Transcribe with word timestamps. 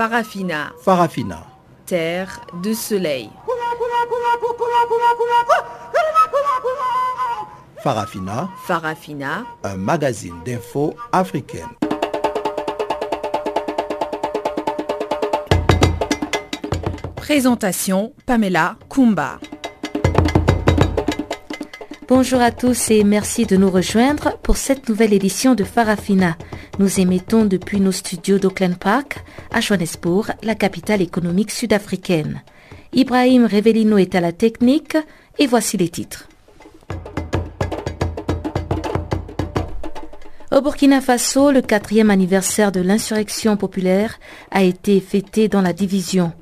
Farafina, 0.00 0.72
Farafina. 0.82 1.46
terre 1.84 2.40
de 2.62 2.72
soleil. 2.72 3.28
Farafina, 7.82 8.48
Farafina, 8.66 9.44
un 9.62 9.76
magazine 9.76 10.36
d'infos 10.42 10.94
africaine. 11.12 11.68
présentation 17.16 18.14
Pamela 18.24 18.76
Kumba. 18.88 19.38
Bonjour 22.08 22.40
à 22.40 22.50
tous 22.50 22.90
et 22.90 23.04
merci 23.04 23.44
de 23.44 23.56
nous 23.56 23.70
rejoindre 23.70 24.38
pour 24.42 24.56
cette 24.56 24.88
nouvelle 24.88 25.12
édition 25.12 25.54
de 25.54 25.62
Farafina. 25.62 26.36
Nous 26.78 26.98
émettons 26.98 27.44
depuis 27.44 27.78
nos 27.80 27.92
studios 27.92 28.38
d'Auckland 28.38 28.76
Park 28.76 29.22
à 29.52 29.60
Johannesburg, 29.60 30.32
la 30.42 30.54
capitale 30.54 31.02
économique 31.02 31.50
sud-africaine. 31.50 32.42
Ibrahim 32.92 33.44
Revelino 33.44 33.98
est 33.98 34.14
à 34.14 34.20
la 34.20 34.32
technique 34.32 34.96
et 35.38 35.46
voici 35.46 35.76
les 35.76 35.88
titres. 35.88 36.28
Au 40.52 40.60
Burkina 40.60 41.00
Faso, 41.00 41.52
le 41.52 41.62
quatrième 41.62 42.10
anniversaire 42.10 42.72
de 42.72 42.80
l'insurrection 42.80 43.56
populaire 43.56 44.18
a 44.50 44.62
été 44.62 45.00
fêté 45.00 45.46
dans 45.46 45.62
la 45.62 45.72
division. 45.72 46.32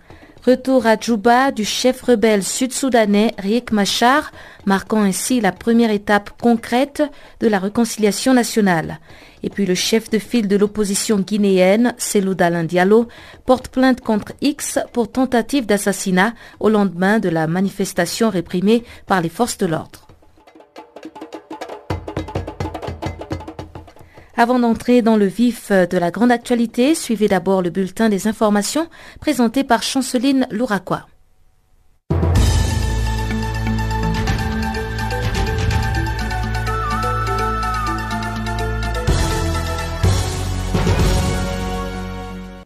Retour 0.49 0.87
à 0.87 0.97
Djouba 0.97 1.53
du 1.53 1.67
chef 1.67 2.01
rebelle 2.01 2.43
sud-soudanais 2.43 3.35
Riek 3.37 3.71
Machar, 3.71 4.33
marquant 4.65 5.03
ainsi 5.03 5.43
la 5.43 5.53
première 5.53 5.91
étape 5.91 6.31
concrète 6.41 7.03
de 7.41 7.49
la 7.49 7.59
réconciliation 7.59 8.33
nationale. 8.33 8.99
Et 9.43 9.51
puis 9.51 9.67
le 9.67 9.75
chef 9.75 10.09
de 10.09 10.19
file 10.19 10.49
de 10.49 10.57
l'opposition 10.57 11.19
guinéenne, 11.19 11.95
Selou 11.99 12.35
porte 13.45 13.69
plainte 13.69 14.01
contre 14.01 14.33
X 14.41 14.79
pour 14.95 15.13
tentative 15.13 15.67
d'assassinat 15.67 16.33
au 16.61 16.71
lendemain 16.71 17.19
de 17.19 17.29
la 17.29 17.47
manifestation 17.47 18.31
réprimée 18.31 18.85
par 19.07 19.21
les 19.21 19.29
forces 19.29 19.59
de 19.59 19.67
l'ordre. 19.67 20.09
Avant 24.41 24.61
d'entrer 24.61 25.03
dans 25.03 25.17
le 25.17 25.27
vif 25.27 25.73
de 25.73 25.99
la 25.99 26.13
grande 26.13 26.31
actualité, 26.31 26.95
suivez 26.95 27.27
d'abord 27.27 27.61
le 27.61 27.71
bulletin 27.71 28.09
des 28.09 28.29
informations 28.29 28.87
présenté 29.19 29.65
par 29.65 29.83
Chanceline 29.83 30.47
Louraquois. 30.53 31.09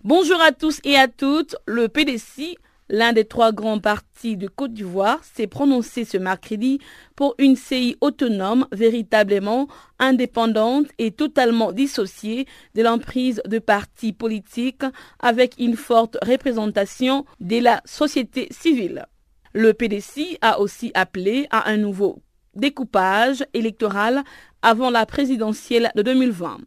Bonjour 0.05 0.43
à 0.43 0.53
tous 0.53 0.78
et 0.84 0.97
à 0.97 1.09
toutes. 1.09 1.56
Le 1.65 1.89
PDC, 1.89 2.59
l'un 2.93 3.15
des 3.15 3.25
trois 3.25 3.51
grands 3.53 3.81
partis 3.81 4.37
de 4.37 4.47
Côte 4.47 4.75
d'Ivoire, 4.75 5.19
s'est 5.25 5.48
prononcé 5.48 6.05
ce 6.05 6.19
mercredi 6.19 6.79
pour 7.17 7.34
une 7.39 7.57
CI 7.57 7.97
autonome, 8.01 8.69
véritablement 8.71 9.67
indépendante 9.99 10.87
et 10.99 11.11
totalement 11.11 11.73
dissociée 11.73 12.47
de 12.75 12.83
l'emprise 12.83 13.43
de 13.47 13.59
partis 13.59 14.12
politiques 14.12 14.84
avec 15.19 15.55
une 15.59 15.77
forte 15.77 16.19
représentation 16.23 17.25
de 17.41 17.59
la 17.59 17.81
société 17.87 18.47
civile. 18.51 19.06
Le 19.55 19.73
PDC 19.73 20.39
a 20.43 20.61
aussi 20.61 20.93
appelé 20.95 21.47
à 21.51 21.71
un 21.71 21.79
nouveau 21.79 22.19
découpage 22.55 23.45
électoral 23.55 24.23
avant 24.61 24.91
la 24.91 25.06
présidentielle 25.06 25.91
de 25.97 26.03
2020. 26.03 26.59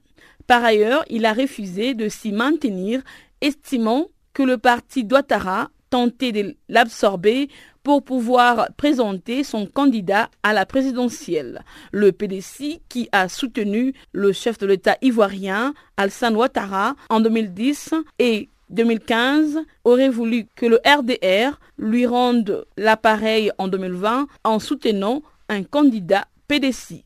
Par 0.48 0.64
ailleurs, 0.64 1.06
il 1.10 1.26
a 1.26 1.34
refusé 1.34 1.94
de 1.94 2.10
s'y 2.10 2.32
maintenir 2.32 3.02
estimant 3.42 4.08
que 4.34 4.44
le 4.44 4.58
parti 4.58 5.08
Ouattara 5.10 5.70
de 5.96 6.56
l'absorber 6.68 7.50
pour 7.84 8.04
pouvoir 8.04 8.68
présenter 8.78 9.44
son 9.44 9.66
candidat 9.66 10.30
à 10.44 10.54
la 10.54 10.66
présidentielle. 10.66 11.64
Le 11.92 12.12
PDC, 12.12 12.82
qui 12.90 13.08
a 13.12 13.30
soutenu 13.30 13.94
le 14.12 14.34
chef 14.34 14.58
de 14.58 14.66
l'État 14.66 14.98
ivoirien, 15.02 15.74
Alassane 15.96 16.36
Ouattara, 16.36 16.96
en 17.10 17.22
2010 17.22 17.94
et 18.20 18.50
2015, 18.72 19.60
aurait 19.84 20.10
voulu 20.10 20.48
que 20.56 20.66
le 20.66 20.80
RDR 20.86 21.60
lui 21.78 22.06
rende 22.06 22.66
l'appareil 22.76 23.52
en 23.58 23.68
2020 23.68 24.28
en 24.44 24.60
soutenant 24.60 25.22
un 25.48 25.64
candidat 25.64 26.26
PDC. 26.48 27.04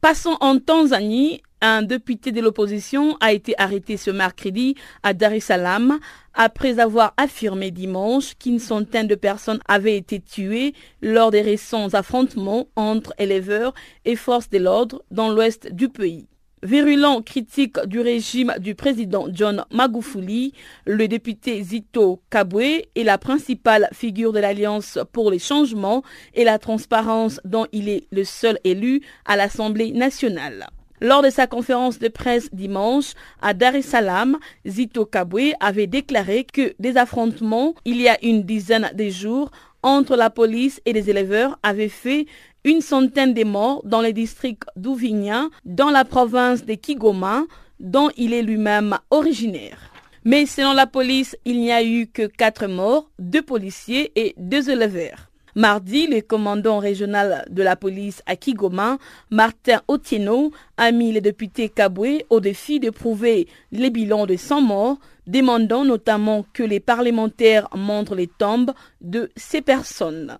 Passons 0.00 0.36
en 0.40 0.58
Tanzanie, 0.58 1.42
un 1.60 1.82
député 1.82 2.32
de 2.32 2.40
l'opposition 2.40 3.16
a 3.20 3.32
été 3.32 3.54
arrêté 3.58 3.96
ce 3.96 4.10
mercredi 4.10 4.74
à 5.02 5.14
Dar 5.14 5.32
es 5.32 5.40
Salaam 5.40 5.98
après 6.34 6.78
avoir 6.78 7.14
affirmé 7.16 7.70
dimanche 7.70 8.34
qu'une 8.38 8.58
centaine 8.58 9.08
de 9.08 9.14
personnes 9.14 9.60
avaient 9.66 9.96
été 9.96 10.20
tuées 10.20 10.74
lors 11.02 11.30
des 11.30 11.42
récents 11.42 11.94
affrontements 11.94 12.68
entre 12.76 13.12
éleveurs 13.18 13.74
et 14.04 14.16
forces 14.16 14.50
de 14.50 14.58
l'ordre 14.58 15.02
dans 15.10 15.30
l'ouest 15.30 15.72
du 15.72 15.88
pays. 15.88 16.28
Virulent 16.62 17.22
critique 17.22 17.78
du 17.86 18.00
régime 18.00 18.52
du 18.58 18.74
président 18.74 19.26
John 19.32 19.64
Magufuli, 19.72 20.54
le 20.86 21.06
député 21.06 21.62
Zito 21.62 22.20
Kabwe 22.30 22.82
est 22.96 23.04
la 23.04 23.16
principale 23.16 23.88
figure 23.92 24.32
de 24.32 24.40
l'Alliance 24.40 24.98
pour 25.12 25.30
les 25.30 25.38
changements 25.38 26.02
et 26.34 26.42
la 26.42 26.58
transparence 26.58 27.40
dont 27.44 27.66
il 27.72 27.88
est 27.88 28.08
le 28.10 28.24
seul 28.24 28.58
élu 28.64 29.02
à 29.24 29.36
l'Assemblée 29.36 29.92
nationale. 29.92 30.66
Lors 31.00 31.22
de 31.22 31.30
sa 31.30 31.46
conférence 31.46 31.98
de 31.98 32.08
presse 32.08 32.48
dimanche 32.52 33.12
à 33.40 33.54
Dar 33.54 33.74
es 33.76 33.82
Salaam, 33.82 34.38
Zito 34.66 35.06
Kabwe 35.06 35.52
avait 35.60 35.86
déclaré 35.86 36.44
que 36.44 36.74
des 36.80 36.96
affrontements 36.96 37.74
il 37.84 38.00
y 38.00 38.08
a 38.08 38.18
une 38.24 38.42
dizaine 38.42 38.90
de 38.94 39.08
jours 39.08 39.50
entre 39.82 40.16
la 40.16 40.28
police 40.28 40.80
et 40.86 40.92
les 40.92 41.08
éleveurs 41.08 41.58
avaient 41.62 41.88
fait 41.88 42.26
une 42.64 42.80
centaine 42.80 43.32
de 43.32 43.44
morts 43.44 43.82
dans 43.84 44.02
le 44.02 44.12
district 44.12 44.64
d'Ouvinia, 44.74 45.48
dans 45.64 45.90
la 45.90 46.04
province 46.04 46.64
de 46.64 46.74
Kigoma, 46.74 47.44
dont 47.78 48.10
il 48.16 48.34
est 48.34 48.42
lui-même 48.42 48.98
originaire. 49.10 49.78
Mais 50.24 50.46
selon 50.46 50.72
la 50.72 50.86
police, 50.86 51.36
il 51.44 51.60
n'y 51.60 51.70
a 51.70 51.84
eu 51.84 52.08
que 52.08 52.26
quatre 52.26 52.66
morts, 52.66 53.08
deux 53.20 53.42
policiers 53.42 54.10
et 54.16 54.34
deux 54.36 54.68
éleveurs. 54.68 55.27
Mardi, 55.54 56.06
le 56.06 56.20
commandant 56.20 56.78
régional 56.78 57.46
de 57.50 57.62
la 57.62 57.76
police 57.76 58.22
à 58.26 58.36
Kigoma, 58.36 58.98
Martin 59.30 59.80
Otieno, 59.88 60.52
a 60.76 60.92
mis 60.92 61.12
le 61.12 61.20
député 61.20 61.68
Kabwe 61.68 62.22
au 62.30 62.40
défi 62.40 62.80
de 62.80 62.90
prouver 62.90 63.48
les 63.72 63.90
bilans 63.90 64.26
de 64.26 64.36
100 64.36 64.60
morts, 64.60 64.98
demandant 65.26 65.84
notamment 65.84 66.44
que 66.52 66.62
les 66.62 66.80
parlementaires 66.80 67.68
montrent 67.74 68.14
les 68.14 68.28
tombes 68.28 68.72
de 69.00 69.30
ces 69.36 69.62
personnes. 69.62 70.38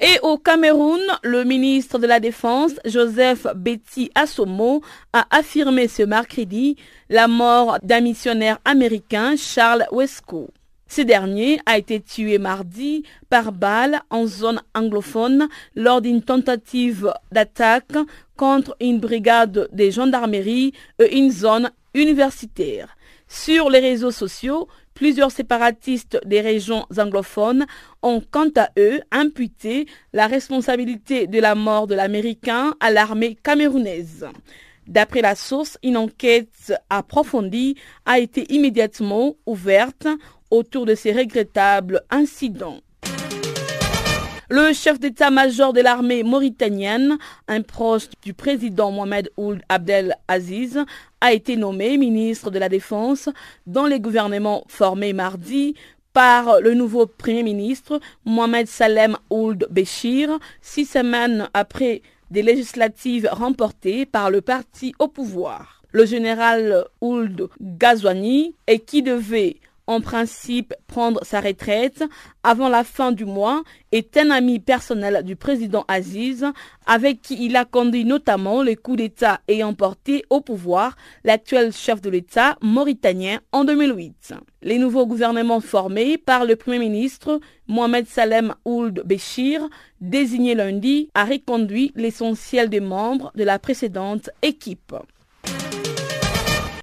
Et 0.00 0.18
au 0.22 0.36
Cameroun, 0.36 1.00
le 1.22 1.44
ministre 1.44 1.98
de 1.98 2.06
la 2.06 2.20
Défense, 2.20 2.72
Joseph 2.84 3.46
Betty 3.56 4.10
Assomo, 4.14 4.82
a 5.12 5.26
affirmé 5.30 5.88
ce 5.88 6.02
mercredi 6.02 6.76
la 7.08 7.28
mort 7.28 7.78
d'un 7.82 8.00
missionnaire 8.00 8.58
américain, 8.64 9.34
Charles 9.36 9.86
Wesco. 9.92 10.50
Ce 10.88 11.00
dernier 11.00 11.60
a 11.66 11.78
été 11.78 12.00
tué 12.00 12.38
mardi 12.38 13.04
par 13.28 13.52
balle 13.52 14.00
en 14.10 14.26
zone 14.26 14.62
anglophone 14.74 15.48
lors 15.74 16.00
d'une 16.00 16.22
tentative 16.22 17.12
d'attaque 17.32 17.96
contre 18.36 18.76
une 18.80 19.00
brigade 19.00 19.68
de 19.72 19.90
gendarmerie 19.90 20.72
et 20.98 21.16
une 21.16 21.30
zone 21.30 21.70
universitaire. 21.94 22.96
Sur 23.28 23.70
les 23.70 23.80
réseaux 23.80 24.10
sociaux, 24.10 24.68
plusieurs 24.92 25.30
séparatistes 25.30 26.20
des 26.24 26.40
régions 26.40 26.86
anglophones 26.96 27.66
ont 28.02 28.22
quant 28.30 28.50
à 28.56 28.68
eux 28.78 29.00
imputé 29.10 29.86
la 30.12 30.26
responsabilité 30.26 31.26
de 31.26 31.40
la 31.40 31.54
mort 31.54 31.86
de 31.86 31.94
l'Américain 31.94 32.74
à 32.80 32.90
l'armée 32.90 33.36
camerounaise. 33.42 34.26
D'après 34.86 35.22
la 35.22 35.34
source, 35.34 35.78
une 35.82 35.96
enquête 35.96 36.74
approfondie 36.90 37.76
a 38.04 38.18
été 38.18 38.52
immédiatement 38.52 39.34
ouverte 39.46 40.06
autour 40.54 40.86
de 40.86 40.94
ces 40.94 41.12
regrettables 41.12 42.02
incidents. 42.10 42.80
Le 44.48 44.72
chef 44.72 45.00
d'état-major 45.00 45.72
de 45.72 45.80
l'armée 45.80 46.22
mauritanienne, 46.22 47.18
un 47.48 47.62
proche 47.62 48.08
du 48.22 48.34
président 48.34 48.92
Mohamed 48.92 49.30
Ould 49.36 49.62
Abdel 49.68 50.16
Aziz, 50.28 50.78
a 51.20 51.32
été 51.32 51.56
nommé 51.56 51.96
ministre 51.98 52.50
de 52.50 52.58
la 52.58 52.68
Défense 52.68 53.28
dans 53.66 53.86
les 53.86 53.98
gouvernements 53.98 54.64
formés 54.68 55.12
mardi 55.12 55.74
par 56.12 56.60
le 56.60 56.74
nouveau 56.74 57.06
Premier 57.06 57.42
ministre 57.42 57.98
Mohamed 58.24 58.68
Salem 58.68 59.16
Ould 59.30 59.66
Béchir, 59.70 60.38
six 60.60 60.84
semaines 60.84 61.48
après 61.52 62.02
des 62.30 62.42
législatives 62.42 63.28
remportées 63.32 64.06
par 64.06 64.30
le 64.30 64.40
parti 64.40 64.94
au 65.00 65.08
pouvoir. 65.08 65.82
Le 65.90 66.06
général 66.06 66.84
Ould 67.00 67.48
Ghazouani 67.60 68.54
et 68.66 68.78
qui 68.78 69.02
devait 69.02 69.56
en 69.86 70.00
principe 70.00 70.74
prendre 70.86 71.24
sa 71.24 71.40
retraite 71.40 72.04
avant 72.42 72.68
la 72.68 72.84
fin 72.84 73.12
du 73.12 73.24
mois, 73.24 73.62
est 73.92 74.16
un 74.16 74.30
ami 74.30 74.58
personnel 74.58 75.22
du 75.24 75.36
président 75.36 75.84
Aziz, 75.88 76.46
avec 76.86 77.22
qui 77.22 77.44
il 77.44 77.56
a 77.56 77.64
conduit 77.64 78.04
notamment 78.04 78.62
le 78.62 78.74
coup 78.74 78.96
d'État 78.96 79.40
ayant 79.48 79.74
porté 79.74 80.24
au 80.30 80.40
pouvoir 80.40 80.96
l'actuel 81.24 81.72
chef 81.72 82.00
de 82.00 82.10
l'État 82.10 82.56
mauritanien 82.60 83.40
en 83.52 83.64
2008. 83.64 84.34
Les 84.62 84.78
nouveaux 84.78 85.06
gouvernements 85.06 85.60
formés 85.60 86.18
par 86.18 86.44
le 86.44 86.56
Premier 86.56 86.78
ministre 86.78 87.40
Mohamed 87.68 88.06
Salem 88.06 88.54
Ould 88.64 89.02
Béchir, 89.04 89.68
désigné 90.00 90.54
lundi, 90.54 91.08
a 91.14 91.24
reconduit 91.24 91.92
l'essentiel 91.94 92.68
des 92.68 92.80
membres 92.80 93.32
de 93.34 93.44
la 93.44 93.58
précédente 93.58 94.30
équipe. 94.42 94.94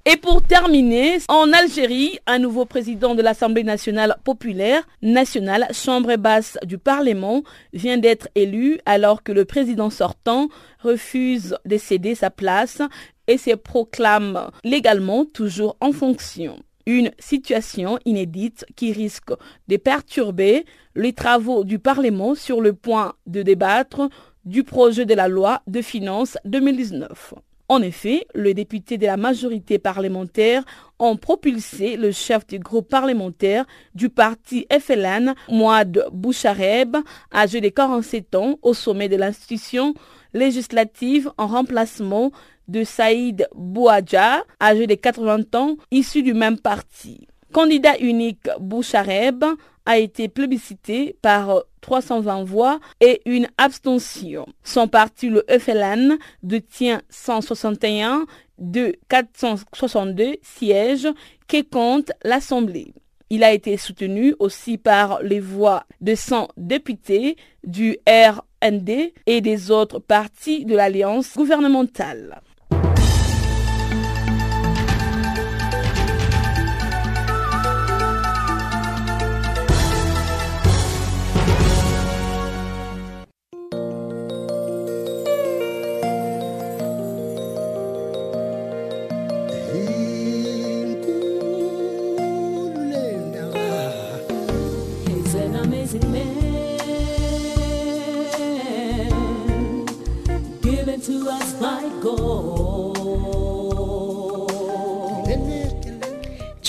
Et 0.04 0.16
pour 0.16 0.42
terminer, 0.42 1.18
en 1.28 1.52
Algérie, 1.52 2.18
un 2.26 2.40
nouveau 2.40 2.64
président 2.64 3.14
de 3.14 3.22
l'Assemblée 3.22 3.62
nationale 3.62 4.16
populaire 4.24 4.82
nationale, 5.00 5.68
chambre 5.72 6.16
basse 6.16 6.58
du 6.64 6.76
Parlement, 6.76 7.44
vient 7.72 7.98
d'être 7.98 8.26
élu 8.34 8.80
alors 8.84 9.22
que 9.22 9.30
le 9.30 9.44
président 9.44 9.90
sortant 9.90 10.48
refuse 10.80 11.56
de 11.66 11.76
céder 11.76 12.16
sa 12.16 12.30
place 12.30 12.82
et 13.28 13.38
se 13.38 13.54
proclame 13.54 14.50
légalement 14.64 15.24
toujours 15.24 15.76
en 15.78 15.92
fonction. 15.92 16.58
Une 16.84 17.12
situation 17.20 18.00
inédite 18.04 18.66
qui 18.74 18.92
risque 18.92 19.30
de 19.68 19.76
perturber 19.76 20.66
les 20.96 21.12
travaux 21.12 21.62
du 21.62 21.78
Parlement 21.78 22.34
sur 22.34 22.60
le 22.60 22.72
point 22.72 23.14
de 23.28 23.42
débattre 23.42 24.08
du 24.44 24.64
projet 24.64 25.06
de 25.06 25.14
la 25.14 25.28
loi 25.28 25.62
de 25.68 25.80
finances 25.80 26.38
2019. 26.44 27.34
En 27.72 27.80
effet, 27.80 28.26
les 28.34 28.52
députés 28.52 28.98
de 28.98 29.06
la 29.06 29.16
majorité 29.16 29.78
parlementaire 29.78 30.62
ont 30.98 31.16
propulsé 31.16 31.96
le 31.96 32.12
chef 32.12 32.46
du 32.46 32.58
groupe 32.58 32.86
parlementaire 32.86 33.64
du 33.94 34.10
parti 34.10 34.66
FLN, 34.70 35.32
Mouad 35.48 36.04
Bouchareb, 36.12 36.98
âgé 37.32 37.62
de 37.62 37.70
47 37.70 38.34
ans, 38.34 38.58
au 38.60 38.74
sommet 38.74 39.08
de 39.08 39.16
l'institution 39.16 39.94
législative 40.34 41.32
en 41.38 41.46
remplacement 41.46 42.30
de 42.68 42.84
Saïd 42.84 43.48
Bouadja, 43.54 44.44
âgé 44.60 44.86
de 44.86 44.94
80 44.94 45.38
ans, 45.54 45.76
issu 45.90 46.22
du 46.22 46.34
même 46.34 46.58
parti. 46.58 47.26
Candidat 47.52 47.98
unique 47.98 48.48
Bouchareb 48.60 49.44
a 49.84 49.98
été 49.98 50.28
plébiscité 50.28 51.16
par 51.20 51.64
320 51.82 52.44
voix 52.44 52.80
et 53.00 53.20
une 53.26 53.46
abstention. 53.58 54.46
Son 54.62 54.88
parti, 54.88 55.28
le 55.28 55.44
FLN, 55.48 56.16
détient 56.42 57.02
161 57.10 58.24
de 58.58 58.94
462 59.08 60.36
sièges 60.42 61.08
qui 61.46 61.64
compte 61.64 62.12
l'Assemblée. 62.24 62.94
Il 63.28 63.44
a 63.44 63.52
été 63.52 63.76
soutenu 63.76 64.34
aussi 64.38 64.78
par 64.78 65.22
les 65.22 65.40
voix 65.40 65.84
de 66.00 66.14
100 66.14 66.48
députés 66.56 67.36
du 67.64 67.98
RND 68.06 69.12
et 69.26 69.40
des 69.40 69.70
autres 69.70 69.98
partis 69.98 70.64
de 70.64 70.76
l'alliance 70.76 71.34
gouvernementale. 71.36 72.40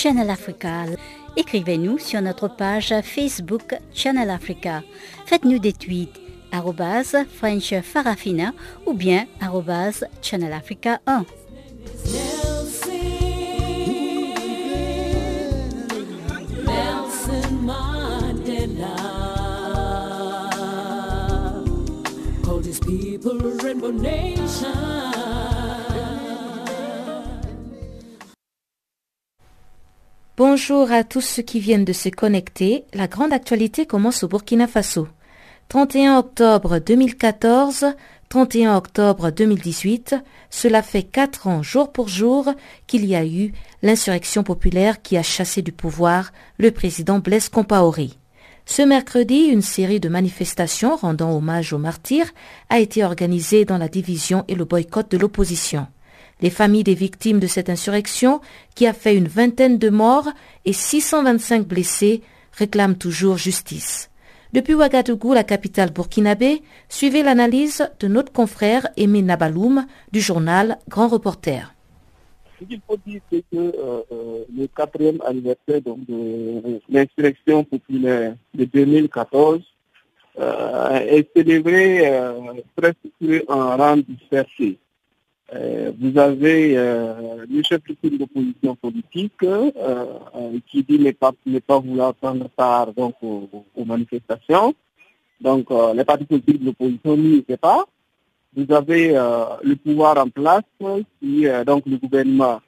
Channel 0.03 0.29
Africa. 0.29 0.83
Écrivez-nous 1.37 1.97
sur 1.97 2.21
notre 2.21 2.49
page 2.49 2.93
Facebook 3.03 3.73
Channel 3.93 4.29
Africa. 4.29 4.83
Faites-nous 5.25 5.59
des 5.59 5.71
tweets 5.71 6.19
French 7.37 7.73
Farafina 7.81 8.51
ou 8.85 8.95
bien 8.95 9.27
Channel 10.21 10.51
Africa 10.51 10.99
1. 11.07 11.23
Bonjour 30.35 30.91
à 30.91 31.03
tous 31.03 31.21
ceux 31.21 31.43
qui 31.43 31.59
viennent 31.59 31.85
de 31.85 31.93
se 31.93 32.09
connecter. 32.09 32.85
La 32.95 33.05
grande 33.05 33.33
actualité 33.33 33.85
commence 33.85 34.23
au 34.23 34.27
Burkina 34.27 34.65
Faso. 34.65 35.07
31 35.69 36.17
octobre 36.17 36.79
2014, 36.79 37.85
31 38.29 38.75
octobre 38.75 39.29
2018, 39.29 40.15
cela 40.49 40.81
fait 40.81 41.03
quatre 41.03 41.45
ans 41.45 41.61
jour 41.61 41.91
pour 41.91 42.07
jour 42.07 42.51
qu'il 42.87 43.05
y 43.05 43.15
a 43.15 43.23
eu 43.23 43.51
l'insurrection 43.83 44.41
populaire 44.41 45.03
qui 45.03 45.17
a 45.17 45.23
chassé 45.23 45.61
du 45.61 45.71
pouvoir 45.71 46.31
le 46.57 46.71
président 46.71 47.19
Blaise 47.19 47.49
Compaoré. 47.49 48.09
Ce 48.65 48.81
mercredi, 48.81 49.49
une 49.51 49.61
série 49.61 49.99
de 49.99 50.09
manifestations 50.09 50.95
rendant 50.95 51.37
hommage 51.37 51.73
aux 51.73 51.77
martyrs 51.77 52.33
a 52.71 52.79
été 52.79 53.03
organisée 53.03 53.65
dans 53.65 53.77
la 53.77 53.87
division 53.87 54.45
et 54.47 54.55
le 54.55 54.65
boycott 54.65 55.11
de 55.11 55.17
l'opposition. 55.19 55.85
Les 56.43 56.49
familles 56.49 56.83
des 56.83 56.93
victimes 56.93 57.39
de 57.39 57.47
cette 57.47 57.69
insurrection, 57.69 58.41
qui 58.75 58.85
a 58.85 58.91
fait 58.91 59.15
une 59.15 59.29
vingtaine 59.29 59.77
de 59.77 59.89
morts 59.89 60.27
et 60.65 60.73
625 60.73 61.65
blessés, 61.65 62.21
réclament 62.51 62.97
toujours 62.97 63.37
justice. 63.37 64.11
Depuis 64.51 64.73
Ouagadougou, 64.73 65.33
la 65.33 65.45
capitale 65.45 65.93
burkinabé, 65.93 66.61
suivez 66.89 67.23
l'analyse 67.23 67.89
de 68.01 68.09
notre 68.09 68.33
confrère 68.33 68.89
Aimé 68.97 69.21
Nabaloum 69.21 69.85
du 70.11 70.19
journal 70.19 70.79
Grand 70.89 71.07
Reporter. 71.07 71.73
Ce 72.59 72.65
qu'il 72.65 72.81
faut 72.85 72.97
dire, 73.07 73.21
c'est 73.31 73.43
que 73.49 73.55
euh, 73.55 74.01
euh, 74.11 74.43
le 74.53 74.67
quatrième 74.67 75.21
anniversaire 75.25 75.79
de 75.81 76.81
l'insurrection 76.89 77.63
populaire 77.63 78.35
de 78.53 78.65
2014 78.65 79.61
euh, 80.39 80.89
est 80.99 81.29
célébré 81.33 82.11
presque 82.75 83.45
en 83.47 83.77
rang 83.77 83.95
dispersé. 83.95 84.77
Euh, 85.51 85.91
vous 85.99 86.17
avez 86.17 86.77
euh, 86.77 87.45
le 87.49 87.61
chef 87.63 87.81
de 88.03 88.17
l'opposition 88.17 88.75
politique 88.75 89.43
euh, 89.43 90.05
qui 90.67 90.83
dit 90.83 90.97
ne 90.97 91.11
pas, 91.11 91.31
ne 91.45 91.59
pas 91.59 91.79
vouloir 91.79 92.13
prendre 92.15 92.47
part 92.49 92.93
donc, 92.93 93.15
aux, 93.21 93.85
manifestations. 93.85 94.73
Donc 95.41 95.67
les 95.93 96.05
partis 96.05 96.23
politiques 96.23 96.61
de 96.61 96.67
l'opposition 96.67 97.17
n'y 97.17 97.39
étaient 97.39 97.57
pas. 97.57 97.85
Vous 98.55 98.71
avez 98.73 99.09
le 99.09 99.75
pouvoir 99.75 100.17
en 100.17 100.29
place, 100.29 100.63
qui 101.19 101.45
donc 101.65 101.83
le 101.85 101.97
gouvernement 101.97 102.61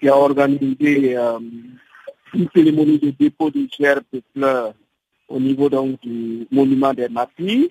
qui 0.00 0.08
a 0.08 0.16
organisé 0.16 1.16
une 2.34 2.48
cérémonie 2.54 2.98
de 2.98 3.10
dépôt 3.10 3.50
de 3.50 3.66
gerbes 3.78 4.04
de 4.12 4.22
fleurs 4.32 4.72
au 5.28 5.38
niveau 5.38 5.68
donc, 5.68 6.00
du 6.00 6.46
monument 6.50 6.94
des 6.94 7.08
martyrs. 7.08 7.68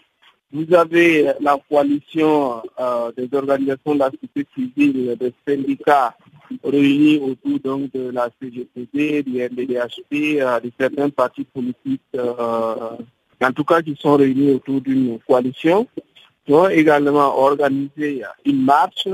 Vous 0.53 0.73
avez 0.73 1.31
la 1.39 1.57
coalition 1.69 2.61
euh, 2.77 3.09
des 3.15 3.29
organisations 3.33 3.93
de 3.93 3.99
la 3.99 4.11
société 4.11 4.45
civile, 4.53 5.15
des 5.17 5.33
syndicats 5.47 6.13
réunis 6.61 7.19
autour 7.19 7.59
donc, 7.59 7.93
de 7.93 8.09
la 8.09 8.29
CGPD, 8.41 9.23
du 9.23 9.37
MDDHP, 9.37 10.41
euh, 10.41 10.59
de 10.59 10.69
certains 10.77 11.09
partis 11.09 11.45
politiques, 11.45 12.01
euh, 12.15 12.97
en 13.41 13.51
tout 13.53 13.63
cas 13.63 13.81
qui 13.81 13.95
sont 13.97 14.17
réunis 14.17 14.51
autour 14.51 14.81
d'une 14.81 15.19
coalition, 15.19 15.87
qui 16.45 16.53
ont 16.53 16.67
également 16.67 17.39
organisé 17.39 18.23
une 18.45 18.63
marche 18.63 19.07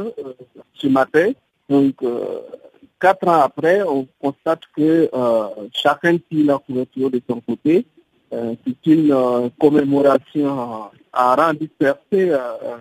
ce 0.74 0.88
matin. 0.88 1.34
Donc, 1.70 1.98
quatre 3.00 3.28
ans 3.28 3.42
après, 3.42 3.84
on 3.84 4.08
constate 4.20 4.62
que 4.76 5.08
chacun 5.72 6.18
tire 6.18 6.46
la 6.48 6.58
couverture 6.58 7.12
de 7.12 7.22
son 7.30 7.42
côté. 7.42 7.86
C'est 8.32 8.92
une 8.92 9.52
commémoration 9.60 10.90
rang 11.18 11.54
dispersé, 11.54 12.00
euh, 12.14 12.38
euh, 12.38 12.78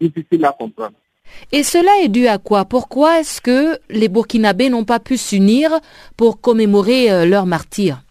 difficile 0.00 0.44
à 0.44 0.52
comprendre. 0.52 0.94
Et 1.50 1.62
cela 1.62 1.90
est 2.02 2.08
dû 2.08 2.26
à 2.26 2.38
quoi? 2.38 2.64
Pourquoi 2.64 3.20
est-ce 3.20 3.40
que 3.40 3.78
les 3.88 4.08
Burkinabés 4.08 4.68
n'ont 4.68 4.84
pas 4.84 5.00
pu 5.00 5.16
s'unir 5.16 5.70
pour 6.16 6.40
commémorer 6.40 7.10
euh, 7.10 7.24
leur 7.24 7.46
martyr 7.46 8.02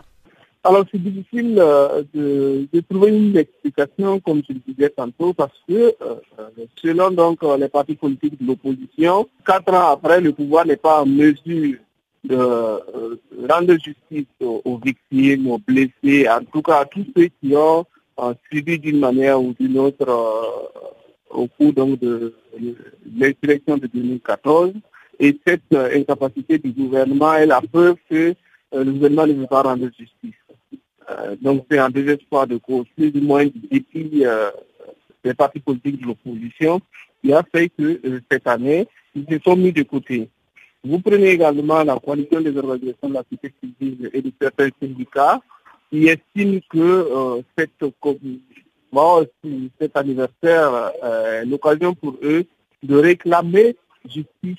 Alors 0.63 0.85
c'est 0.91 1.01
difficile 1.01 1.55
de, 1.55 2.81
trouver 2.89 3.11
une 3.11 3.37
explication, 3.37 4.19
comme 4.19 4.41
je 4.47 4.53
le 4.53 4.61
disais 4.67 4.89
tantôt, 4.89 5.33
parce 5.33 5.57
que 5.67 5.93
selon 6.81 7.11
donc 7.11 7.39
les 7.59 7.69
partis 7.69 7.95
politiques 7.95 8.41
de 8.41 8.47
l'opposition, 8.47 9.27
quatre 9.45 9.73
ans 9.73 9.91
après, 9.91 10.19
le 10.19 10.33
pouvoir 10.33 10.65
n'est 10.65 10.77
pas 10.77 11.01
en 11.03 11.05
mesure 11.05 11.77
de 12.23 12.37
rendre 13.49 13.73
justice 13.73 14.27
aux, 14.39 14.79
victimes, 14.83 15.49
aux 15.51 15.59
blessés, 15.59 16.27
en 16.29 16.43
tout 16.51 16.61
cas 16.61 16.81
à 16.81 16.85
tous 16.85 17.05
ceux 17.15 17.29
qui 17.41 17.55
ont 17.55 17.85
subi 18.51 18.79
d'une 18.79 18.99
manière 18.99 19.41
ou 19.41 19.53
d'une 19.59 19.77
autre 19.77 20.07
au 21.29 21.47
cours 21.47 21.73
donc, 21.73 21.99
de 21.99 22.35
l'insurrection 23.15 23.77
de 23.77 23.87
2014. 23.87 24.73
Et 25.19 25.37
cette 25.45 25.73
incapacité 25.73 26.57
du 26.57 26.71
gouvernement 26.71 27.33
est 27.35 27.45
la 27.45 27.61
preuve 27.61 27.95
que 28.09 28.33
le 28.73 28.91
gouvernement 28.91 29.27
ne 29.27 29.33
veut 29.33 29.47
pas 29.47 29.61
rendre 29.61 29.89
justice. 29.97 30.35
donc 31.41 31.65
c'est 31.69 31.77
un 31.77 31.89
désespoir 31.89 32.47
de 32.47 32.57
cause, 32.57 32.85
plus 32.95 33.11
ou 33.15 33.21
moins 33.21 33.45
du 33.45 33.59
dépit 33.71 34.25
des 35.23 35.33
partis 35.33 35.59
politiques 35.59 36.01
de 36.01 36.07
l'opposition 36.07 36.81
qui 37.23 37.33
a 37.33 37.43
fait 37.43 37.69
que 37.69 37.99
euh, 38.05 38.21
cette 38.29 38.47
année, 38.47 38.87
ils 39.15 39.25
se 39.29 39.39
sont 39.43 39.55
mis 39.55 39.71
de 39.71 39.83
côté. 39.83 40.29
Vous 40.83 40.99
prenez 40.99 41.29
également 41.29 41.83
la 41.83 41.99
coalition 41.99 42.41
des 42.41 42.55
organisations 42.57 43.09
de 43.09 43.13
la 43.13 43.23
société 43.23 43.53
civile 43.61 44.09
et 44.13 44.21
de 44.21 44.31
certains 44.41 44.69
syndicats 44.81 45.39
qui 45.91 46.07
estiment 46.07 46.59
que 46.69 46.79
euh, 46.79 47.41
cet 49.79 49.97
anniversaire 49.97 50.91
euh, 51.03 51.41
est 51.41 51.45
l'occasion 51.45 51.93
pour 51.93 52.15
eux 52.23 52.45
de 52.83 52.95
réclamer 52.95 53.75
justice 54.05 54.57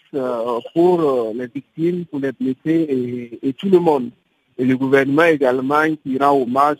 pour 0.74 1.32
les 1.34 1.48
victimes, 1.48 2.04
pour 2.06 2.20
les 2.20 2.30
blessés 2.30 3.38
et, 3.42 3.52
tout 3.54 3.68
le 3.68 3.80
monde. 3.80 4.10
Et 4.56 4.64
le 4.64 4.76
gouvernement 4.76 5.24
également 5.24 5.82
qui 6.04 6.16
rend 6.16 6.40
hommage 6.40 6.78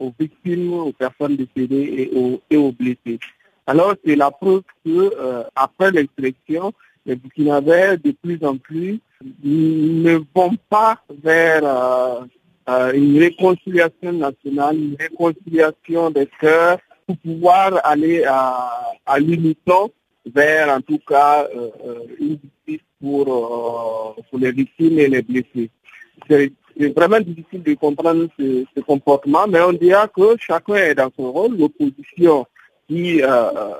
aux, 0.00 0.12
victimes, 0.18 0.72
aux 0.72 0.92
personnes 0.92 1.36
décédées 1.36 2.10
et 2.50 2.56
aux, 2.56 2.72
blessés. 2.72 3.20
Alors 3.66 3.94
c'est 4.04 4.14
la 4.16 4.30
preuve 4.30 4.62
que 4.84 5.12
euh, 5.18 5.42
après 5.56 5.90
l'extraction, 5.90 6.72
les 7.04 7.16
Burkinabés 7.16 7.96
de 8.02 8.12
plus 8.12 8.38
en 8.44 8.56
plus 8.56 9.00
ne 9.42 10.20
vont 10.34 10.56
pas 10.68 11.00
vers 11.22 11.62
euh, 11.64 12.20
euh, 12.68 12.92
une 12.92 13.18
réconciliation 13.18 14.12
nationale, 14.12 14.76
une 14.76 14.96
réconciliation 14.98 16.10
des 16.10 16.28
cœurs 16.40 16.78
pour 17.06 17.16
pouvoir 17.18 17.80
aller 17.84 18.24
à, 18.24 18.92
à 19.04 19.18
l'unisson 19.18 19.90
vers 20.26 20.68
en 20.70 20.80
tout 20.80 20.98
cas 21.06 21.46
une 22.18 22.38
justice 22.66 22.84
pour, 23.00 23.24
pour 24.28 24.38
les 24.38 24.50
victimes 24.50 24.98
et 24.98 25.06
les 25.06 25.22
blessés. 25.22 25.70
C'est 26.28 26.52
vraiment 26.94 27.20
difficile 27.20 27.62
de 27.62 27.74
comprendre 27.74 28.26
ce, 28.38 28.64
ce, 28.74 28.80
comportement, 28.80 29.46
mais 29.46 29.60
on 29.60 29.72
dira 29.72 30.08
que 30.08 30.36
chacun 30.38 30.74
est 30.74 30.94
dans 30.94 31.10
son 31.16 31.32
rôle. 31.32 31.56
L'opposition 31.56 32.46
qui, 32.88 33.22
euh, 33.22 33.26
euh, 33.28 33.72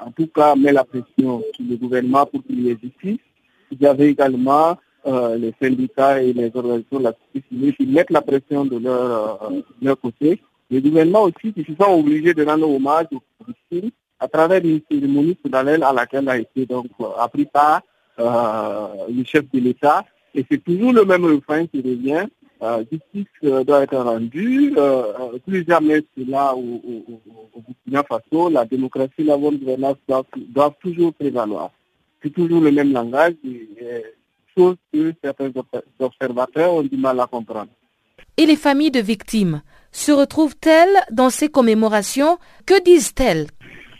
en 0.00 0.10
tout 0.10 0.26
cas, 0.26 0.54
met 0.54 0.72
la 0.72 0.84
pression 0.84 1.42
sur 1.54 1.64
le 1.68 1.76
gouvernement 1.76 2.26
pour 2.26 2.44
qu'il 2.44 2.60
y 2.60 2.70
ait 2.70 2.78
justice. 2.82 3.20
Il 3.70 3.80
y 3.80 3.86
avait 3.86 4.10
également 4.10 4.76
euh, 5.06 5.36
les 5.36 5.54
syndicats 5.60 6.22
et 6.22 6.32
les 6.32 6.50
organisations 6.54 6.98
de 6.98 7.04
la 7.04 7.12
société 7.12 7.48
civile 7.48 7.76
qui 7.76 7.86
mettent 7.86 8.10
la 8.10 8.22
pression 8.22 8.64
de 8.64 8.78
leur, 8.78 9.52
leur 9.80 10.00
côté. 10.00 10.40
Le 10.70 10.80
gouvernement 10.80 11.22
aussi 11.22 11.52
qui 11.52 11.64
se 11.64 11.74
sont 11.80 11.98
obligés 11.98 12.34
de 12.34 12.44
rendre 12.44 12.68
hommage 12.68 13.06
aux 13.12 13.44
victimes 13.46 13.90
à 14.18 14.28
travers 14.28 14.64
une 14.64 14.80
cérémonie 14.90 15.36
soudanaise 15.42 15.82
à 15.82 15.92
laquelle 15.92 16.28
a 16.28 16.38
été 16.38 16.66
donc 16.66 16.86
appris 17.18 17.44
par 17.46 17.82
le 18.18 19.24
chef 19.24 19.44
de 19.52 19.60
l'État. 19.60 20.04
Et 20.34 20.44
c'est 20.50 20.62
toujours 20.62 20.92
le 20.92 21.04
même 21.04 21.24
refrain 21.24 21.66
qui 21.66 21.78
revient. 21.80 22.26
Euh, 22.62 22.82
justice 22.90 23.26
euh, 23.44 23.64
doit 23.64 23.82
être 23.82 23.96
rendue. 23.98 24.72
Euh, 24.78 25.38
plus 25.46 25.64
jamais 25.68 26.02
cela 26.16 26.54
au, 26.54 26.60
au, 26.60 27.20
au, 27.54 27.60
Burkina 27.60 28.02
Faso, 28.02 28.48
la 28.48 28.64
démocratie 28.64 29.24
la 29.24 29.36
bonne 29.36 29.58
gouvernance 29.58 29.96
doivent, 30.08 30.74
toujours 30.80 31.12
prévaloir. 31.12 31.70
C'est 32.22 32.32
toujours 32.32 32.62
le 32.62 32.72
même 32.72 32.92
langage, 32.92 33.34
chose 34.56 34.76
que 34.92 35.12
certains 35.22 35.50
observateurs 35.98 36.74
ont 36.74 36.82
du 36.82 36.96
mal 36.96 37.18
à 37.20 37.26
comprendre. 37.26 37.70
Et 38.36 38.46
les 38.46 38.56
familles 38.56 38.90
de 38.90 39.00
victimes 39.00 39.62
se 39.92 40.12
retrouvent-elles 40.12 40.96
dans 41.10 41.30
ces 41.30 41.48
commémorations? 41.48 42.38
Que 42.66 42.82
disent-elles? 42.82 43.46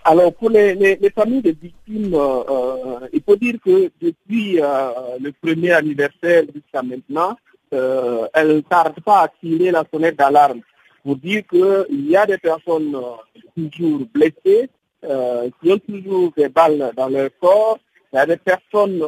Alors 0.05 0.33
pour 0.35 0.51
les, 0.51 0.75
les, 0.75 1.11
familles 1.11 1.43
de 1.43 1.51
victimes, 1.51 2.15
euh, 2.15 3.09
il 3.13 3.21
faut 3.23 3.35
dire 3.35 3.57
que 3.65 3.91
depuis 4.01 4.55
le 4.57 5.33
premier 5.43 5.73
anniversaire 5.73 6.45
jusqu'à 6.55 6.83
maintenant, 6.83 7.37
euh, 7.73 8.29
elle 8.33 8.57
ne 8.57 8.61
tarde 8.61 9.01
pas 9.01 9.23
à 9.23 9.29
tirer 9.29 9.71
la 9.73 9.85
sonnette 9.93 10.17
d'alarme 10.17 10.61
pour 11.03 11.17
dire 11.17 11.43
qu'il 11.49 12.11
y 12.11 12.17
a 12.17 12.25
des 12.25 12.39
personnes 12.39 12.95
euh, 12.95 13.41
toujours 13.57 14.07
blessées, 14.15 14.71
euh, 15.05 15.51
qui 15.61 15.73
ont 15.73 15.79
toujours 15.79 16.33
des 16.37 16.49
balles 16.49 16.93
dans 16.97 17.09
leur 17.09 17.31
corps, 17.41 17.79
il 18.13 18.17
y 18.17 18.19
a 18.19 18.27
des 18.27 18.37
personnes 18.37 19.03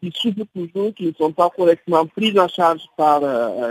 qui 0.00 0.12
souffrent 0.14 0.46
toujours, 0.54 0.94
qui 0.94 1.06
ne 1.06 1.12
sont 1.12 1.32
pas 1.32 1.50
correctement 1.50 2.06
prises 2.06 2.38
en 2.38 2.48
charge 2.48 2.82
par 2.96 3.20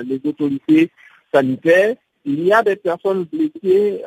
les 0.03 0.19
autorités 0.25 0.89
sanitaires. 1.33 1.95
Il 2.25 2.43
y 2.43 2.51
a 2.51 2.61
des 2.61 2.75
personnes 2.75 3.25
blessées 3.25 4.01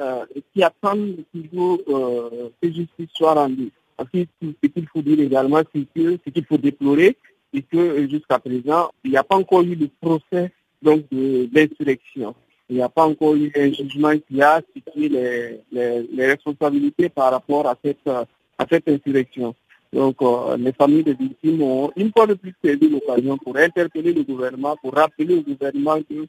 qui 0.53 0.63
attendent 0.63 1.25
toujours 1.33 1.79
que 1.85 2.69
justice 2.69 3.09
soit 3.15 3.35
rendue. 3.35 3.71
Ce 3.99 4.67
qu'il 4.67 4.89
faut 4.93 5.03
dire 5.03 5.21
également, 5.21 5.63
c'est 5.75 5.87
que 5.95 6.19
ce 6.25 6.31
qu'il 6.31 6.45
faut 6.45 6.59
déplorer, 6.59 7.17
et 7.53 7.63
que 7.63 8.09
jusqu'à 8.09 8.39
présent, 8.39 8.91
il 9.05 9.11
n'y 9.11 9.17
a 9.17 9.25
pas 9.25 9.37
encore 9.37 9.63
eu 9.63 9.77
de 9.77 9.89
procès 10.01 10.51
donc. 10.83 11.05
Il 11.13 12.77
n'y 12.77 12.83
a 12.83 12.89
pas 12.89 13.07
encore 13.07 13.35
eu 13.37 13.53
un 13.55 13.73
jugement 13.73 14.13
qui 14.19 14.41
a 14.43 14.63
situé 14.75 15.09
les, 15.09 15.61
les, 15.71 16.27
responsabilités 16.27 17.09
par 17.09 17.31
rapport 17.33 17.67
à 17.67 17.77
cette, 17.85 18.07
à 18.07 18.67
cette 18.71 18.89
insurrection. 18.89 19.55
Donc, 19.93 20.23
euh, 20.23 20.57
les 20.57 20.73
familles 20.73 21.05
de 21.05 21.13
victimes 21.13 21.63
ont 21.63 21.93
une 21.97 22.11
fois 22.13 22.27
de 22.27 22.35
plus 22.35 22.55
saisi 22.65 22.89
l'occasion 22.89 23.37
pour 23.37 23.57
interpeller 23.57 24.13
le 24.13 24.23
gouvernement, 24.23 24.77
pour 24.81 24.95
rappeler 24.95 25.35
au 25.37 25.43
gouvernement 25.43 25.99
que 26.03 26.27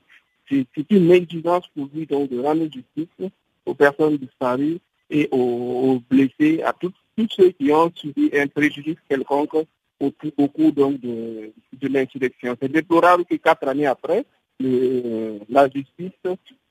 c'est 0.49 0.91
une 0.91 1.11
exigence 1.11 1.65
pour 1.73 1.87
lui 1.93 2.05
donc, 2.05 2.29
de 2.29 2.39
rendre 2.39 2.63
justice 2.63 3.31
aux 3.65 3.73
personnes 3.73 4.17
disparues 4.17 4.79
et 5.09 5.29
aux, 5.31 6.01
blessés, 6.09 6.61
à 6.63 6.73
tous, 6.73 6.91
ceux 7.29 7.51
qui 7.51 7.71
ont 7.71 7.91
subi 7.95 8.29
un 8.33 8.47
préjudice 8.47 8.97
quelconque 9.07 9.55
au, 9.99 10.11
cours 10.11 10.73
donc 10.73 10.99
de, 10.99 11.53
de 11.73 11.87
l'insurrection. 11.87 12.57
C'est 12.61 12.71
déplorable 12.71 13.23
que 13.23 13.35
quatre 13.35 13.65
années 13.67 13.85
après, 13.85 14.25
la 14.59 15.69
justice 15.69 16.11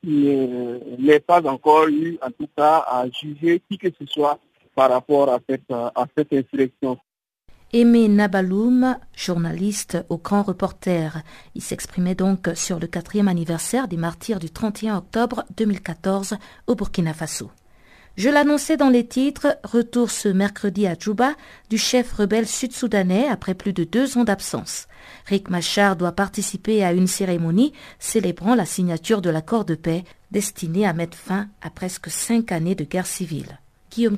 n'ait 0.04 1.20
pas 1.20 1.42
encore 1.46 1.88
eu, 1.88 2.18
en 2.20 2.30
tout 2.30 2.48
cas, 2.54 2.84
à 2.86 3.06
juger 3.08 3.62
qui 3.68 3.78
que 3.78 3.88
ce 3.88 4.06
soit 4.06 4.38
par 4.74 4.90
rapport 4.90 5.28
à 5.28 5.40
cette. 5.48 5.70
Aimé 7.74 8.06
Nabaloum, 8.08 8.98
journaliste 9.16 10.04
au 10.10 10.18
Grand 10.18 10.42
Reporter. 10.42 11.22
Il 11.54 11.62
s'exprimait 11.62 12.14
donc 12.14 12.50
sur 12.54 12.78
le 12.78 12.86
quatrième 12.86 13.28
anniversaire 13.28 13.88
des 13.88 13.96
martyrs 13.96 14.38
du 14.38 14.50
31 14.50 14.98
octobre 14.98 15.44
2014 15.56 16.36
au 16.66 16.74
Burkina 16.74 17.14
Faso. 17.14 17.50
Je 18.18 18.28
l'annonçais 18.28 18.76
dans 18.76 18.90
les 18.90 19.06
titres, 19.06 19.56
retour 19.64 20.10
ce 20.10 20.28
mercredi 20.28 20.86
à 20.86 20.94
Djouba 20.94 21.32
du 21.70 21.78
chef 21.78 22.12
rebelle 22.12 22.46
sud-soudanais 22.46 23.26
après 23.26 23.54
plus 23.54 23.72
de 23.72 23.84
deux 23.84 24.18
ans 24.18 24.24
d'absence. 24.24 24.86
Rick 25.24 25.48
Machar 25.48 25.96
doit 25.96 26.12
participer 26.12 26.84
à 26.84 26.92
une 26.92 27.06
cérémonie 27.06 27.72
célébrant 27.98 28.54
la 28.54 28.66
signature 28.66 29.22
de 29.22 29.30
l'accord 29.30 29.64
de 29.64 29.74
paix 29.74 30.04
destiné 30.30 30.86
à 30.86 30.92
mettre 30.92 31.16
fin 31.16 31.48
à 31.62 31.70
presque 31.70 32.10
cinq 32.10 32.52
années 32.52 32.74
de 32.74 32.84
guerre 32.84 33.06
civile. 33.06 33.61
Guillaume. 33.94 34.16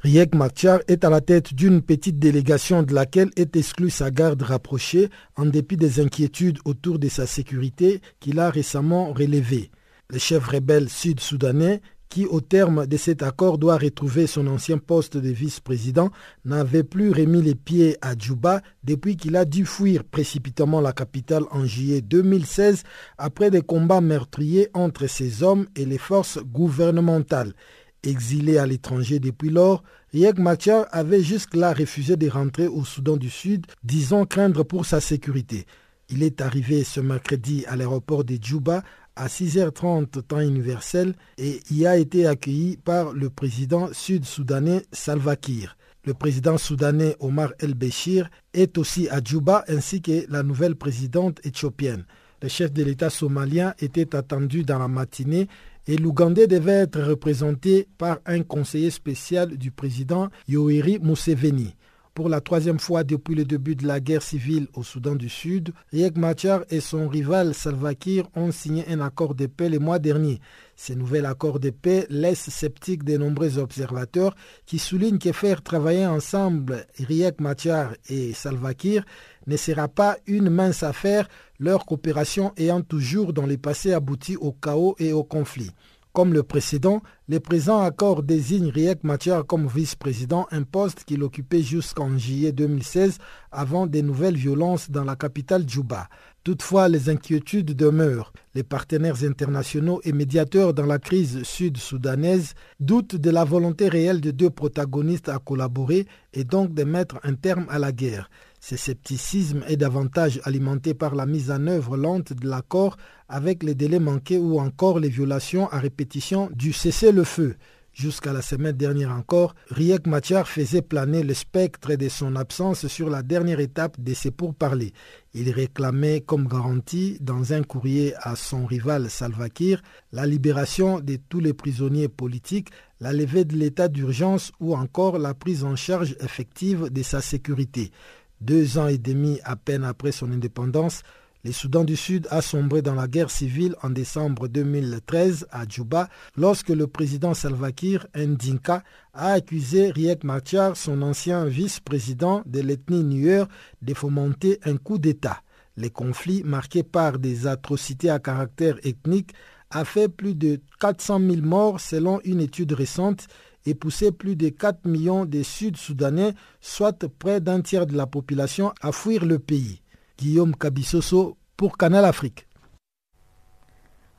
Riek 0.00 0.34
Machar 0.34 0.80
est 0.88 1.04
à 1.04 1.10
la 1.10 1.20
tête 1.20 1.54
d'une 1.54 1.82
petite 1.82 2.18
délégation 2.18 2.82
de 2.82 2.92
laquelle 2.92 3.30
est 3.36 3.54
exclue 3.54 3.90
sa 3.90 4.10
garde 4.10 4.42
rapprochée 4.42 5.08
en 5.36 5.46
dépit 5.46 5.76
des 5.76 6.00
inquiétudes 6.00 6.58
autour 6.64 6.98
de 6.98 7.08
sa 7.08 7.26
sécurité 7.26 8.00
qu'il 8.18 8.40
a 8.40 8.50
récemment 8.50 9.12
relevées. 9.12 9.70
Le 10.08 10.18
chef 10.18 10.46
rebelle 10.48 10.88
sud-soudanais 10.88 11.80
qui, 12.08 12.26
au 12.26 12.40
terme 12.40 12.86
de 12.86 12.96
cet 12.96 13.22
accord, 13.22 13.58
doit 13.58 13.76
retrouver 13.76 14.26
son 14.26 14.46
ancien 14.46 14.78
poste 14.78 15.16
de 15.16 15.28
vice-président, 15.28 16.10
n'avait 16.44 16.82
plus 16.82 17.12
remis 17.12 17.42
les 17.42 17.54
pieds 17.54 17.96
à 18.00 18.16
Djouba 18.16 18.62
depuis 18.82 19.16
qu'il 19.16 19.36
a 19.36 19.44
dû 19.44 19.66
fuir 19.66 20.02
précipitamment 20.04 20.80
la 20.80 20.92
capitale 20.92 21.44
en 21.50 21.66
juillet 21.66 22.00
2016 22.00 22.82
après 23.18 23.50
des 23.50 23.62
combats 23.62 24.00
meurtriers 24.00 24.70
entre 24.74 25.06
ses 25.06 25.42
hommes 25.42 25.66
et 25.76 25.84
les 25.84 25.98
forces 25.98 26.38
gouvernementales. 26.38 27.52
Exilé 28.02 28.58
à 28.58 28.66
l'étranger 28.66 29.18
depuis 29.18 29.50
lors, 29.50 29.82
Riek 30.12 30.38
Machar 30.38 30.86
avait 30.92 31.22
jusque-là 31.22 31.72
refusé 31.72 32.16
de 32.16 32.28
rentrer 32.28 32.68
au 32.68 32.84
Soudan 32.84 33.16
du 33.16 33.28
Sud, 33.28 33.66
disant 33.82 34.24
craindre 34.24 34.62
pour 34.62 34.86
sa 34.86 35.00
sécurité. 35.00 35.66
Il 36.08 36.22
est 36.22 36.40
arrivé 36.40 36.84
ce 36.84 37.00
mercredi 37.00 37.64
à 37.66 37.76
l'aéroport 37.76 38.24
de 38.24 38.38
Djouba 38.40 38.82
à 39.16 39.26
6h30 39.26 40.22
temps 40.22 40.40
universel 40.40 41.14
et 41.36 41.60
y 41.70 41.86
a 41.86 41.96
été 41.98 42.26
accueilli 42.26 42.76
par 42.76 43.12
le 43.12 43.30
président 43.30 43.92
sud-soudanais 43.92 44.84
Salva 44.92 45.36
Kiir. 45.36 45.76
Le 46.04 46.14
président 46.14 46.56
soudanais 46.56 47.16
Omar 47.20 47.52
El-Béchir 47.58 48.30
est 48.54 48.78
aussi 48.78 49.08
à 49.10 49.20
Djouba 49.22 49.64
ainsi 49.68 50.00
que 50.00 50.24
la 50.30 50.42
nouvelle 50.42 50.76
présidente 50.76 51.40
éthiopienne. 51.44 52.06
Le 52.40 52.48
chef 52.48 52.72
de 52.72 52.84
l'État 52.84 53.10
somalien 53.10 53.74
était 53.80 54.14
attendu 54.14 54.62
dans 54.62 54.78
la 54.78 54.88
matinée 54.88 55.48
et 55.88 55.96
l'Ougandais 55.96 56.46
devait 56.46 56.72
être 56.72 57.00
représenté 57.00 57.88
par 57.96 58.18
un 58.26 58.42
conseiller 58.42 58.90
spécial 58.90 59.56
du 59.56 59.70
président 59.72 60.28
Yoweri 60.46 60.98
Museveni. 61.00 61.74
Pour 62.18 62.28
la 62.28 62.40
troisième 62.40 62.80
fois 62.80 63.04
depuis 63.04 63.36
le 63.36 63.44
début 63.44 63.76
de 63.76 63.86
la 63.86 64.00
guerre 64.00 64.24
civile 64.24 64.66
au 64.74 64.82
Soudan 64.82 65.14
du 65.14 65.28
Sud, 65.28 65.70
Riek 65.92 66.16
Machar 66.16 66.64
et 66.68 66.80
son 66.80 67.06
rival 67.06 67.54
Salva 67.54 67.94
Kiir 67.94 68.24
ont 68.34 68.50
signé 68.50 68.84
un 68.88 69.00
accord 69.00 69.36
de 69.36 69.46
paix 69.46 69.68
le 69.68 69.78
mois 69.78 70.00
dernier. 70.00 70.40
Ce 70.74 70.92
nouvel 70.92 71.26
accord 71.26 71.60
de 71.60 71.70
paix 71.70 72.08
laisse 72.10 72.50
sceptiques 72.50 73.04
de 73.04 73.16
nombreux 73.16 73.58
observateurs 73.58 74.34
qui 74.66 74.80
soulignent 74.80 75.20
que 75.20 75.30
faire 75.30 75.62
travailler 75.62 76.06
ensemble 76.06 76.86
Riek 76.98 77.40
Machar 77.40 77.92
et 78.08 78.32
Salva 78.32 78.74
Kiir 78.74 79.04
ne 79.46 79.56
sera 79.56 79.86
pas 79.86 80.16
une 80.26 80.50
mince 80.50 80.82
affaire, 80.82 81.28
leur 81.60 81.86
coopération 81.86 82.52
ayant 82.56 82.82
toujours 82.82 83.32
dans 83.32 83.46
le 83.46 83.58
passé 83.58 83.92
abouti 83.92 84.34
au 84.34 84.50
chaos 84.50 84.96
et 84.98 85.12
au 85.12 85.22
conflit. 85.22 85.70
Comme 86.18 86.32
le 86.32 86.42
précédent, 86.42 87.00
le 87.28 87.38
présent 87.38 87.80
accord 87.80 88.24
désigne 88.24 88.70
Riek 88.70 89.04
Machar 89.04 89.46
comme 89.46 89.68
vice-président, 89.68 90.48
un 90.50 90.64
poste 90.64 91.04
qu'il 91.04 91.22
occupait 91.22 91.62
jusqu'en 91.62 92.18
juillet 92.18 92.50
2016 92.50 93.18
avant 93.52 93.86
des 93.86 94.02
nouvelles 94.02 94.34
violences 94.36 94.90
dans 94.90 95.04
la 95.04 95.14
capitale 95.14 95.62
Djouba. 95.64 96.08
Toutefois, 96.42 96.88
les 96.88 97.08
inquiétudes 97.08 97.76
demeurent. 97.76 98.32
Les 98.56 98.64
partenaires 98.64 99.22
internationaux 99.22 100.00
et 100.02 100.12
médiateurs 100.12 100.74
dans 100.74 100.86
la 100.86 100.98
crise 100.98 101.44
sud-soudanaise 101.44 102.54
doutent 102.80 103.14
de 103.14 103.30
la 103.30 103.44
volonté 103.44 103.88
réelle 103.88 104.20
des 104.20 104.32
deux 104.32 104.50
protagonistes 104.50 105.28
à 105.28 105.38
collaborer 105.38 106.08
et 106.32 106.42
donc 106.42 106.74
de 106.74 106.82
mettre 106.82 107.20
un 107.22 107.34
terme 107.34 107.66
à 107.70 107.78
la 107.78 107.92
guerre. 107.92 108.28
Ce 108.60 108.76
scepticisme 108.76 109.64
est 109.68 109.76
davantage 109.76 110.40
alimenté 110.44 110.94
par 110.94 111.14
la 111.14 111.26
mise 111.26 111.50
en 111.50 111.66
œuvre 111.66 111.96
lente 111.96 112.32
de 112.32 112.48
l'accord 112.48 112.96
avec 113.28 113.62
les 113.62 113.74
délais 113.74 114.00
manqués 114.00 114.38
ou 114.38 114.58
encore 114.58 114.98
les 114.98 115.08
violations 115.08 115.68
à 115.68 115.78
répétition 115.78 116.50
du 116.52 116.72
cessez-le-feu. 116.72 117.56
Jusqu'à 117.98 118.32
la 118.32 118.42
semaine 118.42 118.76
dernière 118.76 119.10
encore, 119.10 119.56
Riek 119.70 120.06
Machar 120.06 120.46
faisait 120.46 120.82
planer 120.82 121.24
le 121.24 121.34
spectre 121.34 121.96
de 121.96 122.08
son 122.08 122.36
absence 122.36 122.86
sur 122.86 123.10
la 123.10 123.24
dernière 123.24 123.58
étape 123.58 123.98
de 123.98 124.14
ses 124.14 124.30
pourparlers. 124.30 124.92
Il 125.34 125.50
réclamait 125.50 126.20
comme 126.20 126.46
garantie, 126.46 127.18
dans 127.20 127.52
un 127.52 127.64
courrier 127.64 128.14
à 128.20 128.36
son 128.36 128.66
rival 128.66 129.10
Salva 129.10 129.48
Kiir, 129.48 129.82
la 130.12 130.26
libération 130.26 131.00
de 131.00 131.18
tous 131.28 131.40
les 131.40 131.52
prisonniers 131.52 132.06
politiques, 132.08 132.68
la 133.00 133.12
levée 133.12 133.44
de 133.44 133.56
l'état 133.56 133.88
d'urgence 133.88 134.52
ou 134.60 134.76
encore 134.76 135.18
la 135.18 135.34
prise 135.34 135.64
en 135.64 135.74
charge 135.74 136.14
effective 136.20 136.90
de 136.90 137.02
sa 137.02 137.20
sécurité. 137.20 137.90
Deux 138.40 138.78
ans 138.78 138.86
et 138.86 138.98
demi 138.98 139.40
à 139.44 139.56
peine 139.56 139.82
après 139.82 140.12
son 140.12 140.30
indépendance, 140.30 141.02
le 141.44 141.52
Soudan 141.52 141.84
du 141.84 141.96
Sud 141.96 142.28
a 142.30 142.40
sombré 142.40 142.82
dans 142.82 142.94
la 142.94 143.08
guerre 143.08 143.30
civile 143.30 143.74
en 143.82 143.90
décembre 143.90 144.48
2013 144.48 145.46
à 145.50 145.66
Djouba 145.66 146.08
lorsque 146.36 146.68
le 146.68 146.86
président 146.86 147.34
Salva 147.34 147.72
Kiir 147.72 148.06
Ndinka 148.16 148.82
a 149.12 149.32
accusé 149.32 149.90
Riek 149.90 150.24
Machar, 150.24 150.76
son 150.76 151.02
ancien 151.02 151.46
vice-président 151.46 152.42
de 152.46 152.60
l'ethnie 152.60 153.02
Nuer, 153.02 153.44
de 153.82 153.94
fomenter 153.94 154.60
un 154.64 154.76
coup 154.76 154.98
d'État. 154.98 155.42
Les 155.76 155.90
conflits 155.90 156.42
marqués 156.44 156.82
par 156.82 157.18
des 157.18 157.46
atrocités 157.46 158.10
à 158.10 158.18
caractère 158.18 158.76
ethnique 158.84 159.32
a 159.70 159.84
fait 159.84 160.08
plus 160.08 160.34
de 160.34 160.60
400 160.80 161.20
000 161.20 161.42
morts 161.42 161.80
selon 161.80 162.20
une 162.24 162.40
étude 162.40 162.72
récente 162.72 163.26
et 163.68 163.74
poussé 163.74 164.12
plus 164.12 164.34
de 164.36 164.48
4 164.48 164.86
millions 164.86 165.24
de 165.24 165.42
Sud-Soudanais, 165.42 166.34
soit 166.60 167.08
près 167.18 167.40
d'un 167.40 167.60
tiers 167.60 167.86
de 167.86 167.96
la 167.96 168.06
population, 168.06 168.72
à 168.80 168.92
fuir 168.92 169.24
le 169.24 169.38
pays. 169.38 169.82
Guillaume 170.18 170.56
Kabissoso 170.56 171.36
pour 171.56 171.76
Canal 171.76 172.04
Afrique. 172.04 172.46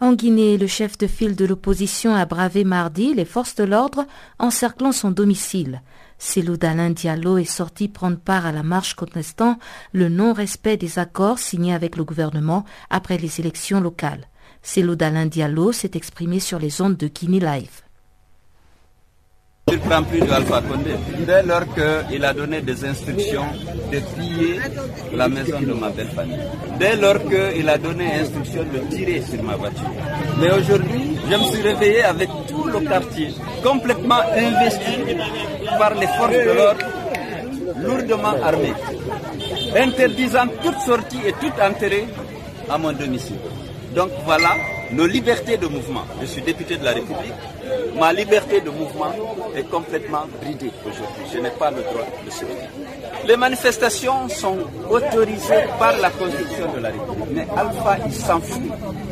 En 0.01 0.13
Guinée, 0.13 0.57
le 0.57 0.67
chef 0.67 0.97
de 0.97 1.07
file 1.07 1.35
de 1.35 1.43
l'opposition 1.43 2.15
a 2.15 2.25
bravé 2.25 2.63
mardi 2.63 3.13
les 3.13 3.25
forces 3.25 3.55
de 3.55 3.65
l'ordre 3.65 4.05
encerclant 4.37 4.93
son 4.93 5.11
domicile. 5.11 5.81
Célou 6.17 6.55
Dalin 6.55 6.91
Diallo 6.91 7.37
est 7.37 7.43
sorti 7.43 7.89
prendre 7.89 8.17
part 8.17 8.45
à 8.45 8.53
la 8.53 8.63
marche 8.63 8.93
contestant 8.93 9.59
le 9.91 10.07
non-respect 10.07 10.77
des 10.77 10.99
accords 10.99 11.39
signés 11.39 11.73
avec 11.73 11.97
le 11.97 12.05
gouvernement 12.05 12.63
après 12.89 13.17
les 13.17 13.41
élections 13.41 13.81
locales. 13.81 14.29
Célou 14.61 14.95
Dalin 14.95 15.25
Diallo 15.25 15.73
s'est 15.73 15.91
exprimé 15.95 16.39
sur 16.39 16.59
les 16.59 16.81
ondes 16.81 16.97
de 16.97 17.07
Guinée 17.07 17.41
Live. 17.41 17.81
Il 19.71 19.75
ne 19.77 19.81
prend 19.83 20.03
plus 20.03 20.19
de 20.19 20.31
Alpha 20.31 20.61
Condé. 20.61 20.95
Dès 21.27 21.43
lors 21.43 21.65
qu'il 21.75 22.25
a 22.25 22.33
donné 22.33 22.61
des 22.61 22.85
instructions 22.85 23.45
de 23.91 23.99
piller 24.15 24.59
la 25.13 25.27
maison 25.29 25.59
de 25.61 25.73
ma 25.73 25.89
belle 25.89 26.07
famille. 26.07 26.39
Dès 26.79 26.95
lors 26.95 27.19
qu'il 27.29 27.69
a 27.69 27.77
donné 27.77 28.05
instruction 28.21 28.63
de 28.63 28.79
tirer 28.95 29.21
sur 29.21 29.43
ma 29.43 29.55
voiture. 29.55 29.91
Mais 30.39 30.51
aujourd'hui, 30.51 31.17
je 31.29 31.35
me 31.35 31.43
suis 31.51 31.61
réveillé 31.61 32.03
avec 32.03 32.29
tout 32.47 32.63
le 32.65 32.79
quartier 32.81 33.29
complètement 33.63 34.21
investi 34.35 35.15
par 35.77 35.93
les 35.95 36.07
forces 36.07 36.31
de 36.31 36.51
l'ordre 36.57 36.85
lourdement 37.85 38.35
armées, 38.43 38.73
interdisant 39.75 40.47
toute 40.63 40.79
sortie 40.79 41.19
et 41.27 41.33
toute 41.33 41.59
entrée 41.61 42.05
à 42.69 42.77
mon 42.77 42.91
domicile. 42.93 43.37
Donc 43.95 44.09
voilà 44.25 44.49
nos 44.91 45.05
libertés 45.07 45.57
de 45.57 45.67
mouvement. 45.67 46.03
Je 46.21 46.25
suis 46.25 46.41
député 46.41 46.77
de 46.77 46.83
la 46.83 46.91
République. 46.91 47.33
Ma 47.99 48.11
liberté 48.13 48.61
de 48.61 48.69
mouvement 48.69 49.11
est 49.55 49.69
complètement 49.69 50.25
bridée 50.41 50.71
aujourd'hui. 50.85 51.23
Je 51.33 51.39
n'ai 51.39 51.51
pas 51.51 51.69
le 51.71 51.81
droit 51.83 52.05
de 52.25 52.31
sortir. 52.31 52.57
Les 53.27 53.37
manifestations 53.37 54.27
sont 54.29 54.57
autorisées 54.89 55.63
par 55.77 55.97
la 55.97 56.09
Constitution 56.09 56.73
de 56.75 56.79
la 56.81 56.89
République. 56.89 57.25
Mais 57.33 57.47
Alpha, 57.55 57.97
il 58.05 58.13
s'en 58.13 58.39
fout 58.39 58.61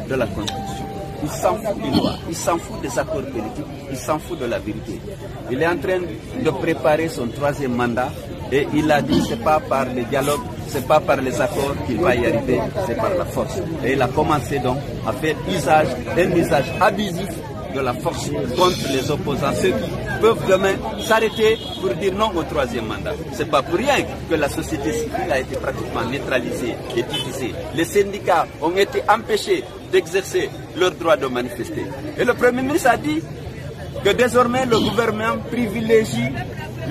de 0.10 0.16
la 0.16 0.26
Constitution. 0.26 0.86
Il 1.24 1.30
s'en 1.30 1.56
fout 1.56 1.82
des 1.82 1.98
lois, 1.98 2.14
il 2.30 2.36
s'en 2.36 2.58
fout 2.60 2.80
des 2.82 3.00
accords 3.00 3.24
politiques, 3.24 3.66
il 3.90 3.98
s'en 3.98 4.20
fout 4.20 4.40
de 4.40 4.46
la 4.46 4.60
vérité. 4.60 5.02
Il 5.50 5.62
est 5.62 5.68
en 5.68 5.78
train 5.78 6.00
de 6.44 6.50
préparer 6.52 7.10
son 7.10 7.28
troisième 7.28 7.74
mandat 7.74 8.10
et 8.52 8.68
il 8.74 8.92
a 8.92 9.02
dit 9.02 9.22
c'est 9.28 9.44
pas 9.44 9.60
par 9.60 9.86
le 9.86 10.04
dialogue, 10.04 10.42
c'est 10.68 10.88
pas 10.88 11.00
par 11.00 11.18
les 11.18 11.40
accords 11.42 11.76
qu'il 11.86 11.98
va 12.00 12.16
y 12.16 12.26
arriver, 12.26 12.60
c'est 12.86 12.96
par 12.96 13.14
la 13.18 13.26
force. 13.26 13.58
Et 13.84 13.94
il 13.94 14.02
a 14.02 14.08
commencé 14.08 14.60
donc 14.60 14.78
à 15.06 15.14
faire 15.14 15.36
usage, 15.50 15.88
un 16.18 16.32
usage 16.36 16.72
abusif 16.80 17.30
de 17.76 17.82
la 17.82 17.94
force 17.94 18.30
contre 18.58 18.92
les 18.92 19.12
opposants, 19.12 19.54
ceux 19.62 19.70
qui 19.70 19.92
peuvent 20.22 20.46
demain 20.48 20.74
s'arrêter 21.00 21.58
pour 21.82 21.94
dire 21.96 22.14
non 22.14 22.32
au 22.36 22.44
troisième 22.44 22.86
mandat. 22.88 23.14
C'est 23.34 23.50
pas 23.50 23.62
pour 23.62 23.78
rien 23.78 23.98
que 24.30 24.36
la 24.36 24.50
société 24.50 24.94
civile 24.94 25.32
a 25.32 25.40
été 25.40 25.56
pratiquement 25.58 26.04
neutralisée 26.10 26.76
et 26.96 27.04
divisée. 27.04 27.54
Les 27.76 27.86
syndicats 27.86 28.48
ont 28.62 28.76
été 28.76 29.02
empêchés 29.10 29.64
d'exercer 29.92 30.50
leur 30.76 30.92
droit 30.92 31.18
de 31.18 31.28
manifester. 31.28 31.86
Et 32.18 32.24
le 32.24 32.34
Premier 32.34 32.62
ministre 32.62 32.90
a 32.90 32.98
dit 32.98 33.22
que 34.04 34.10
désormais 34.12 34.66
le 34.66 34.80
gouvernement 34.80 35.38
privilégie 35.52 36.30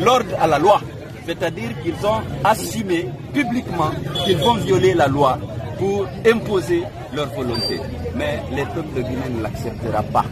l'ordre 0.01 0.37
à 0.41 0.47
la 0.47 0.59
loi. 0.59 0.81
C'est-à-dire 1.27 1.71
qu'ils 1.83 2.07
ont 2.07 2.23
assumé 2.45 3.07
publiquement 3.35 3.91
qu'ils 4.25 4.39
vont 4.39 4.55
violer 4.55 4.95
la 4.95 5.09
loi 5.09 5.39
pour 5.79 6.07
imposer 6.25 6.85
leur 7.13 7.27
volonté. 7.35 7.81
Mais 8.15 8.41
les 8.53 8.65
peuples 8.65 9.03
guinéens 9.03 9.29
ne 9.37 9.43
l'acceptera 9.43 10.03
pas. 10.05 10.25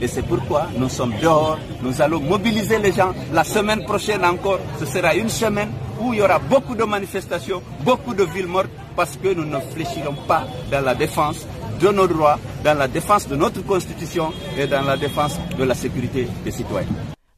Et 0.00 0.06
c'est 0.08 0.22
pourquoi 0.22 0.66
nous 0.76 0.90
sommes 0.90 1.14
dehors, 1.22 1.58
nous 1.82 2.02
allons 2.02 2.20
mobiliser 2.20 2.78
les 2.78 2.92
gens. 2.92 3.14
La 3.32 3.44
semaine 3.44 3.84
prochaine 3.84 4.24
encore, 4.26 4.58
ce 4.78 4.84
sera 4.84 5.14
une 5.14 5.30
semaine 5.30 5.70
où 6.00 6.12
il 6.12 6.18
y 6.18 6.22
aura 6.22 6.38
beaucoup 6.38 6.74
de 6.74 6.84
manifestations, 6.84 7.62
beaucoup 7.82 8.12
de 8.12 8.24
villes 8.24 8.46
mortes, 8.46 8.68
parce 8.94 9.16
que 9.16 9.32
nous 9.32 9.46
ne 9.46 9.58
fléchirons 9.58 10.16
pas 10.28 10.44
dans 10.70 10.82
la 10.84 10.94
défense 10.94 11.46
de 11.80 11.88
nos 11.88 12.06
droits, 12.06 12.38
dans 12.62 12.74
la 12.76 12.88
défense 12.88 13.26
de 13.26 13.36
notre 13.36 13.62
constitution 13.64 14.32
et 14.58 14.66
dans 14.66 14.82
la 14.82 14.98
défense 14.98 15.38
de 15.58 15.64
la 15.64 15.74
sécurité 15.74 16.28
des 16.44 16.50
citoyens. 16.50 16.88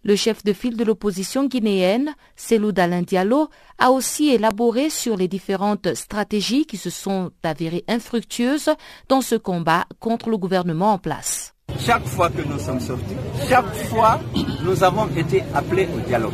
Le 0.04 0.14
chef 0.14 0.44
de 0.44 0.52
file 0.52 0.76
de 0.76 0.84
l'opposition 0.84 1.46
guinéenne, 1.46 2.14
Selou 2.36 2.70
Dalin 2.72 3.02
Diallo, 3.02 3.48
a 3.78 3.90
aussi 3.90 4.28
élaboré 4.28 4.90
sur 4.90 5.16
les 5.16 5.26
différentes 5.26 5.94
stratégies 5.94 6.66
qui 6.66 6.76
se 6.76 6.90
sont 6.90 7.32
avérées 7.42 7.84
infructueuses 7.88 8.70
dans 9.08 9.20
ce 9.20 9.34
combat 9.34 9.86
contre 9.98 10.30
le 10.30 10.38
gouvernement 10.38 10.92
en 10.92 10.98
place. 10.98 11.54
Chaque 11.80 12.06
fois 12.06 12.30
que 12.30 12.42
nous 12.42 12.58
sommes 12.58 12.80
sortis, 12.80 13.16
chaque 13.48 13.74
fois, 13.88 14.20
nous 14.62 14.82
avons 14.84 15.08
été 15.16 15.42
appelés 15.54 15.88
au 15.94 16.00
dialogue. 16.00 16.32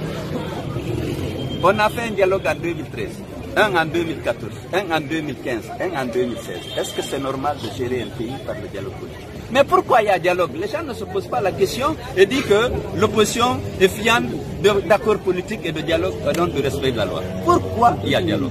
On 1.62 1.79
a 1.79 1.88
fait 1.88 2.09
un 2.09 2.11
dialogue 2.11 2.46
en 2.46 2.55
2013, 2.55 3.09
un 3.57 3.74
en 3.74 3.87
2014, 3.87 4.53
un 4.74 4.90
en 4.90 5.00
2015, 5.00 5.70
un 5.81 6.03
en 6.03 6.07
2016. 6.07 6.57
Est-ce 6.79 6.94
que 6.94 7.03
c'est 7.03 7.18
normal 7.18 7.57
de 7.62 7.77
gérer 7.77 8.03
un 8.03 8.09
pays 8.09 8.35
par 8.46 8.55
le 8.61 8.68
dialogue 8.68 8.92
politique? 8.92 9.34
Mais 9.50 9.64
pourquoi 9.64 10.02
il 10.02 10.07
y 10.07 10.11
a 10.11 10.18
dialogue? 10.18 10.50
Les 10.61 10.68
gens 10.68 10.83
ne 10.83 10.94
se 10.94 11.04
posent 11.04 11.28
pas 11.28 11.40
la 11.40 11.52
question 11.52 11.94
et 12.16 12.26
disent 12.26 12.44
que 12.44 12.70
l'opposition 12.98 13.61
est 13.80 13.88
fiante 13.88 14.24
d'accords 14.88 15.18
politiques 15.18 15.61
et 15.64 15.72
de 15.72 15.80
dialogue 15.80 16.14
et 16.28 16.33
donc 16.33 16.54
de 16.54 16.62
respect 16.62 16.92
de 16.92 16.98
la 16.98 17.04
loi. 17.04 17.22
Pourquoi 17.44 17.96
il 18.04 18.11
y 18.11 18.14
a 18.14 18.22
dialogue? 18.22 18.50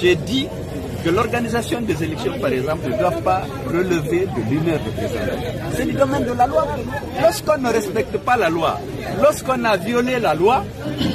J'ai 0.00 0.16
dit 0.16 0.48
que 1.04 1.10
l'organisation 1.10 1.80
des 1.82 2.02
élections, 2.02 2.32
par 2.40 2.50
exemple, 2.50 2.90
ne 2.90 2.98
doit 2.98 3.10
pas 3.12 3.42
relever 3.68 4.26
de 4.26 4.50
l'humeur 4.50 4.78
du 4.80 4.90
président. 4.90 5.38
C'est 5.74 5.84
le 5.84 5.92
domaine 5.92 6.24
de 6.24 6.32
la 6.32 6.46
loi. 6.48 6.66
Lorsqu'on 7.22 7.58
ne 7.58 7.68
respecte 7.70 8.16
pas 8.18 8.36
la 8.36 8.48
loi, 8.48 8.80
lorsqu'on 9.22 9.64
a 9.64 9.76
violé 9.76 10.18
la 10.18 10.34
loi, 10.34 10.64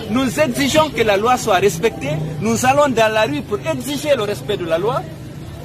nous 0.10 0.40
exigeons 0.40 0.90
que 0.96 1.02
la 1.02 1.18
loi 1.18 1.36
soit 1.38 1.56
respectée. 1.58 2.12
Nous 2.40 2.66
allons 2.66 2.88
dans 2.88 3.12
la 3.14 3.24
rue 3.24 3.42
pour 3.42 3.58
exiger 3.70 4.16
le 4.16 4.24
respect 4.24 4.56
de 4.58 4.66
la 4.66 4.78
loi. 4.78 5.02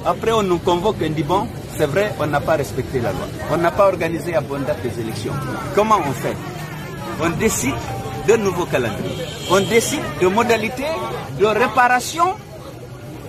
Après, 0.05 0.31
on 0.31 0.43
nous 0.43 0.59
convoque 0.59 1.01
et 1.01 1.09
dit, 1.09 1.23
bon, 1.23 1.47
c'est 1.77 1.85
vrai, 1.85 2.13
on 2.19 2.27
n'a 2.27 2.39
pas 2.39 2.55
respecté 2.55 2.99
la 2.99 3.11
loi. 3.11 3.27
On 3.51 3.57
n'a 3.57 3.71
pas 3.71 3.87
organisé 3.87 4.35
à 4.35 4.41
bonne 4.41 4.63
date 4.63 4.79
les 4.83 4.99
élections. 4.99 5.33
Comment 5.75 5.99
on 5.99 6.11
fait? 6.11 6.35
On 7.21 7.29
décide 7.37 7.75
d'un 8.27 8.37
nouveau 8.37 8.65
calendrier. 8.65 9.25
On 9.51 9.59
décide 9.61 10.01
de 10.21 10.27
modalités 10.27 10.91
de 11.39 11.45
réparation 11.45 12.33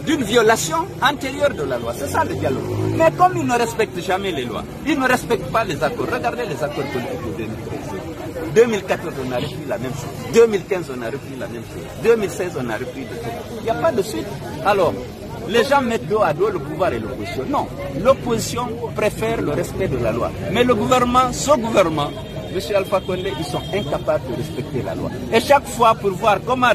d'une 0.06 0.22
violation 0.22 0.78
antérieure 1.02 1.52
de 1.54 1.62
la 1.64 1.78
loi. 1.78 1.92
C'est 1.96 2.08
ça 2.08 2.24
le 2.24 2.34
dialogue. 2.34 2.62
Mais 2.96 3.10
comme 3.16 3.36
ils 3.36 3.46
ne 3.46 3.52
respectent 3.52 4.00
jamais 4.00 4.32
les 4.32 4.44
lois, 4.44 4.64
ils 4.86 4.98
ne 4.98 5.06
respectent 5.06 5.52
pas 5.52 5.64
les 5.64 5.82
accords. 5.84 6.06
Regardez 6.10 6.44
les 6.46 6.62
accords 6.62 6.86
politiques 6.86 7.36
de 7.38 7.44
2014, 8.54 9.12
on 9.26 9.32
a 9.32 9.36
repris 9.36 9.56
la 9.68 9.78
même 9.78 9.92
chose. 9.92 10.32
2015, 10.32 10.86
on 10.96 11.02
a 11.02 11.06
repris 11.06 11.36
la 11.38 11.46
même 11.48 11.62
chose. 11.62 11.84
2016, 12.02 12.52
on 12.58 12.70
a 12.70 12.74
repris 12.74 13.02
de 13.02 13.08
Il 13.58 13.64
n'y 13.64 13.70
a 13.70 13.74
pas 13.74 13.92
de 13.92 14.02
suite. 14.02 14.26
Alors, 14.64 14.94
les 15.48 15.64
gens 15.64 15.80
mettent 15.82 16.06
dos 16.08 16.22
à 16.22 16.32
dos 16.32 16.50
le 16.50 16.58
pouvoir 16.58 16.92
et 16.92 16.98
l'opposition. 16.98 17.44
Non, 17.48 17.66
l'opposition 18.02 18.68
préfère 18.94 19.40
le 19.40 19.52
respect 19.52 19.88
de 19.88 19.96
la 19.98 20.12
loi. 20.12 20.30
Mais 20.52 20.64
le 20.64 20.74
gouvernement, 20.74 21.32
ce 21.32 21.52
gouvernement, 21.58 22.10
M. 22.58 22.76
Alpha 22.76 23.00
Condé, 23.00 23.32
ils 23.38 23.44
sont 23.44 23.62
incapables 23.72 24.24
de 24.30 24.36
respecter 24.36 24.82
la 24.84 24.94
loi. 24.94 25.10
Et 25.32 25.40
chaque 25.40 25.66
fois, 25.66 25.94
pour 25.94 26.10
voir 26.10 26.38
comment 26.44 26.70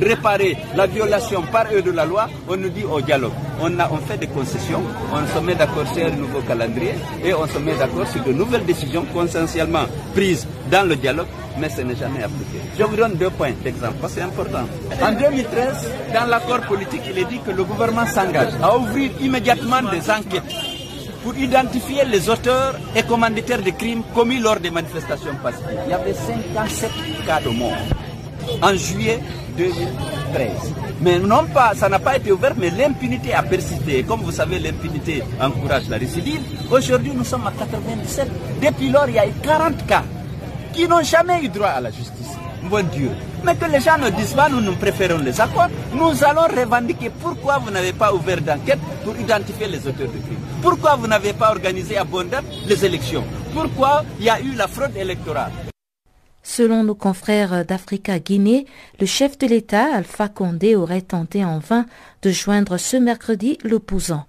réparer 0.00 0.56
la 0.74 0.86
violation 0.86 1.42
par 1.42 1.66
eux 1.72 1.82
de 1.82 1.90
la 1.92 2.04
loi, 2.04 2.28
on 2.48 2.56
nous 2.56 2.70
dit 2.70 2.84
au 2.84 3.00
dialogue. 3.00 3.32
On, 3.60 3.70
on 3.78 3.96
fait 3.98 4.16
des 4.18 4.26
concessions, 4.26 4.82
on 5.12 5.38
se 5.38 5.44
met 5.44 5.54
d'accord 5.54 5.86
sur 5.94 6.04
un 6.06 6.10
nouveau 6.10 6.40
calendrier 6.40 6.94
et 7.24 7.32
on 7.34 7.46
se 7.46 7.58
met 7.58 7.74
d'accord 7.76 8.06
sur 8.08 8.22
de 8.24 8.32
nouvelles 8.32 8.64
décisions 8.64 9.04
consensuellement 9.12 9.84
prises 10.14 10.46
dans 10.70 10.88
le 10.88 10.96
dialogue, 10.96 11.26
mais 11.58 11.68
ce 11.68 11.82
n'est 11.82 11.94
jamais 11.94 12.22
appliqué. 12.24 12.58
Je 12.78 12.82
vous 12.84 12.96
donne 12.96 13.14
deux 13.14 13.30
points 13.30 13.52
d'exemple, 13.62 13.94
parce 14.00 14.14
que 14.14 14.20
c'est 14.20 14.24
important. 14.26 14.66
En 15.02 15.12
2013, 15.12 15.88
dans 16.14 16.26
l'accord 16.26 16.60
politique, 16.62 17.02
il 17.08 17.18
est 17.18 17.24
dit 17.26 17.38
que 17.46 17.50
le 17.52 17.62
gouvernement 17.62 18.06
s'engage 18.06 18.54
à 18.62 18.76
ouvrir 18.76 19.10
immédiatement 19.20 19.82
des 19.90 20.10
enquêtes 20.10 20.42
pour 21.22 21.36
identifier 21.36 22.04
les 22.04 22.28
auteurs 22.28 22.74
et 22.96 23.02
commanditaires 23.02 23.62
de 23.62 23.70
crimes 23.70 24.02
commis 24.14 24.38
lors 24.40 24.58
des 24.58 24.70
manifestations 24.70 25.34
pacifiques. 25.42 25.78
Il 25.86 25.90
y 25.90 25.94
avait 25.94 26.14
57 26.14 26.90
cas 27.26 27.40
de 27.40 27.50
mort 27.50 27.72
en 28.60 28.74
juillet 28.74 29.20
2013. 29.56 30.50
Mais 31.00 31.18
non 31.18 31.44
pas, 31.52 31.74
ça 31.74 31.88
n'a 31.88 31.98
pas 31.98 32.16
été 32.16 32.32
ouvert, 32.32 32.54
mais 32.56 32.70
l'impunité 32.70 33.34
a 33.34 33.42
persisté. 33.42 34.02
comme 34.04 34.22
vous 34.22 34.32
savez, 34.32 34.58
l'impunité 34.58 35.22
encourage 35.40 35.88
la 35.88 35.98
récidive. 35.98 36.40
Aujourd'hui, 36.70 37.12
nous 37.14 37.24
sommes 37.24 37.46
à 37.46 37.52
97. 37.52 38.28
Depuis 38.62 38.90
lors, 38.90 39.08
il 39.08 39.14
y 39.14 39.18
a 39.18 39.26
eu 39.26 39.32
40 39.42 39.86
cas 39.86 40.02
qui 40.72 40.88
n'ont 40.88 41.02
jamais 41.02 41.42
eu 41.44 41.48
droit 41.48 41.68
à 41.68 41.80
la 41.80 41.90
justice. 41.90 42.36
Bon 42.64 42.84
Dieu. 42.92 43.10
Mais 43.44 43.56
que 43.56 43.64
les 43.64 43.80
gens 43.80 43.98
ne 43.98 44.10
disent 44.10 44.34
pas, 44.34 44.48
nous, 44.48 44.60
nous 44.60 44.74
préférons 44.76 45.18
les 45.18 45.40
accords. 45.40 45.68
Nous 45.94 46.24
allons 46.24 46.46
revendiquer 46.56 47.10
pourquoi 47.10 47.58
vous 47.58 47.70
n'avez 47.70 47.92
pas 47.92 48.14
ouvert 48.14 48.40
d'enquête 48.40 48.78
pour 49.04 49.16
identifier 49.18 49.66
les 49.66 49.78
auteurs 49.78 50.06
de 50.08 50.18
crimes. 50.18 50.51
Pourquoi 50.62 50.94
vous 50.94 51.08
n'avez 51.08 51.32
pas 51.32 51.50
organisé 51.50 51.96
à 51.96 52.04
bonne 52.04 52.28
date 52.28 52.44
les 52.66 52.84
élections? 52.84 53.24
Pourquoi 53.52 54.04
il 54.20 54.26
y 54.26 54.30
a 54.30 54.40
eu 54.40 54.52
la 54.54 54.68
fraude 54.68 54.96
électorale? 54.96 55.50
Selon 56.44 56.84
nos 56.84 56.94
confrères 56.94 57.64
d'Africa 57.64 58.20
Guinée, 58.20 58.66
le 59.00 59.06
chef 59.06 59.36
de 59.38 59.46
l'État, 59.48 59.92
Alpha 59.92 60.28
Condé, 60.28 60.76
aurait 60.76 61.02
tenté 61.02 61.44
en 61.44 61.58
vain 61.58 61.86
de 62.22 62.30
joindre 62.30 62.76
ce 62.78 62.96
mercredi 62.96 63.58
l'opposant. 63.64 64.24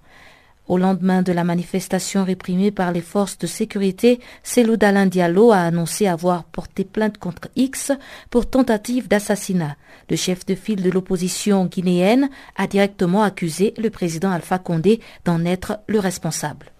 Au 0.66 0.78
lendemain 0.78 1.20
de 1.20 1.32
la 1.32 1.44
manifestation 1.44 2.24
réprimée 2.24 2.70
par 2.70 2.90
les 2.90 3.02
forces 3.02 3.36
de 3.36 3.46
sécurité, 3.46 4.18
Selou 4.42 4.78
Dalin 4.78 5.04
Diallo 5.04 5.52
a 5.52 5.58
annoncé 5.58 6.06
avoir 6.06 6.44
porté 6.44 6.84
plainte 6.84 7.18
contre 7.18 7.48
X 7.54 7.92
pour 8.30 8.48
tentative 8.48 9.06
d'assassinat. 9.06 9.76
Le 10.08 10.16
chef 10.16 10.46
de 10.46 10.54
file 10.54 10.82
de 10.82 10.90
l'opposition 10.90 11.66
guinéenne 11.66 12.30
a 12.56 12.66
directement 12.66 13.22
accusé 13.22 13.74
le 13.76 13.90
président 13.90 14.30
Alpha 14.30 14.58
Condé 14.58 15.00
d'en 15.26 15.44
être 15.44 15.80
le 15.86 15.98
responsable. 15.98 16.72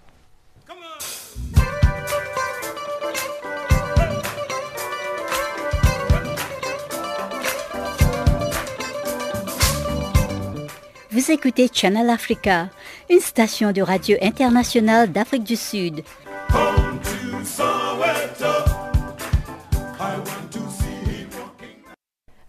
Vous 11.14 11.30
écoutez 11.30 11.70
Channel 11.72 12.10
Africa, 12.10 12.70
une 13.10 13.20
station 13.20 13.72
de 13.72 13.82
radio 13.82 14.16
internationale 14.22 15.12
d'Afrique 15.12 15.44
du 15.44 15.56
Sud. 15.56 16.02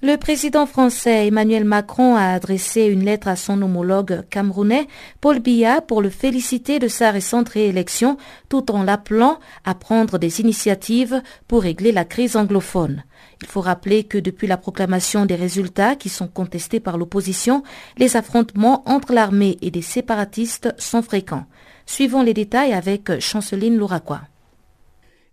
Le 0.02 0.18
président 0.18 0.68
français 0.68 1.28
Emmanuel 1.28 1.66
Macron 1.66 2.16
a 2.16 2.28
adressé 2.28 2.84
une 2.84 3.04
lettre 3.04 3.28
à 3.28 3.36
son 3.36 3.60
homologue 3.62 4.24
camerounais 4.30 4.88
Paul 5.20 5.40
Biya 5.40 5.82
pour 5.82 6.02
le 6.02 6.10
féliciter 6.10 6.78
de 6.78 6.88
sa 6.88 7.10
récente 7.10 7.50
réélection 7.50 8.18
tout 8.48 8.70
en 8.72 8.84
l'appelant 8.84 9.40
à 9.64 9.74
prendre 9.74 10.20
des 10.20 10.42
initiatives 10.42 11.24
pour 11.48 11.64
régler 11.64 11.92
la 11.92 12.06
crise 12.06 12.36
anglophone. 12.36 13.04
Il 13.46 13.52
faut 13.52 13.62
rappeler 13.62 14.04
que 14.04 14.18
depuis 14.18 14.48
la 14.48 14.58
proclamation 14.58 15.28
des 15.28 15.36
résultats 15.36 15.96
qui 15.96 16.10
sont 16.10 16.28
contestés 16.28 16.80
par 16.80 16.98
l'opposition, 16.98 17.62
les 17.96 18.18
affrontements 18.18 18.82
entre 18.90 19.14
l'armée 19.14 19.60
et 19.62 19.70
des 19.70 19.84
séparatistes 19.84 20.74
sont 20.80 21.04
fréquents. 21.04 21.46
Suivons 21.86 22.24
les 22.24 22.34
détails 22.34 22.74
avec 22.74 23.20
Chanceline 23.20 23.78
Louraquois. 23.78 24.22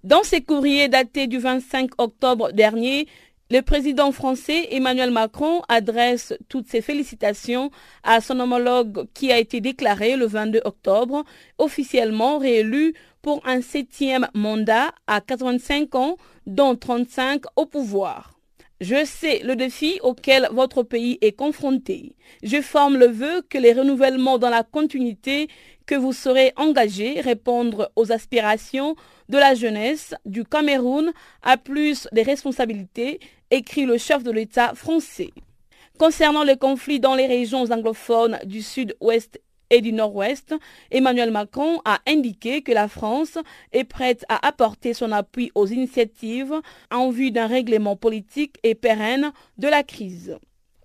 Dans 0.04 0.22
ses 0.24 0.42
courriers 0.42 0.90
datés 0.90 1.26
du 1.26 1.38
25 1.38 1.92
octobre 1.96 2.52
dernier, 2.52 3.08
le 3.50 3.62
président 3.62 4.12
français 4.12 4.68
Emmanuel 4.72 5.10
Macron 5.10 5.62
adresse 5.70 6.34
toutes 6.50 6.68
ses 6.68 6.82
félicitations 6.82 7.70
à 8.02 8.20
son 8.20 8.38
homologue 8.40 9.06
qui 9.14 9.32
a 9.32 9.38
été 9.38 9.62
déclaré 9.62 10.16
le 10.16 10.26
22 10.26 10.60
octobre, 10.66 11.24
officiellement 11.56 12.36
réélu 12.36 12.92
pour 13.22 13.40
un 13.46 13.62
septième 13.62 14.28
mandat 14.34 14.92
à 15.06 15.22
85 15.22 15.94
ans, 15.94 16.16
dont 16.46 16.76
35 16.76 17.42
au 17.56 17.66
pouvoir. 17.66 18.32
Je 18.80 19.04
sais 19.04 19.40
le 19.44 19.54
défi 19.54 20.00
auquel 20.02 20.48
votre 20.50 20.82
pays 20.82 21.16
est 21.20 21.30
confronté. 21.30 22.16
Je 22.42 22.60
forme 22.60 22.96
le 22.96 23.06
vœu 23.06 23.42
que 23.48 23.58
les 23.58 23.72
renouvellements 23.72 24.38
dans 24.38 24.50
la 24.50 24.64
continuité 24.64 25.46
que 25.86 25.94
vous 25.94 26.12
serez 26.12 26.52
engagés 26.56 27.20
répondre 27.20 27.92
aux 27.94 28.10
aspirations 28.10 28.96
de 29.28 29.38
la 29.38 29.54
jeunesse 29.54 30.14
du 30.26 30.44
Cameroun 30.44 31.12
à 31.42 31.56
plus 31.56 32.08
de 32.10 32.22
responsabilités, 32.22 33.20
écrit 33.52 33.84
le 33.84 33.98
chef 33.98 34.24
de 34.24 34.32
l'État 34.32 34.74
français. 34.74 35.30
Concernant 35.96 36.42
le 36.42 36.56
conflit 36.56 36.98
dans 36.98 37.14
les 37.14 37.26
régions 37.26 37.70
anglophones 37.70 38.40
du 38.44 38.62
sud-ouest 38.62 39.40
et 39.72 39.80
du 39.80 39.92
Nord-Ouest, 39.92 40.54
Emmanuel 40.90 41.30
Macron 41.30 41.80
a 41.86 41.98
indiqué 42.06 42.62
que 42.62 42.72
la 42.72 42.88
France 42.88 43.38
est 43.72 43.84
prête 43.84 44.24
à 44.28 44.46
apporter 44.46 44.92
son 44.92 45.10
appui 45.10 45.50
aux 45.54 45.66
initiatives 45.66 46.54
en 46.90 47.10
vue 47.10 47.30
d'un 47.30 47.46
règlement 47.46 47.96
politique 47.96 48.58
et 48.62 48.74
pérenne 48.74 49.32
de 49.56 49.68
la 49.68 49.82
crise. 49.82 50.36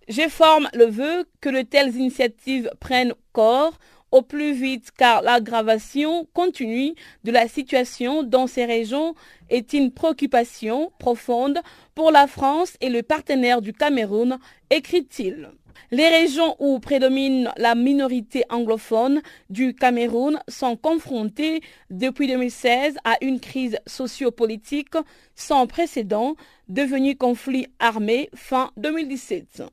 Je 0.08 0.30
forme 0.30 0.69
le 0.73 0.86
vœu 0.86 1.26
que 1.41 1.50
de 1.50 1.63
telles 1.63 1.97
initiatives 1.97 2.71
prennent 2.80 3.13
corps 3.34 3.78
au 4.12 4.21
plus 4.21 4.54
vite 4.54 4.91
car 4.97 5.21
l'aggravation 5.21 6.26
continue 6.34 6.95
de 7.26 7.32
la 7.32 7.50
situation 7.50 8.23
dans 8.23 8.47
ces 8.47 8.63
régions 8.63 9.15
est 9.50 9.73
une 9.73 9.91
préoccupation 9.91 10.93
profonde 10.97 11.60
pour 11.93 12.12
la 12.12 12.28
France 12.28 12.78
et 12.80 12.89
le 12.89 13.04
partenaire 13.04 13.62
du 13.62 13.73
Cameroun, 13.73 14.39
écrit-il. 14.69 15.50
Les 15.92 16.08
régions 16.08 16.56
où 16.60 16.80
prédomine 16.80 17.52
la 17.58 17.76
minorité 17.76 18.44
anglophone 18.50 19.22
du 19.50 19.74
Cameroun 19.74 20.40
sont 20.48 20.76
confrontées 20.76 21.62
depuis 21.90 22.28
2016 22.28 22.98
à 23.04 23.16
une 23.22 23.40
crise 23.40 23.78
sociopolitique 23.88 24.96
sans 25.36 25.68
précédent, 25.68 26.36
devenue 26.68 27.16
conflit 27.16 27.68
armé 27.80 28.30
fin 28.34 28.72
2017. 28.78 29.63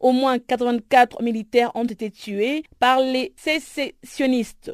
Au 0.00 0.12
moins 0.12 0.38
84 0.38 1.22
militaires 1.22 1.72
ont 1.74 1.84
été 1.84 2.10
tués 2.10 2.64
par 2.78 3.00
les 3.00 3.32
sécessionnistes 3.36 4.72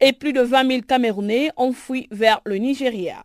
et 0.00 0.12
plus 0.12 0.32
de 0.32 0.40
20 0.40 0.68
000 0.68 0.82
Camerounais 0.82 1.50
ont 1.56 1.72
fui 1.72 2.06
vers 2.10 2.40
le 2.44 2.56
Nigeria. 2.56 3.24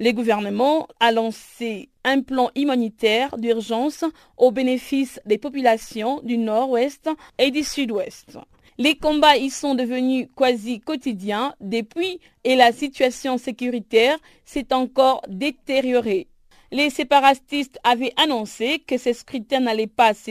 Le 0.00 0.12
gouvernement 0.12 0.88
a 1.00 1.12
lancé 1.12 1.88
un 2.04 2.22
plan 2.22 2.50
humanitaire 2.56 3.36
d'urgence 3.38 4.04
au 4.36 4.50
bénéfice 4.50 5.20
des 5.26 5.38
populations 5.38 6.20
du 6.22 6.38
nord-ouest 6.38 7.10
et 7.38 7.50
du 7.50 7.62
sud-ouest. 7.62 8.38
Les 8.78 8.96
combats 8.96 9.36
y 9.36 9.50
sont 9.50 9.74
devenus 9.74 10.28
quasi 10.36 10.80
quotidiens 10.80 11.54
depuis 11.60 12.20
et 12.42 12.56
la 12.56 12.72
situation 12.72 13.36
sécuritaire 13.36 14.18
s'est 14.44 14.72
encore 14.72 15.22
détériorée. 15.28 16.28
Les 16.70 16.88
séparatistes 16.88 17.78
avaient 17.84 18.14
annoncé 18.16 18.78
que 18.78 18.96
ces 18.96 19.12
scrutins 19.12 19.60
n'allaient 19.60 19.86
pas 19.86 20.14
se 20.14 20.30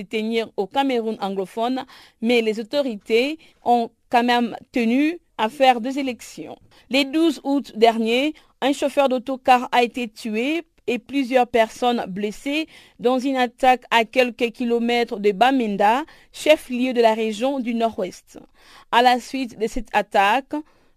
au 0.58 0.66
Cameroun 0.66 1.18
anglophone, 1.22 1.86
mais 2.20 2.42
les 2.42 2.60
autorités 2.60 3.38
ont 3.64 3.92
quand 4.10 4.24
même 4.24 4.56
tenu 4.72 5.20
à 5.42 5.50
faire 5.50 5.82
des 5.82 5.98
élections. 5.98 6.56
Les 6.92 7.04
12 7.04 7.42
août 7.44 7.74
dernier, 7.76 8.36
un 8.62 8.74
chauffeur 8.74 9.10
d'autocar 9.10 9.68
a 9.72 9.82
été 9.82 10.08
tué 10.08 10.62
et 10.86 11.00
plusieurs 11.00 11.48
personnes 11.48 12.06
blessées 12.08 12.68
dans 13.00 13.18
une 13.18 13.38
attaque 13.38 13.84
à 13.90 14.06
quelques 14.06 14.52
kilomètres 14.52 15.20
de 15.20 15.32
Bamenda, 15.32 16.04
chef-lieu 16.32 16.94
de 16.94 17.02
la 17.02 17.16
région 17.16 17.60
du 17.60 17.74
Nord-Ouest. 17.74 18.38
À 18.92 19.02
la 19.02 19.20
suite 19.20 19.58
de 19.58 19.66
cette 19.66 19.90
attaque, 19.94 20.54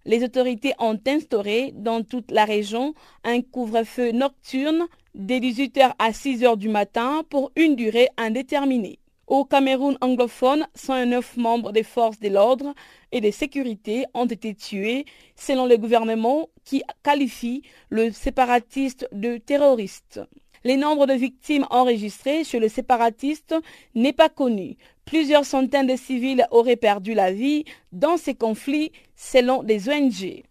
Les 0.06 0.22
autorités 0.22 0.74
ont 0.78 0.98
instauré 1.06 1.72
dans 1.74 2.02
toute 2.02 2.30
la 2.30 2.44
région 2.44 2.92
un 3.24 3.40
couvre-feu 3.40 4.12
nocturne 4.12 4.86
dès 5.14 5.40
18h 5.40 5.94
à 5.98 6.10
6h 6.10 6.58
du 6.58 6.68
matin 6.68 7.22
pour 7.30 7.52
une 7.56 7.74
durée 7.74 8.10
indéterminée. 8.18 8.98
Au 9.26 9.44
Cameroun 9.44 9.96
anglophone, 10.02 10.66
109 10.74 11.38
membres 11.38 11.72
des 11.72 11.82
forces 11.82 12.20
de 12.20 12.28
l'ordre 12.28 12.74
et 13.10 13.22
de 13.22 13.30
sécurité 13.30 14.04
ont 14.12 14.26
été 14.26 14.54
tués 14.54 15.06
selon 15.34 15.66
le 15.66 15.78
gouvernement 15.78 16.48
qui 16.64 16.82
qualifie 17.02 17.62
le 17.88 18.10
séparatiste 18.10 19.08
de 19.12 19.38
terroriste. 19.38 20.20
Le 20.66 20.76
nombre 20.76 21.06
de 21.06 21.14
victimes 21.14 21.66
enregistrées 21.70 22.44
chez 22.44 22.58
le 22.58 22.68
séparatiste 22.68 23.54
n'est 23.94 24.12
pas 24.12 24.28
connu. 24.28 24.76
Plusieurs 25.04 25.44
centaines 25.44 25.86
de 25.86 25.96
civils 25.96 26.46
auraient 26.50 26.76
perdu 26.76 27.14
la 27.14 27.32
vie 27.32 27.64
dans 27.92 28.16
ces 28.16 28.34
conflits 28.34 28.92
selon 29.14 29.62
des 29.62 29.88
ONG. 29.88 30.42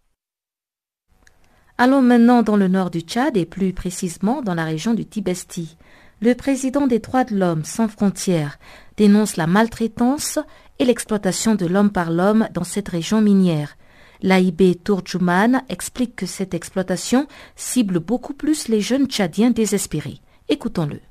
Allons 1.80 2.04
maintenant 2.04 2.44
dans 2.44 2.56
le 2.56 2.68
nord 2.68 2.92
du 2.92 3.00
Tchad 3.00 3.36
et 3.36 3.48
plus 3.48 3.74
précisément 3.74 4.44
dans 4.44 4.54
la 4.54 4.66
région 4.66 4.94
du 4.94 5.06
Tibesti. 5.08 5.76
Le 6.24 6.36
président 6.36 6.88
des 6.88 7.00
droits 7.00 7.26
de 7.26 7.36
l'homme 7.36 7.66
sans 7.66 7.90
frontières 7.90 8.58
dénonce 8.96 9.36
la 9.36 9.46
maltraitance 9.46 10.40
et 10.80 10.86
l'exploitation 10.86 11.56
de 11.56 11.66
l'homme 11.66 11.92
par 11.92 12.12
l'homme 12.12 12.48
dans 12.54 12.64
cette 12.64 12.88
région 12.88 13.20
minière. 13.20 13.76
L'AIB 14.22 14.82
Tourjuman 14.82 15.64
explique 15.68 16.16
que 16.16 16.26
cette 16.26 16.54
exploitation 16.54 17.28
cible 17.58 18.00
beaucoup 18.00 18.34
plus 18.34 18.70
les 18.70 18.80
jeunes 18.80 19.08
tchadiens 19.08 19.52
désespérés. 19.52 20.20
Écoutons-le. 20.48 21.02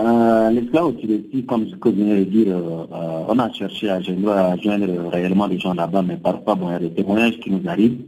Euh, 0.00 0.60
comme 1.48 1.68
ce 1.68 1.74
que 1.74 1.88
de 1.88 2.22
dire, 2.22 2.56
euh, 2.56 2.86
euh, 2.92 3.24
on 3.26 3.40
a 3.40 3.52
cherché 3.52 3.90
à 3.90 4.00
joindre, 4.00 5.10
réellement 5.10 5.48
les 5.48 5.58
gens 5.58 5.74
là-bas, 5.74 6.02
mais 6.02 6.16
parfois, 6.16 6.56
il 6.62 6.70
y 6.70 6.74
a 6.74 6.78
des 6.78 6.92
témoignages 6.92 7.40
qui 7.40 7.50
nous 7.50 7.68
arrivent. 7.68 8.02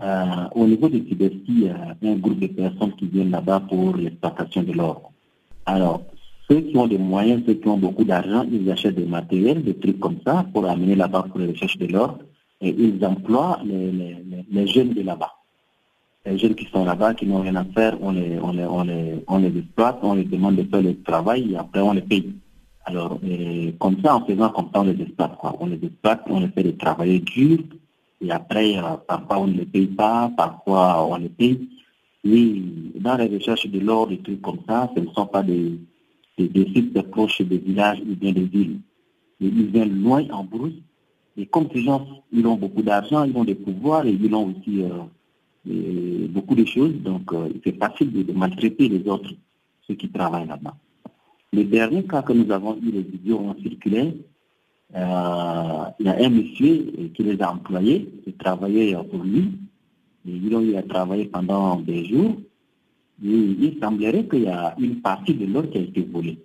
Euh, 0.00 0.48
au 0.54 0.66
niveau 0.66 0.88
de 0.88 0.98
Tibesti, 0.98 1.42
il 1.48 1.62
y 1.64 1.68
a 1.68 1.96
un 2.02 2.14
groupe 2.16 2.40
de 2.40 2.46
personnes 2.46 2.92
qui 2.96 3.06
viennent 3.06 3.30
là-bas 3.30 3.60
pour 3.68 3.96
l'exploitation 3.96 4.62
de 4.62 4.72
l'or. 4.72 5.12
Alors, 5.66 6.02
ceux 6.48 6.60
qui 6.60 6.76
ont 6.76 6.86
des 6.86 6.98
moyens, 6.98 7.42
ceux 7.46 7.54
qui 7.54 7.68
ont 7.68 7.76
beaucoup 7.76 8.04
d'argent, 8.04 8.44
ils 8.50 8.68
achètent 8.70 8.96
des 8.96 9.04
matériels, 9.04 9.62
des 9.62 9.74
trucs 9.74 10.00
comme 10.00 10.18
ça, 10.26 10.44
pour 10.52 10.66
amener 10.66 10.96
là-bas 10.96 11.26
pour 11.30 11.38
les 11.40 11.52
recherches 11.52 11.78
de 11.78 11.86
l'or 11.86 12.18
et 12.60 12.70
ils 12.70 13.04
emploient 13.04 13.60
les, 13.64 14.66
jeunes 14.66 14.94
de 14.94 15.02
là-bas. 15.02 15.32
Les 16.24 16.38
jeunes 16.38 16.54
qui 16.54 16.66
sont 16.66 16.84
là-bas, 16.84 17.14
qui 17.14 17.26
n'ont 17.26 17.40
rien 17.40 17.56
à 17.56 17.64
faire, 17.64 17.96
on 18.00 18.12
les, 18.12 18.38
exploite, 19.58 19.98
on 20.02 20.14
les 20.14 20.24
demande 20.24 20.56
de 20.56 20.62
faire 20.64 20.82
le 20.82 21.00
travail 21.02 21.52
et 21.52 21.56
après 21.56 21.80
on 21.80 21.92
les 21.92 22.02
paye. 22.02 22.32
Alors, 22.84 23.20
comme 23.78 23.96
ça, 24.02 24.16
en 24.16 24.24
faisant 24.24 24.50
comme 24.50 24.68
ça, 24.72 24.80
on 24.80 24.84
les 24.84 25.00
exploite. 25.00 25.32
On 25.60 25.66
les 25.66 25.78
exploite, 25.82 26.22
on 26.28 26.40
les 26.40 26.48
fait 26.48 26.72
travailler 26.78 27.20
dur 27.20 27.58
et 28.22 28.30
après, 28.30 28.78
euh, 28.78 28.96
parfois 29.06 29.40
on 29.40 29.46
ne 29.48 29.58
les 29.58 29.66
paye 29.66 29.86
pas, 29.86 30.30
parfois 30.36 31.06
on 31.06 31.16
les 31.16 31.28
paye. 31.28 31.68
Oui, 32.24 32.92
dans 33.00 33.16
les 33.16 33.26
recherches 33.26 33.66
de 33.66 33.80
l'or, 33.80 34.06
des 34.06 34.18
trucs 34.18 34.40
comme 34.40 34.60
ça, 34.68 34.90
ce 34.94 35.00
ne 35.00 35.08
sont 35.10 35.26
pas 35.26 35.42
des, 35.42 35.78
des, 36.38 36.48
des 36.48 36.66
sites 36.72 37.02
proches 37.10 37.42
des 37.42 37.58
villages 37.58 38.00
ou 38.00 38.14
bien 38.14 38.32
des 38.32 38.44
villes. 38.44 38.78
Ils 39.40 39.66
viennent 39.66 40.00
loin 40.02 40.24
en 40.30 40.44
brousse 40.44 40.74
et 41.36 41.46
comme 41.46 41.68
ces 41.72 41.82
gens, 41.82 42.06
ils 42.32 42.46
ont 42.46 42.56
beaucoup 42.56 42.82
d'argent, 42.82 43.24
ils 43.24 43.36
ont 43.36 43.44
des 43.44 43.54
pouvoirs 43.54 44.06
et 44.06 44.12
ils 44.12 44.34
ont 44.34 44.54
aussi 44.54 44.82
euh, 44.82 46.26
beaucoup 46.28 46.54
de 46.54 46.64
choses, 46.64 46.94
donc 47.02 47.32
euh, 47.32 47.48
c'est 47.64 47.78
facile 47.78 48.12
de, 48.12 48.32
maltraiter 48.32 48.88
les 48.88 49.08
autres, 49.08 49.32
ceux 49.86 49.94
qui 49.94 50.08
travaillent 50.10 50.46
là-bas. 50.46 50.76
Le 51.52 51.64
dernier 51.64 52.04
cas 52.04 52.22
que 52.22 52.32
nous 52.32 52.50
avons 52.50 52.76
eu, 52.76 52.90
les 52.90 53.02
vidéos 53.02 53.38
ont 53.38 53.56
circulé, 53.62 54.00
euh, 54.00 54.12
il 54.94 56.06
y 56.06 56.08
a 56.08 56.16
un 56.18 56.28
monsieur 56.30 57.10
qui 57.14 57.22
les 57.22 57.40
a 57.40 57.52
employés, 57.52 58.08
qui 58.24 58.32
travaillait 58.34 58.96
pour 59.10 59.22
lui, 59.22 59.52
et 60.26 60.32
ils 60.32 60.54
ont 60.54 60.60
eu 60.60 60.76
à 60.76 60.82
travailler 60.82 61.26
pendant 61.26 61.76
des 61.80 62.04
jours, 62.04 62.36
et 63.24 63.28
il 63.28 63.78
semblerait 63.80 64.26
qu'il 64.26 64.42
y 64.42 64.48
a 64.48 64.74
une 64.78 65.00
partie 65.00 65.34
de 65.34 65.46
l'or 65.46 65.68
qui 65.70 65.78
a 65.78 65.82
été 65.82 66.02
volée 66.02 66.38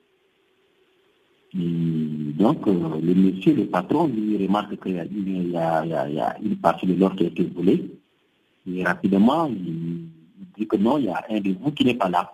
donc, 1.54 2.68
euh, 2.68 3.00
le 3.02 3.16
monsieur, 3.16 3.56
le 3.56 3.66
patron, 3.66 4.08
lui 4.08 4.46
remarque 4.46 4.82
qu'il 4.82 4.94
y, 4.94 5.52
y, 5.52 5.58
a 5.58 6.38
une 6.44 6.58
partie 6.58 6.86
de 6.86 6.94
l'or 6.94 7.16
qui 7.16 7.24
a 7.24 7.28
été 7.28 7.44
volée. 7.44 7.90
Et 8.70 8.84
rapidement, 8.84 9.48
il, 9.48 10.08
dit 10.58 10.68
que 10.68 10.76
non, 10.76 10.98
il 10.98 11.06
y 11.06 11.10
a 11.10 11.24
un 11.30 11.40
de 11.40 11.56
vous 11.60 11.72
qui 11.72 11.86
n'est 11.86 11.96
pas 11.96 12.10
là. 12.10 12.32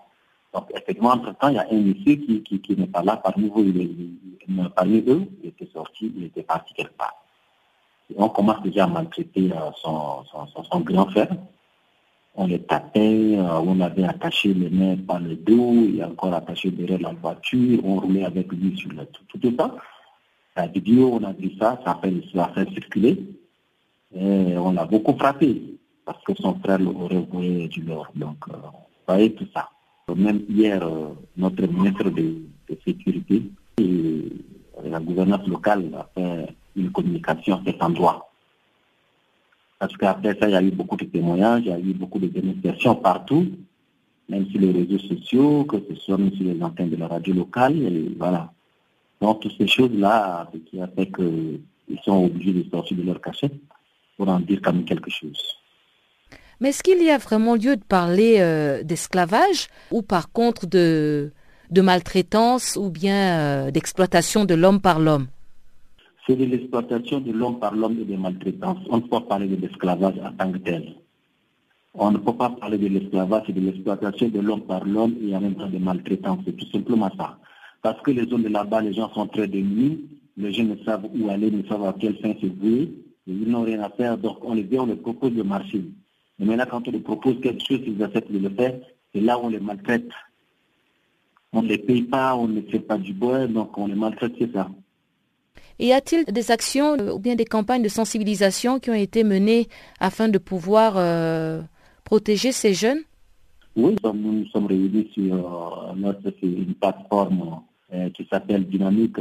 Donc, 0.54 0.68
effectivement, 0.76 1.12
entre-temps, 1.12 1.50
il 1.50 1.56
y 1.56 1.60
a 1.60 1.68
un 1.70 1.82
monsieur 1.82 2.16
qui, 2.16 2.44
qui, 2.44 2.76
n'est 2.78 2.88
pas 2.88 3.02
là 3.02 3.18
parmi 3.18 3.50
vous. 3.50 3.64
Il, 3.64 4.70
parmi 4.76 5.04
eux, 5.08 5.28
il 5.42 5.50
était 5.50 5.70
sorti, 5.74 6.14
il 6.16 6.26
était 6.26 6.44
parti 6.44 6.74
quelque 6.74 6.96
part. 6.96 7.16
Et 8.10 8.16
on 8.18 8.30
commence 8.30 8.62
déjà 8.62 8.84
à 8.84 8.88
maltraiter 8.88 9.52
euh, 9.52 9.72
son, 9.82 10.24
son, 10.26 10.80
grand 10.82 11.10
frère 11.10 11.30
on 12.36 12.48
les 12.48 12.60
tapait, 12.60 13.38
euh, 13.38 13.60
on 13.60 13.80
avait 13.80 14.06
attaché 14.06 14.54
les 14.54 14.70
mains 14.70 14.98
par 14.98 15.20
le 15.20 15.36
dos 15.36 15.74
et 15.96 16.04
encore 16.04 16.34
attaché 16.34 16.72
derrière 16.72 17.00
la 17.00 17.14
voiture, 17.14 17.80
on 17.86 18.00
roulait 18.00 18.26
avec 18.26 18.52
lui 18.52 18.76
sur 18.78 18.92
le 18.92 19.06
tout, 19.06 19.40
tout 19.40 19.56
ça. 19.58 19.76
La 20.56 20.68
vidéo, 20.68 21.12
on 21.14 21.24
a 21.24 21.34
vu 21.34 21.52
ça, 21.60 21.80
ça 21.84 21.92
a 21.92 22.48
fait, 22.54 22.70
circuler. 22.72 23.24
Et 24.16 24.58
on 24.58 24.72
l'a 24.72 24.86
beaucoup 24.86 25.16
frappé 25.18 25.78
parce 26.06 26.24
que 26.24 26.34
son 26.40 26.56
frère 26.60 26.80
aurait 26.82 27.26
volé 27.32 27.68
du 27.68 27.82
l'or. 27.82 28.08
Donc, 28.16 28.38
euh, 28.50 28.54
vous 28.54 28.80
voyez 29.08 29.34
tout 29.34 29.48
ça. 29.54 29.70
Même 30.10 30.42
hier, 30.50 30.84
euh, 30.84 31.10
notre 31.38 31.66
ministre 31.66 32.10
de, 32.10 32.36
sécurité 32.86 33.44
et 33.78 34.24
la 34.84 35.00
gouvernance 35.00 35.48
locale 35.48 35.90
a 35.96 36.10
fait 36.14 36.48
une 36.76 36.92
communication 36.92 37.56
à 37.56 37.62
cet 37.66 37.82
endroit. 37.82 38.30
Parce 39.80 39.96
qu'après 39.96 40.38
ça, 40.40 40.50
il 40.50 40.52
y 40.52 40.56
a 40.56 40.62
eu 40.62 40.72
beaucoup 40.72 40.98
de 40.98 41.06
témoignages, 41.06 41.64
il 41.66 41.70
y 41.70 41.74
a 41.74 41.80
eu 41.80 41.94
beaucoup 41.94 42.20
de 42.20 42.28
dénonciations 42.28 42.96
partout, 42.96 43.46
même 44.28 44.48
sur 44.48 44.60
les 44.60 44.72
réseaux 44.72 45.00
sociaux, 45.00 45.66
que 45.66 45.78
ce 45.90 45.96
soit 45.96 46.18
même 46.18 46.34
sur 46.34 46.46
les 46.46 46.62
antennes 46.62 46.90
de 46.90 46.96
la 46.98 47.08
radio 47.08 47.34
locale, 47.34 47.78
et 47.82 48.12
voilà. 48.18 48.52
Donc, 49.22 49.42
toutes 49.42 49.58
ces 49.58 49.68
choses-là, 49.68 50.50
ce 50.54 50.58
qui 50.58 50.82
a 50.82 50.88
fait 50.88 51.12
qu'ils 51.12 52.00
sont 52.04 52.26
obligés 52.26 52.54
de 52.54 52.70
sortir 52.70 52.98
de 52.98 53.04
leur 53.04 53.22
cachette 53.22 53.56
pour 54.18 54.28
en 54.28 54.40
dire 54.40 54.60
quand 54.62 54.74
même 54.74 54.86
quelque 54.86 55.10
chose. 55.10 55.63
Mais 56.60 56.70
est-ce 56.70 56.84
qu'il 56.84 57.02
y 57.04 57.10
a 57.10 57.18
vraiment 57.18 57.56
lieu 57.56 57.76
de 57.76 57.84
parler 57.84 58.38
euh, 58.40 58.84
d'esclavage 58.84 59.68
ou 59.92 60.02
par 60.02 60.32
contre 60.32 60.68
de, 60.68 61.32
maltraitance 61.76 62.78
ou 62.80 62.90
bien 62.90 63.40
euh, 63.40 63.72
d'exploitation 63.72 64.46
de 64.46 64.54
l'homme 64.54 64.80
par 64.80 65.00
l'homme? 65.00 65.28
C'est 66.26 66.36
de 66.36 66.46
l'exploitation 66.46 67.20
de 67.20 67.32
l'homme 67.32 67.60
par 67.60 67.76
l'homme 67.76 67.98
et 68.00 68.06
de 68.06 68.16
maltraitance. 68.16 68.78
On 68.90 68.98
ne 68.98 69.02
peut 69.02 69.10
pas 69.10 69.22
parler 69.22 69.48
de 69.48 69.56
l'esclavage 69.56 70.16
en 70.24 70.32
tant 70.32 70.52
que 70.52 70.58
tel. 70.60 70.96
On 71.96 72.12
ne 72.12 72.18
peut 72.18 72.34
pas 72.34 72.50
parler 72.50 72.78
de 72.78 72.88
l'esclavage 72.88 73.44
et 73.50 73.54
de 73.54 73.60
l'exploitation 73.60 74.30
de 74.30 74.40
l'homme 74.40 74.62
par 74.62 74.86
l'homme 74.86 75.16
et 75.22 75.36
en 75.36 75.42
même 75.42 75.56
temps 75.56 75.70
de 75.70 75.78
maltraitance. 75.78 76.40
C'est 76.46 76.56
tout 76.56 76.70
simplement 76.72 77.12
ça. 77.18 77.38
Parce 77.82 78.02
que 78.02 78.12
les 78.12 78.28
zones 78.28 78.44
de 78.44 78.50
là-bas, 78.50 78.82
les 78.82 78.94
gens 78.94 79.12
sont 79.14 79.28
très 79.28 79.48
démunis, 79.48 80.06
les 80.38 80.54
gens 80.54 80.64
ne 80.64 80.78
savent 80.86 81.06
où 81.14 81.30
aller, 81.30 81.52
ne 81.52 81.64
savent 81.68 81.84
à 81.84 81.94
quel 82.00 82.18
fin 82.20 82.34
se 82.42 82.48
vouer, 82.48 82.92
ils 83.28 83.50
n'ont 83.50 83.64
rien 83.64 83.82
à 83.82 83.90
faire, 83.90 84.18
donc 84.18 84.38
on 84.44 84.54
les 84.54 84.64
vient, 84.64 84.84
on 84.84 84.86
les 84.88 84.96
propose 84.96 85.34
de 85.34 85.44
marcher. 85.44 85.84
Et 86.40 86.46
maintenant, 86.46 86.66
quand 86.70 86.88
on 86.88 86.92
les 86.92 87.00
propose 87.00 87.40
quelque 87.42 87.64
chose, 87.66 87.82
ils 87.86 88.02
acceptent 88.04 88.32
de 88.32 88.40
le 88.40 88.50
faire, 88.50 88.76
c'est 89.14 89.22
là 89.22 89.38
où 89.38 89.44
on 89.44 89.50
les 89.50 89.60
maltraite. 89.60 90.10
On 91.52 91.62
ne 91.62 91.68
les 91.68 91.78
paye 91.78 92.04
pas, 92.04 92.36
on 92.36 92.48
ne 92.48 92.62
fait 92.62 92.80
pas 92.80 92.98
du 92.98 93.14
bois, 93.14 93.48
donc 93.48 93.78
on 93.78 93.88
les 93.88 93.96
maltraite, 93.96 94.34
c'est 94.40 94.52
ça. 94.52 94.70
Y 95.80 95.92
a-t-il 95.92 96.26
des 96.26 96.52
actions 96.52 96.98
euh, 97.00 97.14
ou 97.14 97.20
bien 97.20 97.36
des 97.36 97.46
campagnes 97.46 97.82
de 97.82 97.90
sensibilisation 97.90 98.80
qui 98.80 98.90
ont 98.90 98.96
été 98.96 99.24
menées 99.24 99.68
afin 100.00 100.30
de 100.30 100.38
pouvoir 100.38 100.94
euh, 100.98 101.62
protéger 102.04 102.52
ces 102.52 102.74
jeunes? 102.74 103.02
Oui, 103.76 103.96
nous 104.04 104.14
nous 104.14 104.46
sommes 104.48 104.68
réunis 104.68 105.10
sur 105.14 105.34
euh, 105.34 105.94
notre, 105.96 106.32
une 106.44 106.76
plateforme 106.76 107.62
qui 108.16 108.26
s'appelle 108.32 108.66
Dynamique. 108.66 109.18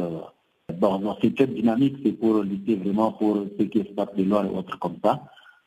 bon, 0.79 1.16
cette 1.20 1.55
dynamique, 1.55 1.96
c'est 2.03 2.12
pour 2.12 2.42
lutter 2.42 2.77
vraiment 2.77 3.12
pour 3.12 3.44
ce 3.59 3.64
qui 3.64 3.81
se 3.81 3.92
passe 3.92 4.14
de 4.16 4.25
l'or 4.25 4.46
et 4.46 4.48
autres 4.48 4.79
comme 4.79 4.96
ça. 5.05 5.22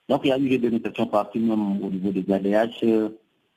Donc, 0.07 0.21
il 0.23 0.27
y 0.27 0.31
a 0.31 0.39
eu 0.39 0.49
des 0.49 0.59
dénonciations 0.59 1.07
partout, 1.07 1.39
même 1.39 1.81
au 1.81 1.89
niveau 1.89 2.11
des 2.11 2.31
ADH, 2.31 3.11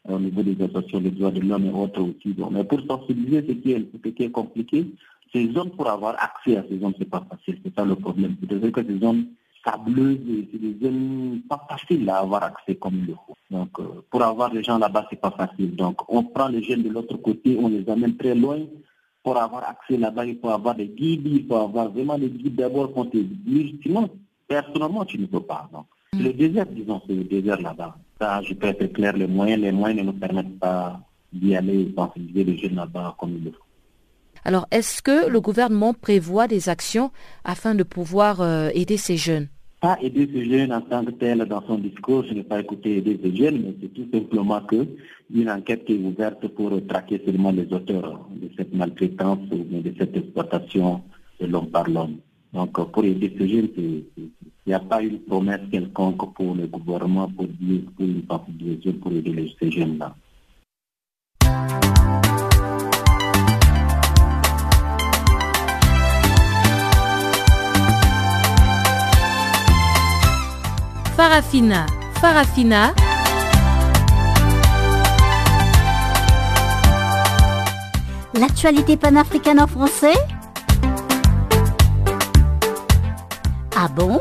au 0.09 0.19
niveau 0.19 0.43
des 0.43 0.57
associations 0.65 1.01
des 1.01 1.11
droits 1.11 1.31
de 1.31 1.41
l'homme 1.41 1.67
et 1.67 1.71
autres 1.71 2.01
aussi. 2.01 2.35
mais 2.51 2.65
pour 2.65 2.81
sensibiliser, 2.81 3.45
ce 3.47 3.53
qui 3.53 3.73
est, 3.73 3.87
ce 4.05 4.09
qui 4.09 4.23
est 4.23 4.31
compliqué, 4.31 4.87
ces 5.33 5.53
zones, 5.53 5.71
pour 5.71 5.89
avoir 5.89 6.17
accès 6.23 6.57
à 6.57 6.65
ces 6.69 6.79
zones, 6.79 6.95
c'est 6.99 7.09
pas 7.09 7.25
facile. 7.29 7.61
C'est 7.65 7.75
ça 7.75 7.85
le 7.85 7.97
problème. 7.97 8.37
C'est-à-dire 8.41 8.73
que 8.73 8.83
ces 8.83 8.99
zones 8.99 9.27
sableuses, 9.65 10.19
c'est 10.51 10.59
des 10.59 10.79
zones 10.83 11.43
pas 11.49 11.67
faciles 11.69 12.09
à 12.09 12.19
avoir 12.19 12.45
accès 12.45 12.77
comme 12.77 12.95
il 12.95 13.07
le 13.09 13.15
faut. 13.27 13.37
Donc, 13.51 13.79
euh, 13.81 14.03
pour 14.11 14.23
avoir 14.23 14.53
les 14.53 14.63
gens 14.63 14.79
là-bas, 14.79 15.07
c'est 15.11 15.21
pas 15.21 15.31
facile. 15.31 15.77
Donc, 15.77 16.01
on 16.09 16.23
prend 16.23 16.49
les 16.49 16.63
jeunes 16.63 16.83
de 16.83 16.89
l'autre 16.89 17.17
côté, 17.17 17.59
on 17.61 17.69
les 17.69 17.89
amène 17.91 18.17
très 18.17 18.35
loin. 18.35 18.61
Pour 19.23 19.37
avoir 19.37 19.69
accès 19.69 19.99
là-bas, 19.99 20.25
il 20.25 20.39
faut 20.39 20.49
avoir 20.49 20.75
des 20.75 20.89
guides, 20.89 21.27
il 21.27 21.47
faut 21.47 21.57
avoir 21.57 21.91
vraiment 21.91 22.19
des 22.19 22.31
guides 22.31 22.55
d'abord 22.55 22.93
qu'on 22.93 23.05
te 23.05 23.19
dit. 23.19 23.79
Sinon, 23.83 24.09
personnellement, 24.47 25.05
tu 25.05 25.19
ne 25.19 25.27
peux 25.27 25.41
pas. 25.41 25.69
Le 26.17 26.33
désert, 26.33 26.67
disons, 26.67 27.01
c'est 27.07 27.15
le 27.15 27.25
désert 27.25 27.61
là-bas. 27.61 27.97
Ça, 28.21 28.43
je 28.43 28.55
peux 28.55 28.69
être 28.69 28.93
clair, 28.93 29.17
les 29.17 29.27
moyens, 29.27 29.63
les 29.63 29.73
moyens 29.73 30.01
ne 30.01 30.07
nous 30.07 30.19
permettent 30.19 30.59
pas 30.59 31.01
d'y 31.33 31.55
aller 31.55 31.83
et 31.83 31.95
sensibiliser 31.95 32.45
les 32.45 32.59
jeunes 32.59 32.77
là-bas 32.77 33.15
comme 33.19 33.37
il 33.37 33.45
le 33.45 33.51
faut. 33.53 33.65
Alors, 34.45 34.67
est-ce 34.71 35.03
que 35.03 35.29
le 35.29 35.41
gouvernement 35.41 35.95
prévoit 35.95 36.49
des 36.49 36.69
actions 36.69 37.11
afin 37.45 37.75
de 37.75 37.83
pouvoir 37.83 38.41
euh, 38.41 38.71
aider 38.73 38.97
ces 38.97 39.17
jeunes? 39.17 39.49
Pas 39.81 39.99
aider 40.01 40.29
ce 40.33 40.43
jeune 40.45 40.73
en 40.73 40.81
tant 40.81 41.05
que 41.05 41.13
tel 41.13 41.39
dans 41.45 41.65
son 41.67 41.79
discours, 41.79 42.25
je 42.25 42.35
n'ai 42.35 42.43
pas 42.43 42.61
écouté 42.61 42.97
aider 42.97 43.21
ce 43.23 43.35
jeune, 43.37 43.63
mais 43.63 43.75
c'est 43.81 43.95
tout 43.95 44.09
simplement 44.13 44.61
que 44.63 44.87
une 45.33 45.51
enquête 45.51 45.85
qui 45.85 45.95
est 45.95 45.99
ouverte 45.99 46.49
pour 46.49 46.71
traquer 46.89 47.23
seulement 47.25 47.53
les 47.53 47.73
auteurs 47.73 48.27
de 48.31 48.51
cette 48.57 48.75
maltraitance 48.75 49.39
ou 49.53 49.81
de 49.81 49.95
cette 49.99 50.17
exploitation 50.17 51.03
de 51.41 51.47
l'homme 51.47 51.69
par 51.69 51.89
l'homme. 51.89 52.17
Donc 52.53 52.73
pour 52.91 53.05
aider 53.05 53.33
ce 53.39 53.47
jeune, 53.47 53.69
il 54.69 54.73
n'y 54.73 54.75
a 54.75 54.81
pas 54.81 55.01
une 55.01 55.19
promesse 55.21 55.63
quelconque 55.73 56.35
pour 56.35 56.55
le 56.55 56.67
gouvernement 56.67 57.27
pour 57.27 57.47
dire 57.47 57.81
pour 57.97 58.05
une 58.05 58.23
pour 59.01 59.13
aider 59.13 59.57
ces 59.59 59.71
jeunes-là. 59.71 60.15
Farafina, 71.17 71.87
Farafina. 72.21 72.93
L'actualité 78.35 78.99
panafricaine 78.99 79.61
en 79.61 79.67
français? 79.67 80.19
Ah 83.75 83.89
bon? 83.89 84.21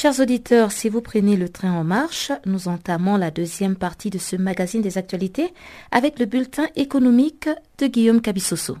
Chers 0.00 0.20
auditeurs, 0.20 0.70
si 0.70 0.88
vous 0.88 1.00
prenez 1.00 1.36
le 1.36 1.48
train 1.48 1.72
en 1.72 1.82
marche, 1.82 2.30
nous 2.46 2.68
entamons 2.68 3.16
la 3.16 3.32
deuxième 3.32 3.74
partie 3.74 4.10
de 4.10 4.18
ce 4.18 4.36
magazine 4.36 4.80
des 4.80 4.96
actualités 4.96 5.52
avec 5.90 6.20
le 6.20 6.26
bulletin 6.26 6.68
économique 6.76 7.48
de 7.78 7.88
Guillaume 7.88 8.20
Cabissoso. 8.20 8.76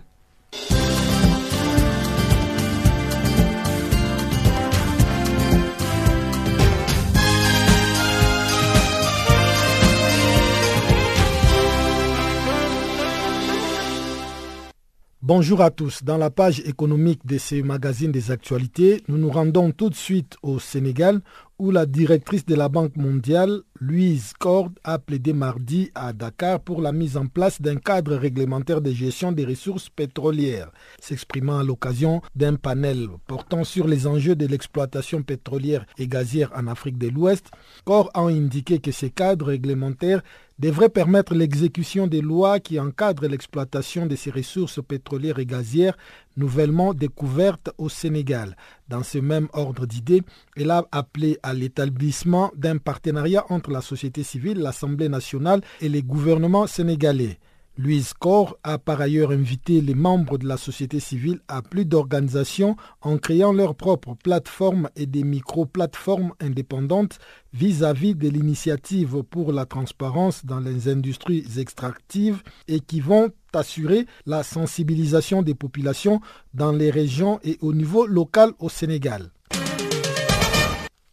Bonjour 15.28 15.60
à 15.60 15.70
tous. 15.70 16.04
Dans 16.04 16.16
la 16.16 16.30
page 16.30 16.60
économique 16.60 17.26
de 17.26 17.36
ce 17.36 17.56
magazine 17.56 18.10
des 18.10 18.30
actualités, 18.30 19.02
nous 19.08 19.18
nous 19.18 19.28
rendons 19.30 19.72
tout 19.72 19.90
de 19.90 19.94
suite 19.94 20.38
au 20.42 20.58
Sénégal 20.58 21.20
où 21.58 21.70
la 21.70 21.84
directrice 21.84 22.46
de 22.46 22.54
la 22.54 22.70
Banque 22.70 22.96
mondiale, 22.96 23.60
Louise 23.78 24.32
Cord, 24.38 24.70
a 24.84 24.98
plaidé 24.98 25.34
mardi 25.34 25.90
à 25.94 26.14
Dakar 26.14 26.60
pour 26.60 26.80
la 26.80 26.92
mise 26.92 27.18
en 27.18 27.26
place 27.26 27.60
d'un 27.60 27.76
cadre 27.76 28.14
réglementaire 28.14 28.80
de 28.80 28.90
gestion 28.90 29.30
des 29.32 29.44
ressources 29.44 29.90
pétrolières. 29.90 30.70
S'exprimant 30.98 31.58
à 31.58 31.64
l'occasion 31.64 32.22
d'un 32.34 32.54
panel 32.54 33.08
portant 33.26 33.64
sur 33.64 33.86
les 33.86 34.06
enjeux 34.06 34.36
de 34.36 34.46
l'exploitation 34.46 35.22
pétrolière 35.22 35.84
et 35.98 36.06
gazière 36.08 36.52
en 36.56 36.68
Afrique 36.68 36.96
de 36.96 37.08
l'Ouest, 37.08 37.50
Cord 37.84 38.08
a 38.14 38.22
indiqué 38.22 38.78
que 38.78 38.92
ces 38.92 39.10
cadres 39.10 39.48
réglementaires 39.48 40.22
devrait 40.58 40.88
permettre 40.88 41.34
l'exécution 41.34 42.06
des 42.06 42.20
lois 42.20 42.58
qui 42.60 42.80
encadrent 42.80 43.26
l'exploitation 43.28 44.06
de 44.06 44.16
ces 44.16 44.30
ressources 44.30 44.80
pétrolières 44.82 45.38
et 45.38 45.46
gazières 45.46 45.96
nouvellement 46.36 46.94
découvertes 46.94 47.70
au 47.78 47.88
Sénégal. 47.88 48.56
Dans 48.88 49.02
ce 49.02 49.18
même 49.18 49.48
ordre 49.52 49.86
d'idées, 49.86 50.22
elle 50.56 50.70
a 50.70 50.84
appelé 50.92 51.38
à 51.42 51.54
l'établissement 51.54 52.50
d'un 52.56 52.78
partenariat 52.78 53.44
entre 53.50 53.70
la 53.70 53.80
société 53.80 54.22
civile, 54.22 54.58
l'Assemblée 54.58 55.08
nationale 55.08 55.60
et 55.80 55.88
les 55.88 56.02
gouvernements 56.02 56.66
sénégalais. 56.66 57.38
Louise 57.80 58.12
Corr 58.12 58.56
a 58.64 58.76
par 58.76 59.00
ailleurs 59.00 59.30
invité 59.30 59.80
les 59.80 59.94
membres 59.94 60.36
de 60.36 60.48
la 60.48 60.56
société 60.56 60.98
civile 60.98 61.38
à 61.46 61.62
plus 61.62 61.84
d'organisations 61.84 62.74
en 63.02 63.18
créant 63.18 63.52
leurs 63.52 63.76
propres 63.76 64.16
plateformes 64.16 64.90
et 64.96 65.06
des 65.06 65.22
micro-plateformes 65.22 66.32
indépendantes 66.40 67.20
vis-à-vis 67.52 68.16
de 68.16 68.28
l'initiative 68.28 69.22
pour 69.22 69.52
la 69.52 69.64
transparence 69.64 70.44
dans 70.44 70.58
les 70.58 70.88
industries 70.88 71.46
extractives 71.56 72.42
et 72.66 72.80
qui 72.80 72.98
vont 72.98 73.30
assurer 73.52 74.06
la 74.26 74.42
sensibilisation 74.42 75.42
des 75.42 75.54
populations 75.54 76.20
dans 76.54 76.72
les 76.72 76.90
régions 76.90 77.38
et 77.44 77.58
au 77.60 77.72
niveau 77.72 78.08
local 78.08 78.50
au 78.58 78.68
Sénégal. 78.68 79.30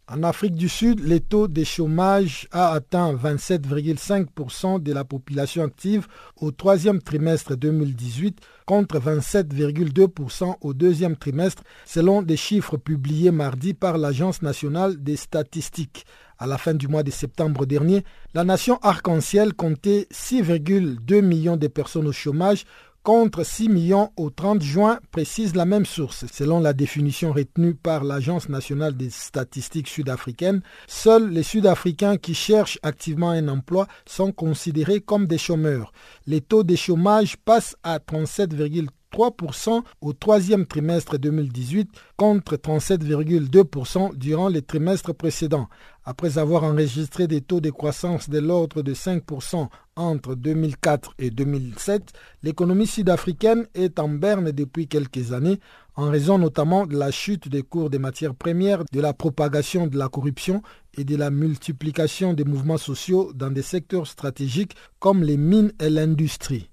En 0.08 0.22
Afrique 0.22 0.54
du 0.54 0.68
Sud, 0.68 1.00
le 1.00 1.18
taux 1.18 1.48
de 1.48 1.64
chômage 1.64 2.46
a 2.52 2.70
atteint 2.70 3.12
27,5% 3.12 4.80
de 4.80 4.92
la 4.92 5.02
population 5.02 5.64
active 5.64 6.06
au 6.40 6.52
troisième 6.52 7.02
trimestre 7.02 7.56
2018 7.56 8.38
contre 8.66 9.00
27,2% 9.00 10.58
au 10.60 10.74
deuxième 10.74 11.16
trimestre 11.16 11.64
selon 11.86 12.22
des 12.22 12.36
chiffres 12.36 12.76
publiés 12.76 13.32
mardi 13.32 13.74
par 13.74 13.98
l'Agence 13.98 14.42
nationale 14.42 15.02
des 15.02 15.16
statistiques. 15.16 16.06
À 16.38 16.46
la 16.46 16.58
fin 16.58 16.74
du 16.74 16.86
mois 16.86 17.02
de 17.02 17.10
septembre 17.10 17.66
dernier, 17.66 18.04
la 18.34 18.44
nation 18.44 18.78
arc-en-ciel 18.82 19.54
comptait 19.54 20.06
6,2 20.12 21.20
millions 21.20 21.56
de 21.56 21.66
personnes 21.66 22.06
au 22.06 22.12
chômage 22.12 22.64
contre 23.06 23.44
6 23.44 23.68
millions 23.68 24.10
au 24.16 24.30
30 24.30 24.60
juin, 24.60 24.98
précise 25.12 25.54
la 25.54 25.64
même 25.64 25.86
source. 25.86 26.24
Selon 26.26 26.58
la 26.58 26.72
définition 26.72 27.30
retenue 27.30 27.76
par 27.76 28.02
l'Agence 28.02 28.48
nationale 28.48 28.96
des 28.96 29.10
statistiques 29.10 29.86
sud-africaines, 29.86 30.60
seuls 30.88 31.30
les 31.30 31.44
Sud-Africains 31.44 32.16
qui 32.16 32.34
cherchent 32.34 32.80
activement 32.82 33.30
un 33.30 33.46
emploi 33.46 33.86
sont 34.06 34.32
considérés 34.32 35.00
comme 35.00 35.28
des 35.28 35.38
chômeurs. 35.38 35.92
Les 36.26 36.40
taux 36.40 36.64
de 36.64 36.74
chômage 36.74 37.36
passent 37.36 37.76
à 37.84 37.98
37,3% 37.98 38.88
3% 39.16 39.82
au 40.02 40.12
troisième 40.12 40.66
trimestre 40.66 41.16
2018 41.16 41.88
contre 42.16 42.56
37,2% 42.56 44.14
durant 44.14 44.48
les 44.48 44.60
trimestres 44.60 45.14
précédents. 45.14 45.68
Après 46.04 46.36
avoir 46.36 46.64
enregistré 46.64 47.26
des 47.26 47.40
taux 47.40 47.60
de 47.60 47.70
croissance 47.70 48.28
de 48.28 48.38
l'ordre 48.38 48.82
de 48.82 48.92
5% 48.92 49.68
entre 49.96 50.34
2004 50.34 51.14
et 51.18 51.30
2007, 51.30 52.12
l'économie 52.42 52.86
sud-africaine 52.86 53.66
est 53.74 53.98
en 53.98 54.08
berne 54.10 54.52
depuis 54.52 54.86
quelques 54.86 55.32
années 55.32 55.60
en 55.96 56.10
raison 56.10 56.36
notamment 56.36 56.86
de 56.86 56.98
la 56.98 57.10
chute 57.10 57.48
des 57.48 57.62
cours 57.62 57.88
des 57.88 57.98
matières 57.98 58.34
premières, 58.34 58.84
de 58.92 59.00
la 59.00 59.14
propagation 59.14 59.86
de 59.86 59.96
la 59.96 60.10
corruption 60.10 60.62
et 60.98 61.04
de 61.04 61.16
la 61.16 61.30
multiplication 61.30 62.34
des 62.34 62.44
mouvements 62.44 62.76
sociaux 62.76 63.32
dans 63.34 63.50
des 63.50 63.62
secteurs 63.62 64.06
stratégiques 64.06 64.76
comme 64.98 65.22
les 65.22 65.38
mines 65.38 65.72
et 65.80 65.88
l'industrie. 65.88 66.68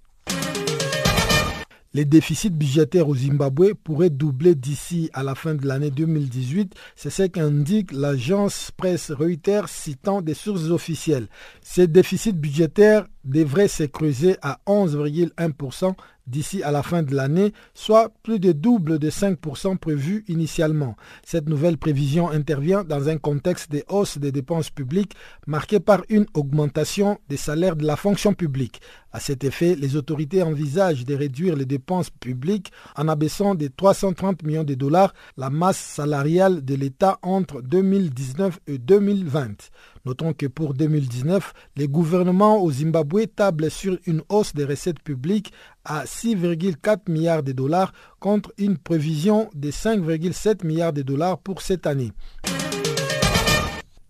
Les 1.95 2.06
déficits 2.06 2.49
budgétaires 2.49 3.08
au 3.08 3.15
Zimbabwe 3.15 3.73
pourraient 3.84 4.10
doubler 4.10 4.56
d'ici 4.56 5.12
à 5.13 5.21
la 5.21 5.36
fin 5.36 5.53
de 5.53 5.67
l'année 5.67 5.91
2018. 5.91 6.73
C'est 6.95 7.12
ce 7.12 7.23
qu'indique 7.23 7.91
l'agence 7.91 8.71
presse 8.75 9.12
Reuters 9.12 9.69
citant 9.69 10.21
des 10.21 10.34
sources 10.34 10.71
officielles. 10.71 11.27
Ces 11.62 11.86
déficits 11.86 12.34
budgétaires 12.34 13.06
devraient 13.23 13.67
se 13.67 13.83
creuser 13.83 14.38
à 14.41 14.59
11,1% 14.67 15.95
d'ici 16.27 16.63
à 16.63 16.71
la 16.71 16.83
fin 16.83 17.03
de 17.03 17.13
l'année, 17.15 17.53
soit 17.73 18.12
plus 18.23 18.39
de 18.39 18.51
double 18.51 18.99
de 18.99 19.09
5% 19.09 19.77
prévu 19.77 20.23
initialement. 20.27 20.95
Cette 21.25 21.49
nouvelle 21.49 21.77
prévision 21.77 22.29
intervient 22.29 22.83
dans 22.83 23.09
un 23.09 23.17
contexte 23.17 23.71
de 23.71 23.83
hausse 23.89 24.17
des 24.17 24.31
dépenses 24.31 24.69
publiques 24.69 25.15
marqué 25.47 25.79
par 25.79 26.03
une 26.09 26.25
augmentation 26.33 27.19
des 27.29 27.38
salaires 27.38 27.75
de 27.75 27.86
la 27.86 27.95
fonction 27.95 28.33
publique. 28.33 28.81
À 29.12 29.19
cet 29.19 29.43
effet, 29.43 29.75
les 29.75 29.95
autorités 29.95 30.41
envisagent 30.41 31.05
de 31.05 31.13
réduire 31.13 31.55
les 31.55 31.65
dépenses 31.65 32.09
publiques 32.09 32.71
en 32.95 33.07
abaissant 33.07 33.53
de 33.53 33.67
330 33.67 34.43
millions 34.43 34.63
de 34.63 34.73
dollars 34.73 35.13
la 35.38 35.49
masse 35.49 35.77
salariale 35.77 36.63
de 36.65 36.75
l'État 36.75 37.19
entre 37.21 37.62
2019 37.62 38.59
et 38.67 38.77
2020. 38.77 39.69
Notons 40.05 40.33
que 40.33 40.47
pour 40.47 40.73
2019, 40.73 41.53
les 41.78 41.88
gouvernements 41.88 42.61
au 42.61 42.69
Zimbabwe 42.69 43.25
tablent 43.34 43.71
sur 43.71 43.97
une 44.05 44.21
hausse 44.28 44.53
des 44.53 44.65
recettes 44.65 44.99
publiques 44.99 45.53
à 45.86 46.03
6,4 46.03 47.09
milliards 47.09 47.41
de 47.41 47.53
dollars 47.53 47.93
contre 48.19 48.53
une 48.57 48.78
prévision 48.78 49.49
de 49.55 49.71
5,7 49.71 50.65
milliards 50.65 50.91
de 50.91 51.03
dollars 51.03 51.38
pour 51.38 51.61
cette 51.61 51.88
année. 51.88 52.11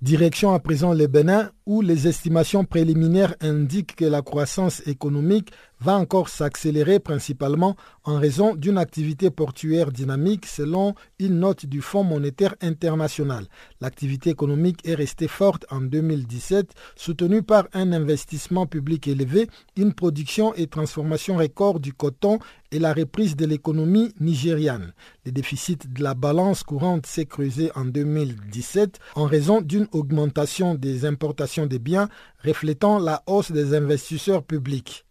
Direction 0.01 0.51
à 0.53 0.59
présent 0.59 0.93
le 0.93 1.05
Bénin, 1.05 1.51
où 1.67 1.81
les 1.81 2.07
estimations 2.07 2.65
préliminaires 2.65 3.35
indiquent 3.39 3.95
que 3.95 4.05
la 4.05 4.21
croissance 4.21 4.85
économique 4.87 5.51
va 5.83 5.97
encore 5.97 6.29
s'accélérer 6.29 6.99
principalement 6.99 7.75
en 8.05 8.17
raison 8.17 8.55
d'une 8.55 8.77
activité 8.77 9.29
portuaire 9.29 9.91
dynamique 9.91 10.45
selon 10.45 10.95
une 11.19 11.39
note 11.39 11.65
du 11.65 11.81
Fonds 11.81 12.05
monétaire 12.05 12.55
international. 12.61 13.47
L'activité 13.81 14.29
économique 14.29 14.79
est 14.87 14.95
restée 14.95 15.27
forte 15.27 15.65
en 15.69 15.81
2017, 15.81 16.71
soutenue 16.95 17.43
par 17.43 17.67
un 17.73 17.91
investissement 17.91 18.65
public 18.65 19.09
élevé, 19.09 19.49
une 19.75 19.93
production 19.93 20.53
et 20.55 20.67
transformation 20.67 21.35
record 21.35 21.81
du 21.81 21.91
coton 21.91 22.39
et 22.71 22.79
la 22.79 22.93
reprise 22.93 23.35
de 23.35 23.45
l'économie 23.45 24.13
nigériane. 24.21 24.93
Le 25.25 25.33
déficit 25.33 25.91
de 25.91 26.01
la 26.01 26.13
balance 26.13 26.63
courante 26.63 27.05
s'est 27.05 27.25
creusé 27.25 27.71
en 27.75 27.83
2017 27.83 28.99
en 29.15 29.25
raison 29.25 29.59
d'une 29.59 29.87
augmentation 29.91 30.75
des 30.75 31.05
importations 31.05 31.65
de 31.65 31.77
biens 31.77 32.07
reflétant 32.45 32.99
la 32.99 33.21
hausse 33.27 33.51
des 33.51 33.75
investisseurs 33.75 34.43
publics. 34.43 35.05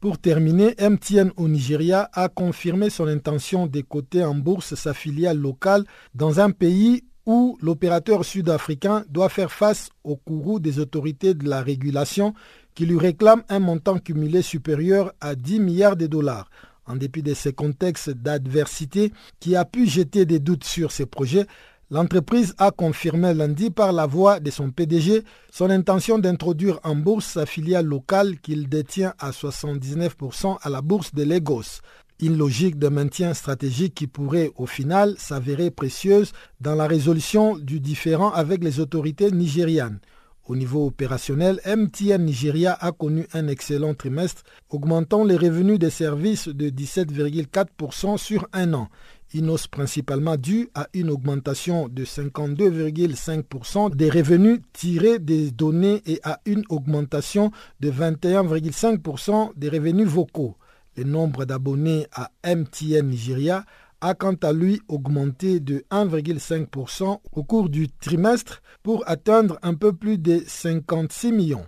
Pour 0.00 0.18
terminer, 0.18 0.76
MTN 0.78 1.32
au 1.36 1.48
Nigeria 1.48 2.08
a 2.12 2.28
confirmé 2.28 2.88
son 2.88 3.08
intention 3.08 3.66
d'écoter 3.66 4.24
en 4.24 4.36
bourse 4.36 4.76
sa 4.76 4.94
filiale 4.94 5.38
locale 5.38 5.84
dans 6.14 6.38
un 6.38 6.52
pays 6.52 7.02
où 7.26 7.58
l'opérateur 7.60 8.24
sud-africain 8.24 9.04
doit 9.10 9.28
faire 9.28 9.50
face 9.50 9.90
au 10.04 10.14
courroux 10.14 10.60
des 10.60 10.78
autorités 10.78 11.34
de 11.34 11.48
la 11.48 11.62
régulation 11.62 12.32
qui 12.76 12.86
lui 12.86 12.96
réclament 12.96 13.42
un 13.48 13.58
montant 13.58 13.98
cumulé 13.98 14.40
supérieur 14.40 15.12
à 15.20 15.34
10 15.34 15.58
milliards 15.58 15.96
de 15.96 16.06
dollars. 16.06 16.48
En 16.86 16.94
dépit 16.94 17.24
de 17.24 17.34
ces 17.34 17.52
contextes 17.52 18.10
d'adversité 18.10 19.12
qui 19.40 19.56
a 19.56 19.64
pu 19.64 19.88
jeter 19.88 20.26
des 20.26 20.38
doutes 20.38 20.64
sur 20.64 20.92
ses 20.92 21.06
projets, 21.06 21.46
L'entreprise 21.90 22.54
a 22.58 22.70
confirmé 22.70 23.32
lundi 23.32 23.70
par 23.70 23.92
la 23.92 24.04
voix 24.04 24.40
de 24.40 24.50
son 24.50 24.70
PDG 24.70 25.22
son 25.50 25.70
intention 25.70 26.18
d'introduire 26.18 26.78
en 26.84 26.94
bourse 26.94 27.24
sa 27.24 27.46
filiale 27.46 27.86
locale 27.86 28.38
qu'il 28.40 28.68
détient 28.68 29.14
à 29.18 29.30
79% 29.30 30.58
à 30.60 30.68
la 30.68 30.82
bourse 30.82 31.14
de 31.14 31.22
Lagos. 31.22 31.80
Une 32.20 32.36
logique 32.36 32.78
de 32.78 32.88
maintien 32.88 33.32
stratégique 33.32 33.94
qui 33.94 34.06
pourrait 34.06 34.50
au 34.56 34.66
final 34.66 35.14
s'avérer 35.16 35.70
précieuse 35.70 36.32
dans 36.60 36.74
la 36.74 36.86
résolution 36.86 37.56
du 37.56 37.80
différend 37.80 38.32
avec 38.32 38.62
les 38.62 38.80
autorités 38.80 39.30
nigérianes. 39.30 39.98
Au 40.46 40.56
niveau 40.56 40.86
opérationnel, 40.86 41.60
MTN 41.66 42.24
Nigeria 42.24 42.72
a 42.80 42.90
connu 42.92 43.26
un 43.34 43.48
excellent 43.48 43.92
trimestre, 43.94 44.44
augmentant 44.70 45.22
les 45.24 45.36
revenus 45.36 45.78
des 45.78 45.90
services 45.90 46.48
de 46.48 46.70
17,4% 46.70 48.16
sur 48.16 48.46
un 48.54 48.72
an 48.72 48.88
une 49.34 49.50
hausse 49.50 49.66
principalement 49.66 50.36
due 50.36 50.68
à 50.74 50.88
une 50.94 51.10
augmentation 51.10 51.88
de 51.88 52.04
52,5% 52.04 53.94
des 53.94 54.10
revenus 54.10 54.60
tirés 54.72 55.18
des 55.18 55.50
données 55.50 56.02
et 56.06 56.20
à 56.22 56.40
une 56.46 56.64
augmentation 56.68 57.50
de 57.80 57.90
21,5% 57.90 59.52
des 59.56 59.68
revenus 59.68 60.06
vocaux. 60.08 60.56
Le 60.96 61.04
nombre 61.04 61.44
d'abonnés 61.44 62.06
à 62.12 62.30
MTN 62.44 63.06
Nigeria 63.08 63.64
a 64.00 64.14
quant 64.14 64.34
à 64.42 64.52
lui 64.52 64.80
augmenté 64.88 65.60
de 65.60 65.84
1,5% 65.90 67.20
au 67.32 67.42
cours 67.44 67.68
du 67.68 67.88
trimestre 67.88 68.62
pour 68.82 69.02
atteindre 69.08 69.58
un 69.62 69.74
peu 69.74 69.92
plus 69.92 70.18
de 70.18 70.42
56 70.46 71.32
millions. 71.32 71.66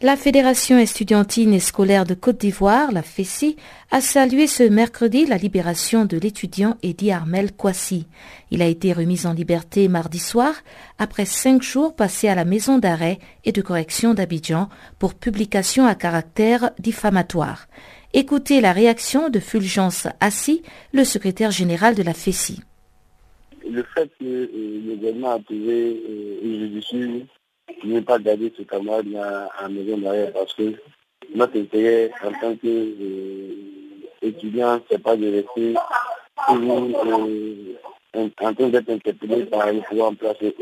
La 0.00 0.14
Fédération 0.14 0.78
estudiantine 0.78 1.52
et 1.52 1.58
scolaire 1.58 2.04
de 2.04 2.14
Côte 2.14 2.38
d'Ivoire, 2.38 2.92
la 2.92 3.02
FESI, 3.02 3.56
a 3.90 4.00
salué 4.00 4.46
ce 4.46 4.62
mercredi 4.62 5.26
la 5.26 5.36
libération 5.36 6.04
de 6.04 6.16
l'étudiant 6.16 6.76
Eddie 6.84 7.10
Armel 7.10 7.50
Kwasi. 7.52 8.06
Il 8.52 8.62
a 8.62 8.66
été 8.66 8.92
remis 8.92 9.26
en 9.26 9.32
liberté 9.32 9.88
mardi 9.88 10.20
soir 10.20 10.54
après 11.00 11.24
cinq 11.24 11.62
jours 11.62 11.96
passés 11.96 12.28
à 12.28 12.36
la 12.36 12.44
maison 12.44 12.78
d'arrêt 12.78 13.18
et 13.44 13.50
de 13.50 13.60
correction 13.60 14.14
d'Abidjan 14.14 14.68
pour 15.00 15.14
publication 15.14 15.84
à 15.84 15.96
caractère 15.96 16.70
diffamatoire. 16.78 17.66
Écoutez 18.14 18.60
la 18.60 18.72
réaction 18.72 19.30
de 19.30 19.40
Fulgence 19.40 20.06
Assi, 20.20 20.62
le 20.92 21.02
secrétaire 21.02 21.50
général 21.50 21.96
de 21.96 22.04
la 22.04 22.14
FESI. 22.14 22.60
Le 23.68 23.82
fait 23.82 24.08
que 24.20 24.24
euh, 24.24 24.48
le 24.54 24.94
gouvernement 24.94 25.32
a 25.32 25.40
euh, 25.50 27.20
n'ai 27.84 28.02
pas 28.02 28.18
garder 28.18 28.52
ce 28.56 28.62
camarade 28.62 29.06
à, 29.16 29.48
la 29.62 29.68
maison 29.68 29.98
d'arrêt 29.98 30.32
parce 30.32 30.54
que 30.54 30.74
notre 31.34 31.58
intérêt 31.58 32.10
en 32.22 32.30
tant 32.32 32.54
qu'étudiant, 32.56 34.74
euh, 34.74 34.78
ce 34.88 34.94
n'est 34.94 35.00
pas 35.00 35.16
de 35.16 35.32
rester 35.32 35.74
euh, 36.50 37.74
en, 38.14 38.28
train 38.54 38.68
d'être 38.68 38.90
interpellé 38.90 39.44
par 39.46 39.72
le 39.72 39.80
pouvoir 39.80 40.10
en 40.10 40.14
place 40.14 40.36
et 40.40 40.54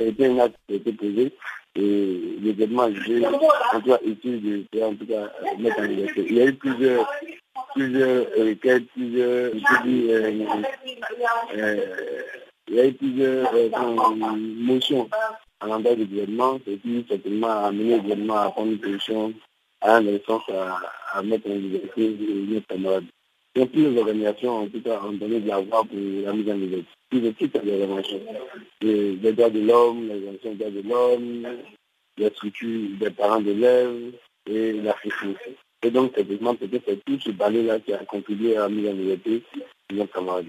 C'était 0.00 0.26
un 0.26 0.38
acte 0.38 0.56
qui 0.66 0.74
a 0.74 0.76
été 0.76 0.92
posé 0.92 1.32
et 1.76 2.38
l'événement 2.40 2.88
jugé 2.92 3.26
en 3.26 3.80
tout 3.80 3.90
cas 3.90 3.98
utile 4.04 4.64
de 4.72 4.82
en 4.82 4.94
tout 4.94 5.06
cas 5.06 5.28
en 5.44 5.56
liberté. 5.82 6.24
Il 6.28 6.36
y 6.36 6.40
a 6.40 6.46
eu 6.46 6.54
plusieurs 6.54 7.04
plusieurs 7.74 8.26
requêtes, 8.36 8.86
plusieurs 8.94 9.52
euh, 9.52 10.44
euh, 11.56 11.76
il 12.68 12.74
y 12.74 12.80
a 12.80 12.86
eu 12.86 12.92
plusieurs 12.92 13.52
motions 14.30 15.08
à 15.64 15.66
l'endroit 15.66 15.94
du 15.94 16.04
gouvernement, 16.04 16.58
ce 16.66 16.72
qui 16.72 17.04
certainement 17.08 17.48
a 17.48 17.66
amené 17.68 17.96
le 17.96 18.02
gouvernement 18.02 18.36
à 18.36 18.50
prendre 18.50 18.72
une 18.72 18.78
position 18.78 19.32
à 19.80 19.96
un 19.96 20.18
sens 20.26 20.42
à, 21.12 21.22
mettre 21.22 21.50
en 21.50 21.54
liberté 21.54 22.16
nos 22.48 22.60
camarades. 22.62 23.04
Donc, 23.54 23.70
toutes 23.72 23.82
les 23.82 23.98
organisations, 23.98 24.62
en 24.62 24.66
tout 24.66 24.80
cas, 24.80 25.00
ont 25.02 25.12
donné 25.12 25.40
de 25.40 25.48
la 25.48 25.60
voix 25.60 25.84
pour 25.84 25.98
la 26.24 26.32
mise 26.32 26.50
en 26.50 26.54
liberté. 26.54 26.86
Tous 27.10 27.20
les 27.20 27.32
types 27.34 27.52
d'organisations. 27.52 28.20
Les, 28.80 29.16
les 29.16 29.32
droits 29.32 29.50
de 29.50 29.60
l'homme, 29.60 30.08
les 30.08 30.14
organisations 30.14 30.54
des 30.54 30.70
droits 30.70 30.82
de 30.82 30.88
l'homme, 30.88 31.46
les 32.18 32.30
structures 32.30 32.88
des 32.98 33.10
parents 33.10 33.40
d'élèves 33.40 34.12
et 34.46 34.72
la 34.72 34.94
sécurité. 35.02 35.56
Et 35.82 35.90
donc, 35.90 36.12
certainement, 36.16 36.54
peut-être 36.54 36.82
c'est 36.86 37.04
tout 37.04 37.20
ce 37.20 37.30
balai-là 37.30 37.78
qui 37.80 37.92
a 37.92 37.98
contribué 37.98 38.56
à 38.56 38.62
la 38.62 38.68
mise 38.70 38.88
en 38.88 38.94
liberté 38.94 39.42
de 39.90 39.96
nos 39.96 40.06
camarades. 40.06 40.46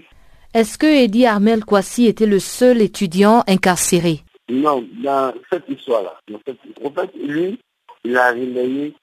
Est-ce 0.53 0.77
que 0.77 0.87
Eddie 0.87 1.25
Armel 1.25 1.65
Kwasi 1.65 2.07
était 2.07 2.25
le 2.25 2.39
seul 2.39 2.81
étudiant 2.81 3.43
incarcéré? 3.45 4.21
Non, 4.49 4.87
dans 5.03 5.33
cette 5.51 5.67
histoire-là, 5.67 6.19
en 6.31 6.91
fait, 6.91 7.15
lui, 7.15 7.59
il 8.03 8.17
a 8.17 8.31
relayé 8.31 8.93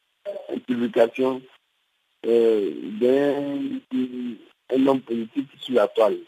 une 0.53 0.61
publication 0.61 1.43
euh, 2.27 2.71
d'un 3.01 4.87
homme 4.87 5.01
politique 5.01 5.49
sur 5.59 5.75
la 5.75 5.89
toile. 5.89 6.19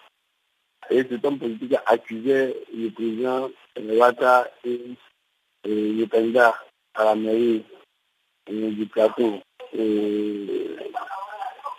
Et 0.91 1.05
cet 1.09 1.25
homme 1.25 1.39
politique 1.39 1.75
a 1.75 1.83
accusé 1.87 2.55
le 2.75 2.91
président 2.91 3.51
Wata 3.81 4.51
et, 4.65 4.81
le 5.65 6.05
candidat 6.07 6.55
à 6.95 7.05
la 7.05 7.15
mairie 7.15 7.65
euh, 8.51 8.71
du 8.73 8.85
plateau 8.87 9.41
euh, 9.79 10.77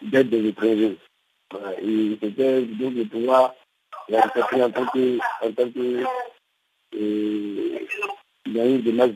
d'être 0.02 0.30
des 0.30 0.48
étrangers. 0.48 0.98
Et 1.82 2.18
c'était 2.22 2.62
donc 2.64 2.94
le 2.96 3.06
pouvoir 3.06 3.54
en 4.10 4.72
tant 4.72 4.90
que 4.92 5.20
et 6.98 7.86
il 8.46 8.54
y 8.54 8.60
a 8.60 8.68
eu 8.68 8.78
des 8.78 8.92
démarche 8.92 9.12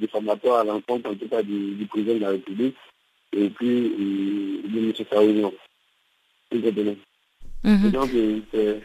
diffamatoire 0.00 0.60
à 0.60 0.64
l'encontre 0.64 1.10
en 1.10 1.14
tout 1.14 1.28
cas 1.28 1.42
du, 1.42 1.86
président 1.90 2.14
de 2.14 2.20
la 2.20 2.30
République 2.30 2.76
et 3.32 3.48
puis 3.50 3.90
de 4.64 4.78
M. 4.78 4.92
Saoudien. 5.10 5.50
Mm 6.52 7.86
Et 7.86 7.90
donc, 7.90 8.10
c'est 8.52 8.80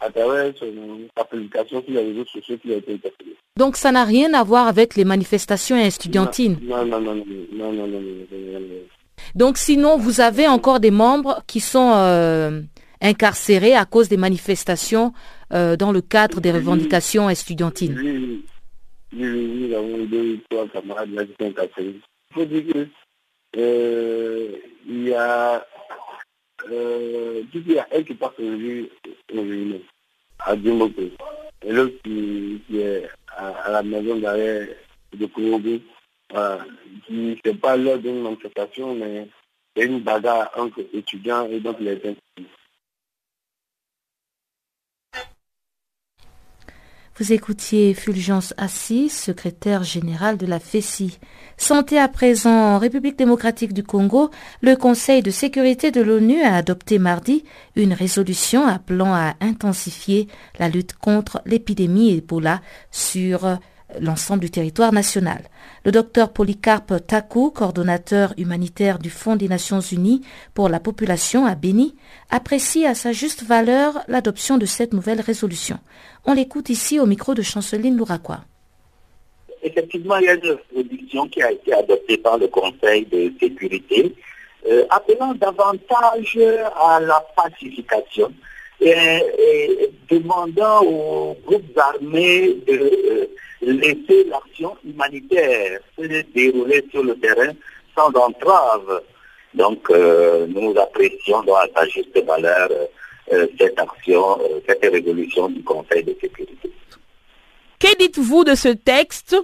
à 0.00 0.10
travers 0.10 0.52
sa 1.16 1.24
publication 1.24 1.82
sur 1.82 1.94
les 1.94 2.04
réseaux 2.04 2.24
sociaux 2.26 2.58
qui 2.58 2.72
a 2.72 2.76
été 2.76 2.94
interpellé. 2.94 3.36
Donc, 3.56 3.76
ça 3.76 3.92
n'a 3.92 4.04
rien 4.04 4.34
à 4.34 4.42
voir 4.42 4.66
avec 4.66 4.96
les 4.96 5.04
manifestations 5.04 5.76
estudiantines 5.76 6.58
Non, 6.62 6.84
non, 6.84 7.00
non, 7.00 7.14
non, 7.14 7.24
non, 7.52 7.72
non, 7.72 7.86
non, 7.86 8.00
non, 8.00 8.60
Donc, 9.34 9.58
sinon, 9.58 9.96
vous 9.96 10.20
avez 10.20 10.48
encore 10.48 10.80
des 10.80 10.90
membres 10.90 11.42
qui 11.46 11.60
sont 11.60 11.92
euh, 11.94 12.60
incarcérés 13.00 13.74
à 13.74 13.84
cause 13.84 14.08
des 14.08 14.16
manifestations 14.16 15.12
euh, 15.54 15.76
dans 15.76 15.92
le 15.92 16.00
cadre 16.00 16.40
des 16.40 16.50
revendications 16.50 17.30
estudiantines. 17.30 17.98
Oui, 17.98 18.10
oui. 18.18 18.44
Il 19.16 19.68
dire 22.46 22.64
que 22.72 22.88
euh, 23.56 24.56
y 24.88 25.14
a 25.14 25.64
euh, 26.70 27.42
il 27.54 27.72
y 27.72 27.78
a 27.78 27.86
un 27.94 28.02
qui 28.02 28.14
passe 28.14 28.32
aujourd'hui 28.38 28.90
au 29.32 29.42
à 30.40 30.56
Djimboke, 30.56 30.98
et 30.98 31.72
l'autre 31.72 31.94
qui, 32.02 32.60
est 32.72 33.08
à, 33.28 33.70
la 33.70 33.82
maison 33.82 34.16
d'arrêt 34.16 34.76
de 35.16 35.26
Kourougou, 35.26 35.80
voilà, 36.30 36.66
qui 37.06 37.12
ne 37.12 37.34
fait 37.36 37.54
pas 37.54 37.76
l'heure 37.76 37.98
d'une 37.98 38.22
manifestation, 38.22 38.94
mais 38.94 39.28
c'est 39.76 39.84
une 39.84 40.00
bagarre 40.00 40.50
entre 40.56 40.80
étudiants 40.92 41.46
et 41.48 41.60
donc 41.60 41.78
les 41.80 42.00
Vous 47.16 47.32
écoutiez 47.32 47.94
Fulgence 47.94 48.54
Assis, 48.56 49.08
secrétaire 49.08 49.84
général 49.84 50.36
de 50.36 50.46
la 50.46 50.58
FECI. 50.58 51.20
Santé 51.56 51.96
à 51.96 52.08
présent 52.08 52.50
en 52.50 52.78
République 52.78 53.16
démocratique 53.16 53.72
du 53.72 53.84
Congo, 53.84 54.32
le 54.62 54.74
Conseil 54.74 55.22
de 55.22 55.30
sécurité 55.30 55.92
de 55.92 56.00
l'ONU 56.00 56.42
a 56.42 56.56
adopté 56.56 56.98
mardi 56.98 57.44
une 57.76 57.92
résolution 57.92 58.66
appelant 58.66 59.14
à 59.14 59.34
intensifier 59.40 60.26
la 60.58 60.68
lutte 60.68 60.94
contre 60.94 61.40
l'épidémie 61.46 62.16
Ebola 62.16 62.60
sur 62.90 63.60
l'ensemble 64.00 64.40
du 64.40 64.50
territoire 64.50 64.92
national. 64.92 65.42
Le 65.84 65.92
docteur 65.92 66.32
Polycarpe 66.32 67.06
Taku, 67.06 67.50
coordonnateur 67.50 68.34
humanitaire 68.38 68.98
du 68.98 69.10
Fonds 69.10 69.36
des 69.36 69.48
Nations 69.48 69.80
Unies 69.80 70.22
pour 70.54 70.68
la 70.68 70.80
population 70.80 71.46
à 71.46 71.54
Béni, 71.54 71.94
apprécie 72.30 72.86
à 72.86 72.94
sa 72.94 73.12
juste 73.12 73.42
valeur 73.44 74.00
l'adoption 74.08 74.58
de 74.58 74.66
cette 74.66 74.92
nouvelle 74.92 75.20
résolution. 75.20 75.78
On 76.24 76.32
l'écoute 76.32 76.70
ici 76.70 76.98
au 76.98 77.06
micro 77.06 77.34
de 77.34 77.42
Chanceline 77.42 77.96
Louraquois. 77.96 78.40
Effectivement, 79.62 80.16
il 80.16 80.24
y 80.24 80.28
a 80.28 80.34
une 80.34 80.58
résolution 80.74 81.28
qui 81.28 81.42
a 81.42 81.52
été 81.52 81.72
adoptée 81.72 82.18
par 82.18 82.38
le 82.38 82.48
Conseil 82.48 83.06
de 83.06 83.32
sécurité, 83.40 84.14
euh, 84.70 84.84
appelant 84.90 85.34
davantage 85.34 86.38
à 86.76 87.00
la 87.00 87.24
pacification 87.36 88.32
et, 88.80 89.90
demandant 90.10 90.82
aux 90.82 91.36
groupes 91.46 91.78
armés 91.78 92.56
de 92.66 92.72
euh, 92.72 93.26
laisser 93.72 94.24
l'action 94.24 94.76
humanitaire 94.84 95.80
se 95.96 96.22
dérouler 96.32 96.84
sur 96.90 97.02
le 97.02 97.16
terrain 97.18 97.52
sans 97.96 98.08
entrave. 98.14 99.02
Donc 99.54 99.88
euh, 99.90 100.46
nous 100.48 100.74
apprécions 100.78 101.40
à 101.54 101.66
sa 101.74 101.86
juste 101.86 102.24
valeur 102.24 102.68
euh, 103.32 103.46
cette 103.58 103.78
action, 103.78 104.38
cette 104.68 104.84
résolution 104.84 105.48
du 105.48 105.62
Conseil 105.62 106.02
de 106.04 106.16
sécurité. 106.20 106.70
Que 107.78 107.96
dites-vous 107.98 108.44
de 108.44 108.54
ce 108.54 108.68
texte 108.68 109.36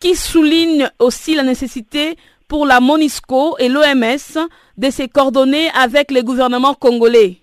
qui 0.00 0.14
souligne 0.14 0.90
aussi 0.98 1.34
la 1.34 1.42
nécessité 1.42 2.16
pour 2.48 2.66
la 2.66 2.80
MONISCO 2.80 3.56
et 3.58 3.68
l'OMS 3.68 4.48
de 4.76 4.90
se 4.90 5.06
coordonner 5.06 5.68
avec 5.74 6.10
les 6.10 6.22
gouvernements 6.22 6.74
congolais? 6.74 7.36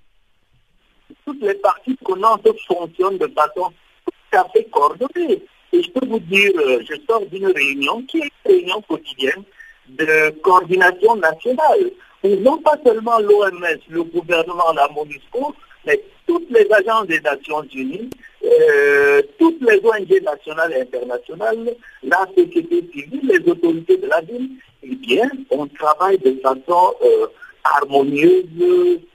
Toutes 1.25 1.41
les 1.41 1.55
parties 1.55 1.95
prenantes 2.03 2.47
fonctionnent 2.67 3.17
de 3.17 3.27
façon 3.27 3.71
tout 4.05 4.37
à 4.37 4.45
fait 4.49 4.65
coordonnée. 4.65 5.43
Et 5.73 5.81
je 5.81 5.89
peux 5.89 6.05
vous 6.05 6.19
dire, 6.19 6.51
euh, 6.57 6.79
je 6.87 6.93
sors 7.09 7.25
d'une 7.25 7.47
réunion 7.47 8.03
qui 8.03 8.19
est 8.19 8.31
une 8.45 8.51
réunion 8.51 8.81
quotidienne 8.87 9.43
de 9.89 10.29
coordination 10.41 11.15
nationale, 11.15 11.91
où 12.23 12.29
non 12.37 12.57
pas 12.59 12.77
seulement 12.85 13.19
l'OMS, 13.19 13.79
le 13.89 14.03
gouvernement, 14.03 14.71
la 14.73 14.87
MONUSCO, 14.89 15.55
mais 15.85 15.99
toutes 16.27 16.49
les 16.51 16.71
agences 16.71 17.07
des 17.07 17.19
Nations 17.19 17.63
Unies, 17.73 18.09
euh, 18.45 19.21
toutes 19.39 19.61
les 19.61 19.81
ONG 19.83 20.23
nationales 20.23 20.73
et 20.73 20.81
internationales, 20.81 21.75
la 22.03 22.25
société 22.37 22.83
civile, 22.93 23.21
les 23.23 23.51
autorités 23.51 23.97
de 23.97 24.07
la 24.07 24.21
ville, 24.21 24.51
eh 24.83 24.95
bien, 24.95 25.29
on 25.49 25.65
travaille 25.67 26.19
de 26.19 26.39
façon 26.41 26.93
euh, 27.03 27.27
harmonieuse 27.63 28.45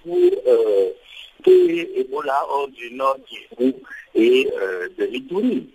pour 0.04 0.18
Ebola 1.46 2.44
hors 2.50 2.68
du 2.68 2.92
nord 2.94 3.16
et 4.14 4.48
euh, 4.60 4.88
de 4.98 5.04
l'Itourie. 5.04 5.68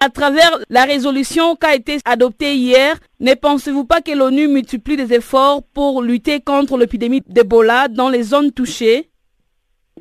À 0.00 0.10
travers 0.10 0.56
la 0.70 0.84
résolution 0.84 1.56
qui 1.56 1.66
a 1.66 1.74
été 1.74 1.98
adoptée 2.04 2.54
hier, 2.54 2.96
ne 3.18 3.34
pensez-vous 3.34 3.84
pas 3.84 4.00
que 4.00 4.12
l'ONU 4.12 4.46
multiplie 4.46 4.96
des 4.96 5.12
efforts 5.12 5.64
pour 5.74 6.02
lutter 6.02 6.40
contre 6.40 6.78
l'épidémie 6.78 7.22
d'Ebola 7.26 7.88
dans 7.88 8.08
les 8.08 8.22
zones 8.22 8.52
touchées? 8.52 9.08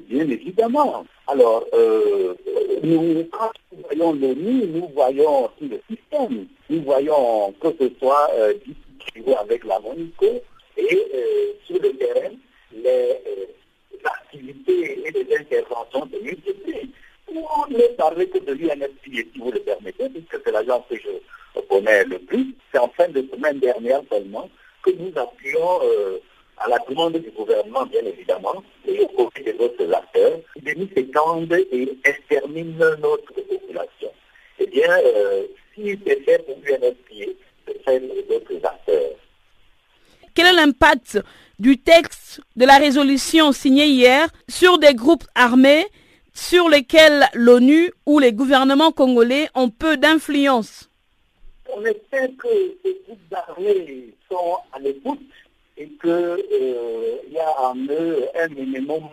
Bien 0.08 0.30
évidemment. 0.30 1.04
Alors, 1.26 1.66
euh, 1.74 2.36
nous, 2.84 3.26
quand 3.32 3.52
nous 3.76 3.84
voyons 3.90 4.14
l'ONU, 4.14 4.68
nous 4.68 4.88
voyons 4.94 5.46
aussi 5.46 5.68
le 5.68 5.82
système. 5.90 6.46
Nous 6.70 6.84
voyons 6.84 7.52
que 7.60 7.70
ce 7.80 7.90
soit 7.98 8.30
euh, 8.36 8.54
avec 9.42 9.64
la 9.66 9.80
MONUSCO 9.80 10.26
et 10.78 11.08
euh, 11.16 11.54
sur 11.66 11.82
le 11.82 11.92
terrain, 11.94 12.36
les 12.72 13.20
activités 14.04 15.08
et 15.08 15.12
des 15.12 15.36
interventions 15.36 16.06
de 16.06 16.20
multiples. 16.20 16.88
On 17.30 17.72
ne 17.72 17.96
parler 17.98 18.28
que 18.30 18.40
de 18.40 18.54
l'UNFPA, 18.54 19.30
si 19.34 19.40
vous 19.40 19.52
le 19.52 19.60
permettez, 19.60 20.10
puisque 20.10 20.42
c'est 20.44 20.52
l'agence 20.52 20.84
que 20.90 20.96
je 20.96 21.62
connais 21.62 22.04
le 22.06 22.20
plus. 22.20 22.56
C'est 22.72 22.80
en 22.80 22.90
fin 22.90 23.08
de 23.10 23.28
semaine 23.34 23.60
dernière 23.60 24.02
seulement 24.10 24.50
que 24.84 24.92
nous 24.92 25.12
appuyons 25.16 25.80
euh, 25.84 26.20
à 26.58 26.70
la 26.70 26.78
demande 26.90 27.18
du 27.18 27.30
gouvernement, 27.32 27.86
bien 27.86 28.02
évidemment, 28.06 28.64
et 28.88 29.02
au 29.02 29.08
côté 29.08 29.44
des 29.44 29.58
autres 29.60 29.94
acteurs, 29.94 30.40
nous 30.76 30.88
s'étendent 30.96 31.54
et 31.72 31.98
exterminent 32.04 32.86
notre 33.00 33.34
population. 33.34 34.12
Eh 34.60 34.68
bien, 34.68 34.90
euh, 34.90 35.44
si 35.74 35.98
c'est 36.06 36.22
fait 36.22 36.46
pour 36.46 36.58
l'UNFPA, 36.64 37.32
c'est 37.68 37.84
fait 37.84 38.00
pour 38.00 38.16
d'autres 38.30 38.66
acteurs. 38.66 39.16
Quel 40.34 40.48
est 40.48 40.54
l'impact 40.54 41.20
du 41.60 41.78
texte 41.78 42.42
de 42.56 42.66
la 42.66 42.78
résolution 42.78 43.52
signée 43.52 43.88
hier 43.88 44.30
sur 44.48 44.78
des 44.78 44.94
groupes 44.94 45.26
armés 45.36 45.86
sur 46.38 46.70
lesquels 46.70 47.26
l'ONU 47.34 47.92
ou 48.06 48.20
les 48.20 48.32
gouvernements 48.32 48.92
congolais 48.92 49.50
ont 49.56 49.70
peu 49.70 49.98
d'influence 49.98 50.88
On 51.76 51.84
espère 51.84 52.30
que 52.38 52.48
ces 52.84 52.96
groupes 53.06 53.34
armés 53.34 54.14
sont 54.30 54.58
à 54.72 54.80
l'écoute 54.80 55.20
et 55.78 55.88
qu'il 55.88 56.10
euh, 56.12 57.18
y 57.32 57.40
a 57.40 57.62
en 57.62 57.76
eux 57.90 58.28
un 58.36 58.48
minimum 58.50 59.10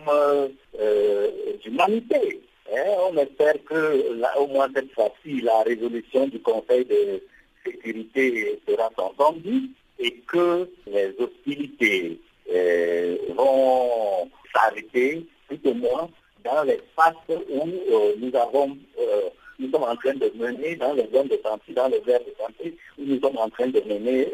euh, 0.79 1.27
d'humanité. 1.63 2.41
Hein. 2.71 2.91
on 3.11 3.17
espère 3.17 3.55
que 3.65 4.19
là, 4.19 4.39
au 4.39 4.45
moins 4.45 4.67
cette 4.75 4.91
fois-ci, 4.93 5.41
la 5.41 5.63
résolution 5.63 6.27
du 6.27 6.39
Conseil 6.39 6.85
de 6.85 7.23
sécurité 7.65 8.59
sera 8.67 8.91
entendue 8.97 9.71
et 9.97 10.11
que 10.27 10.69
les 10.85 11.11
hostilités 11.17 12.19
euh, 12.53 13.17
vont 13.35 14.29
s'arrêter 14.53 15.25
tout 15.49 15.69
au 15.69 15.73
moins 15.73 16.07
dans 16.45 16.63
l'espace 16.63 17.15
où 17.29 17.67
euh, 17.67 18.13
nous 18.19 18.35
avons 18.35 18.77
euh, 18.99 19.29
nous 19.57 19.71
sommes 19.71 19.83
en 19.83 19.95
train 19.95 20.13
de 20.13 20.31
mener 20.35 20.75
dans 20.75 20.93
les 20.93 21.09
zones 21.13 21.27
de 21.27 21.39
santé, 21.43 21.73
dans 21.73 21.87
les 21.87 22.01
aires 22.07 22.19
de 22.19 22.33
santé, 22.37 22.77
où 22.99 23.03
nous 23.05 23.19
sommes 23.21 23.37
en 23.37 23.49
train 23.49 23.67
de 23.67 23.81
mener 23.87 24.27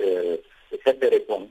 cette 0.83 0.99
réponse. 0.99 1.47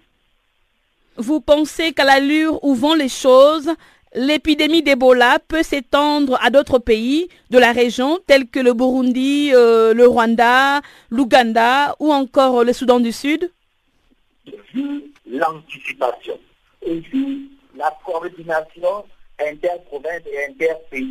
Vous 1.17 1.41
pensez 1.41 1.93
qu'à 1.93 2.05
l'allure 2.05 2.59
où 2.65 2.75
vont 2.75 2.95
les 2.95 3.09
choses, 3.09 3.71
l'épidémie 4.13 4.83
d'Ebola 4.83 5.39
peut 5.47 5.63
s'étendre 5.63 6.37
à 6.43 6.51
d'autres 6.51 6.81
pays 6.81 7.29
de 7.51 7.59
la 7.59 7.71
région, 7.71 8.19
tels 8.27 8.49
que 8.49 8.59
le 8.59 8.75
Burundi, 8.75 9.51
le 9.53 10.05
Rwanda, 10.05 10.81
l'Ouganda 11.11 11.95
ou 12.01 12.13
encore 12.13 12.65
le 12.65 12.73
Soudan 12.73 12.99
du 12.99 13.13
Sud? 13.13 13.53
Vu 14.75 15.13
l'anticipation, 15.31 16.41
et 16.83 16.99
vu 16.99 17.51
la 17.77 17.97
coordination 18.05 19.05
interprovince 19.41 20.23
et 20.27 20.47
interpays, 20.47 21.05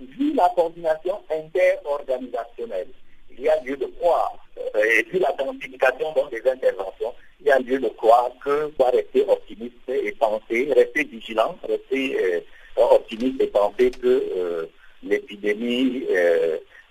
vu 0.00 0.32
la 0.34 0.48
coordination 0.54 1.20
interorganisationnelle, 1.30 2.88
il 3.36 3.44
y 3.44 3.48
a 3.48 3.62
lieu 3.62 3.76
de 3.76 3.86
croire, 3.98 4.32
euh, 4.58 4.82
et 4.82 5.02
vu 5.04 5.18
la 5.18 5.32
densification 5.32 6.14
des 6.30 6.50
interventions, 6.50 7.14
il 7.40 7.46
y 7.46 7.50
a 7.50 7.58
lieu 7.58 7.78
de 7.78 7.88
croire 7.88 8.30
que 8.44 8.70
doit 8.78 8.90
rester 8.90 9.24
optimiste 9.28 9.88
et 9.88 10.12
penser, 10.12 10.72
rester 10.74 11.04
vigilant, 11.04 11.56
rester 11.66 12.18
euh, 12.22 12.40
optimiste 12.76 13.40
et 13.40 13.46
penser 13.46 13.90
que 13.90 14.06
euh, 14.36 14.66
l'épidémie 15.02 16.06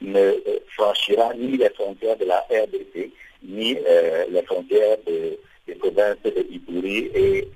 ne 0.02 0.34
franchira 0.76 1.34
ni 1.36 1.58
les 1.58 1.70
frontières 1.70 2.18
de 2.18 2.26
la 2.26 2.40
RDC, 2.50 3.12
ni 3.44 3.76
les 3.76 4.42
frontières 4.44 4.98
des 5.06 5.76
provinces 5.76 6.18
de 6.24 6.46
Ipuri 6.50 7.12
et 7.14 7.48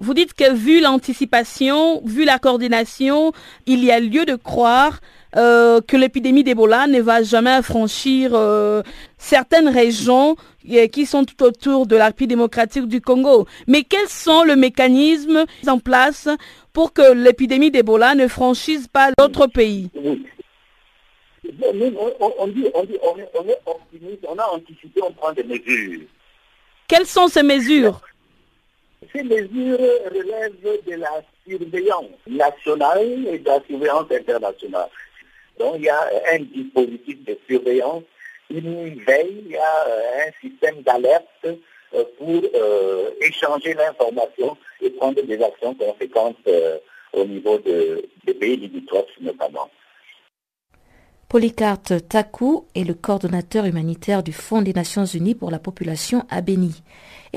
vous 0.00 0.14
dites 0.14 0.34
que 0.34 0.52
vu 0.52 0.80
l'anticipation, 0.80 2.02
vu 2.04 2.24
la 2.24 2.38
coordination, 2.38 3.32
il 3.66 3.84
y 3.84 3.90
a 3.90 4.00
lieu 4.00 4.24
de 4.24 4.34
croire 4.36 5.00
euh, 5.36 5.80
que 5.80 5.96
l'épidémie 5.96 6.44
d'Ebola 6.44 6.86
ne 6.86 7.00
va 7.00 7.22
jamais 7.22 7.62
franchir 7.62 8.32
euh, 8.34 8.82
certaines 9.18 9.68
régions 9.68 10.36
euh, 10.70 10.86
qui 10.86 11.06
sont 11.06 11.24
tout 11.24 11.42
autour 11.42 11.86
de 11.86 11.96
la 11.96 12.06
République 12.06 12.30
démocratique 12.30 12.86
du 12.86 13.00
Congo. 13.00 13.46
Mais 13.66 13.82
quels 13.82 14.08
sont 14.08 14.44
les 14.44 14.56
mécanismes 14.56 15.44
mis 15.62 15.68
en 15.68 15.78
place 15.78 16.28
pour 16.72 16.92
que 16.92 17.12
l'épidémie 17.12 17.70
d'Ebola 17.70 18.14
ne 18.14 18.28
franchisse 18.28 18.88
pas 18.88 19.12
d'autres 19.18 19.46
pays? 19.46 19.90
On, 19.94 21.72
dit, 21.72 21.94
on, 22.38 22.46
dit, 22.48 22.70
on, 22.74 22.84
est, 22.84 23.30
on 23.34 23.48
est 23.48 23.58
optimiste, 23.66 24.26
on 24.28 24.38
a 24.38 24.44
anticipé, 24.52 25.00
on 25.02 25.12
prend 25.12 25.32
des 25.32 25.44
mesures. 25.44 26.00
Quelles 26.88 27.06
sont 27.06 27.28
ces 27.28 27.42
mesures? 27.42 28.00
Ces 29.12 29.22
mesures 29.22 29.78
relèvent 30.06 30.82
de 30.86 30.94
la 30.94 31.22
surveillance 31.46 32.10
nationale 32.26 33.26
et 33.28 33.38
de 33.38 33.46
la 33.46 33.60
surveillance 33.68 34.10
internationale. 34.10 34.88
Donc 35.58 35.76
il 35.76 35.84
y 35.84 35.88
a 35.88 36.10
un 36.32 36.38
dispositif 36.38 37.24
de 37.24 37.38
surveillance, 37.48 38.02
une 38.50 39.02
veille, 39.04 39.42
il 39.44 39.52
y 39.52 39.56
a 39.56 39.86
un 40.26 40.48
système 40.48 40.82
d'alerte 40.82 41.46
euh, 41.94 42.04
pour 42.18 42.42
euh, 42.54 43.10
échanger 43.20 43.74
l'information 43.74 44.56
et 44.80 44.90
prendre 44.90 45.22
des 45.22 45.42
actions 45.42 45.74
conséquentes 45.74 46.36
euh, 46.48 46.78
au 47.12 47.24
niveau 47.24 47.58
de, 47.58 48.04
des 48.26 48.34
pays 48.34 48.56
limitrophes 48.56 49.06
notamment. 49.20 49.70
Polycarte 51.28 52.08
Taku 52.08 52.66
est 52.74 52.84
le 52.84 52.94
coordonnateur 52.94 53.64
humanitaire 53.64 54.22
du 54.22 54.32
Fonds 54.32 54.62
des 54.62 54.72
Nations 54.72 55.04
Unies 55.04 55.34
pour 55.34 55.50
la 55.50 55.58
population 55.58 56.24
à 56.30 56.40
Béni. 56.40 56.82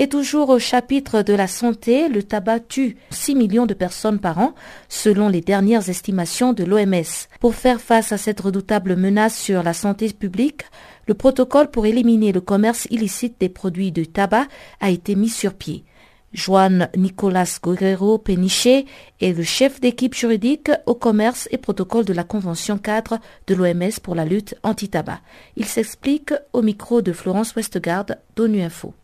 Et 0.02 0.08
toujours 0.08 0.48
au 0.48 0.58
chapitre 0.58 1.20
de 1.20 1.34
la 1.34 1.46
santé, 1.46 2.08
le 2.08 2.22
tabac 2.22 2.60
tue 2.60 2.96
6 3.10 3.34
millions 3.34 3.66
de 3.66 3.74
personnes 3.74 4.18
par 4.18 4.38
an, 4.38 4.54
selon 4.88 5.28
les 5.28 5.42
dernières 5.42 5.90
estimations 5.90 6.54
de 6.54 6.64
l'OMS. 6.64 7.28
Pour 7.38 7.54
faire 7.54 7.82
face 7.82 8.10
à 8.10 8.16
cette 8.16 8.40
redoutable 8.40 8.96
menace 8.96 9.36
sur 9.36 9.62
la 9.62 9.74
santé 9.74 10.10
publique, 10.10 10.62
le 11.06 11.12
protocole 11.12 11.70
pour 11.70 11.84
éliminer 11.84 12.32
le 12.32 12.40
commerce 12.40 12.86
illicite 12.88 13.38
des 13.40 13.50
produits 13.50 13.92
de 13.92 14.04
tabac 14.04 14.46
a 14.80 14.88
été 14.88 15.14
mis 15.16 15.28
sur 15.28 15.52
pied. 15.52 15.84
Juan 16.32 16.88
Nicolas 16.96 17.58
Guerrero 17.62 18.16
Peniche 18.16 18.86
est 19.20 19.36
le 19.36 19.42
chef 19.42 19.82
d'équipe 19.82 20.14
juridique 20.14 20.70
au 20.86 20.94
commerce 20.94 21.46
et 21.50 21.58
protocole 21.58 22.06
de 22.06 22.14
la 22.14 22.24
Convention 22.24 22.78
cadre 22.78 23.18
de 23.46 23.54
l'OMS 23.54 24.00
pour 24.02 24.14
la 24.14 24.24
lutte 24.24 24.54
anti-tabac. 24.62 25.20
Il 25.56 25.66
s'explique 25.66 26.32
au 26.54 26.62
micro 26.62 27.02
de 27.02 27.12
Florence 27.12 27.54
Westgard 27.54 28.06
d'ONU 28.34 28.62
Info. 28.62 28.94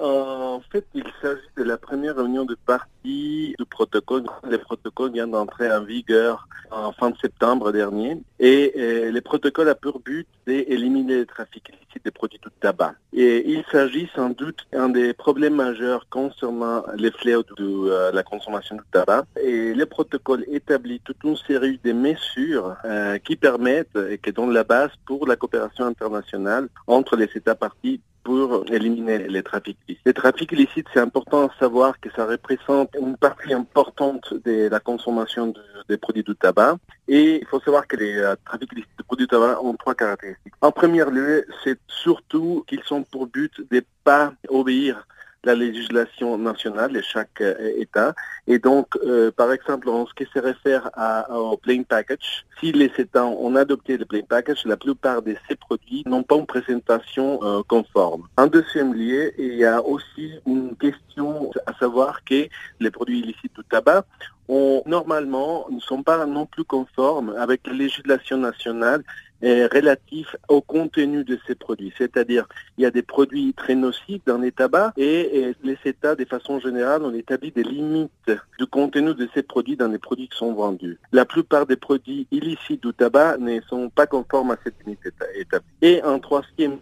En 0.00 0.60
fait, 0.70 0.86
il 0.94 1.04
s'agit 1.20 1.40
de 1.56 1.62
la 1.64 1.76
première 1.76 2.16
réunion 2.16 2.44
de 2.44 2.56
partie 2.66 3.54
du 3.58 3.64
protocole. 3.66 4.24
Le 4.48 4.56
protocole 4.56 5.12
vient 5.12 5.26
d'entrer 5.26 5.70
en 5.70 5.84
vigueur 5.84 6.48
en 6.70 6.92
fin 6.92 7.10
de 7.10 7.18
septembre 7.18 7.72
dernier 7.72 8.16
et, 8.40 9.10
le 9.10 9.20
protocole 9.20 9.68
a 9.68 9.74
pour 9.74 10.00
but 10.00 10.26
d'éliminer 10.46 11.18
le 11.18 11.26
trafic 11.26 11.70
des 12.04 12.10
produits 12.10 12.40
de 12.42 12.50
tabac. 12.60 12.94
Et 13.12 13.50
il 13.50 13.64
s'agit 13.70 14.08
sans 14.14 14.30
doute 14.30 14.66
d'un 14.72 14.88
des 14.88 15.12
problèmes 15.12 15.54
majeurs 15.54 16.06
concernant 16.10 16.82
les 16.96 17.10
fléaux 17.10 17.44
de 17.56 17.64
euh, 17.64 18.12
la 18.12 18.22
consommation 18.22 18.76
de 18.76 18.82
tabac. 18.90 19.24
Et 19.42 19.74
le 19.74 19.86
protocole 19.86 20.44
établit 20.50 21.00
toute 21.00 21.22
une 21.24 21.36
série 21.36 21.80
de 21.84 21.92
mesures 21.92 22.76
euh, 22.84 23.18
qui 23.18 23.36
permettent 23.36 23.98
et 24.10 24.18
qui 24.18 24.32
donnent 24.32 24.52
la 24.52 24.64
base 24.64 24.90
pour 25.06 25.26
la 25.26 25.36
coopération 25.36 25.84
internationale 25.86 26.68
entre 26.86 27.16
les 27.16 27.28
États 27.34 27.54
partis 27.54 28.00
pour 28.24 28.64
éliminer 28.70 29.18
les 29.28 29.42
trafics 29.42 29.76
illicites. 29.88 30.06
Les 30.06 30.12
trafics 30.12 30.52
illicites, 30.52 30.86
c'est 30.92 31.00
important 31.00 31.46
de 31.46 31.52
savoir 31.58 31.98
que 32.00 32.10
ça 32.14 32.26
représente 32.26 32.90
une 33.00 33.16
partie 33.16 33.52
importante 33.52 34.32
de 34.44 34.68
la 34.68 34.80
consommation 34.80 35.52
des 35.88 35.96
produits 35.96 36.22
du 36.22 36.36
tabac. 36.36 36.76
Et 37.08 37.40
il 37.40 37.46
faut 37.46 37.60
savoir 37.60 37.86
que 37.86 37.96
les 37.96 38.16
euh, 38.16 38.36
trafics 38.44 38.72
illicites 38.72 38.98
de 38.98 39.02
produits 39.02 39.26
du 39.26 39.30
tabac 39.30 39.60
ont 39.62 39.74
trois 39.74 39.94
caractéristiques. 39.94 40.54
En 40.60 40.70
premier 40.70 41.04
lieu, 41.04 41.44
c'est 41.64 41.78
surtout 41.86 42.64
qu'ils 42.66 42.82
sont 42.84 43.02
pour 43.02 43.26
but 43.26 43.52
de 43.70 43.76
ne 43.76 43.80
pas 44.04 44.32
obéir 44.48 45.06
la 45.44 45.54
législation 45.54 46.38
nationale 46.38 46.92
de 46.92 47.00
chaque 47.00 47.40
euh, 47.40 47.72
État. 47.76 48.14
Et 48.46 48.58
donc, 48.58 48.96
euh, 49.04 49.30
par 49.32 49.52
exemple, 49.52 49.88
en 49.88 50.06
ce 50.06 50.14
qui 50.14 50.26
se 50.32 50.38
réfère 50.38 50.90
au 51.30 51.56
plain 51.56 51.82
package, 51.82 52.44
si 52.60 52.72
les 52.72 52.90
États 52.98 53.24
ont 53.24 53.54
adopté 53.56 53.96
le 53.96 54.04
plain 54.04 54.22
package, 54.28 54.64
la 54.64 54.76
plupart 54.76 55.22
de 55.22 55.34
ces 55.48 55.56
produits 55.56 56.04
n'ont 56.06 56.22
pas 56.22 56.36
une 56.36 56.46
présentation 56.46 57.40
euh, 57.42 57.62
conforme. 57.66 58.28
En 58.36 58.46
deuxième 58.46 58.94
lieu, 58.94 59.32
il 59.38 59.54
y 59.54 59.64
a 59.64 59.82
aussi 59.82 60.32
une 60.46 60.76
question 60.76 61.50
à 61.66 61.72
savoir 61.74 62.24
que 62.24 62.46
les 62.80 62.90
produits 62.90 63.20
illicites 63.20 63.54
du 63.56 63.64
tabac 63.64 64.04
ont, 64.48 64.82
normalement 64.86 65.66
ne 65.70 65.80
sont 65.80 66.02
pas 66.02 66.24
non 66.26 66.46
plus 66.46 66.64
conformes 66.64 67.34
avec 67.38 67.66
la 67.66 67.72
législation 67.72 68.36
nationale 68.36 69.02
relatif 69.42 70.36
au 70.48 70.60
contenu 70.60 71.24
de 71.24 71.38
ces 71.46 71.54
produits. 71.54 71.92
C'est-à-dire, 71.98 72.46
il 72.78 72.82
y 72.82 72.86
a 72.86 72.90
des 72.90 73.02
produits 73.02 73.54
très 73.54 73.74
nocifs 73.74 74.22
dans 74.26 74.38
les 74.38 74.52
tabacs 74.52 74.92
et, 74.96 75.54
les 75.62 75.78
États, 75.84 76.14
de 76.14 76.24
façon 76.24 76.60
générale, 76.60 77.02
ont 77.02 77.14
établi 77.14 77.50
des 77.50 77.64
limites 77.64 78.32
du 78.58 78.66
contenu 78.66 79.14
de 79.14 79.28
ces 79.34 79.42
produits 79.42 79.76
dans 79.76 79.88
les 79.88 79.98
produits 79.98 80.28
qui 80.28 80.38
sont 80.38 80.54
vendus. 80.54 80.98
La 81.12 81.24
plupart 81.24 81.66
des 81.66 81.76
produits 81.76 82.26
illicites 82.30 82.82
du 82.82 82.92
tabac 82.92 83.38
ne 83.38 83.60
sont 83.62 83.90
pas 83.90 84.06
conformes 84.06 84.52
à 84.52 84.56
cette 84.62 84.78
limite 84.84 85.00
établie. 85.34 85.66
Et 85.82 86.02
en 86.02 86.18
troisième 86.18 86.78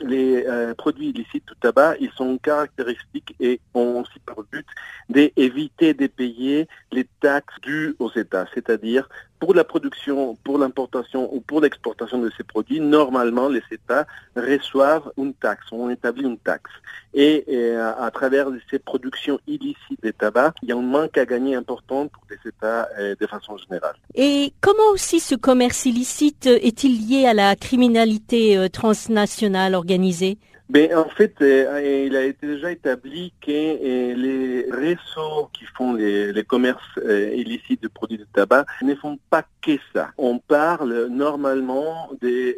les 0.00 0.44
euh, 0.46 0.74
produits 0.74 1.10
illicites 1.10 1.46
du 1.46 1.54
tabac, 1.60 1.96
ils 2.00 2.10
sont 2.12 2.38
caractéristiques 2.38 3.34
et 3.40 3.60
ont 3.74 4.00
aussi 4.00 4.18
pour 4.24 4.44
but 4.44 4.66
d'éviter 5.08 5.94
de 5.94 6.06
payer 6.06 6.68
les 6.92 7.06
taxes 7.20 7.54
dues 7.62 7.94
aux 7.98 8.10
États. 8.12 8.46
C'est-à-dire, 8.54 9.08
pour 9.38 9.54
la 9.54 9.64
production, 9.64 10.36
pour 10.44 10.58
l'importation 10.58 11.32
ou 11.34 11.40
pour 11.40 11.60
l'exportation 11.60 12.18
de 12.18 12.30
ces 12.36 12.44
produits, 12.44 12.80
normalement, 12.80 13.48
les 13.48 13.62
États 13.70 14.06
reçoivent 14.36 15.10
une 15.16 15.34
taxe, 15.34 15.66
on 15.72 15.90
établit 15.90 16.24
une 16.24 16.38
taxe. 16.38 16.70
Et, 17.14 17.44
à, 17.76 18.10
travers 18.12 18.48
ces 18.70 18.78
productions 18.78 19.40
illicites 19.46 20.02
de 20.02 20.10
tabac, 20.10 20.52
il 20.62 20.68
y 20.68 20.72
a 20.72 20.76
un 20.76 20.82
manque 20.82 21.16
à 21.16 21.24
gagner 21.24 21.54
important 21.54 22.06
pour 22.08 22.22
les 22.30 22.38
États 22.48 22.88
euh, 22.98 23.14
de 23.18 23.26
façon 23.26 23.56
générale. 23.56 23.94
Et 24.14 24.52
comment 24.60 24.90
aussi 24.92 25.18
ce 25.20 25.34
commerce 25.34 25.86
illicite 25.86 26.46
est-il 26.46 27.08
lié 27.08 27.26
à 27.26 27.34
la 27.34 27.56
criminalité 27.56 28.56
euh, 28.56 28.68
transnationale 28.68 29.74
organisée? 29.74 30.38
Ben, 30.68 30.94
en 30.94 31.08
fait, 31.08 31.34
euh, 31.40 32.04
il 32.06 32.14
a 32.14 32.24
été 32.24 32.46
déjà 32.46 32.70
établi 32.70 33.32
que 33.40 33.50
euh, 33.50 34.14
les 34.14 34.70
réseaux 34.70 35.48
qui 35.54 35.64
font 35.64 35.94
les, 35.94 36.44
commerces 36.44 36.82
euh, 36.98 37.32
illicites 37.34 37.82
de 37.82 37.88
produits 37.88 38.18
de 38.18 38.26
tabac 38.34 38.66
ne 38.82 38.94
font 38.94 39.18
pas 39.30 39.44
que 39.62 39.78
ça. 39.94 40.10
On 40.18 40.38
parle 40.38 41.06
normalement 41.10 42.10
des 42.20 42.54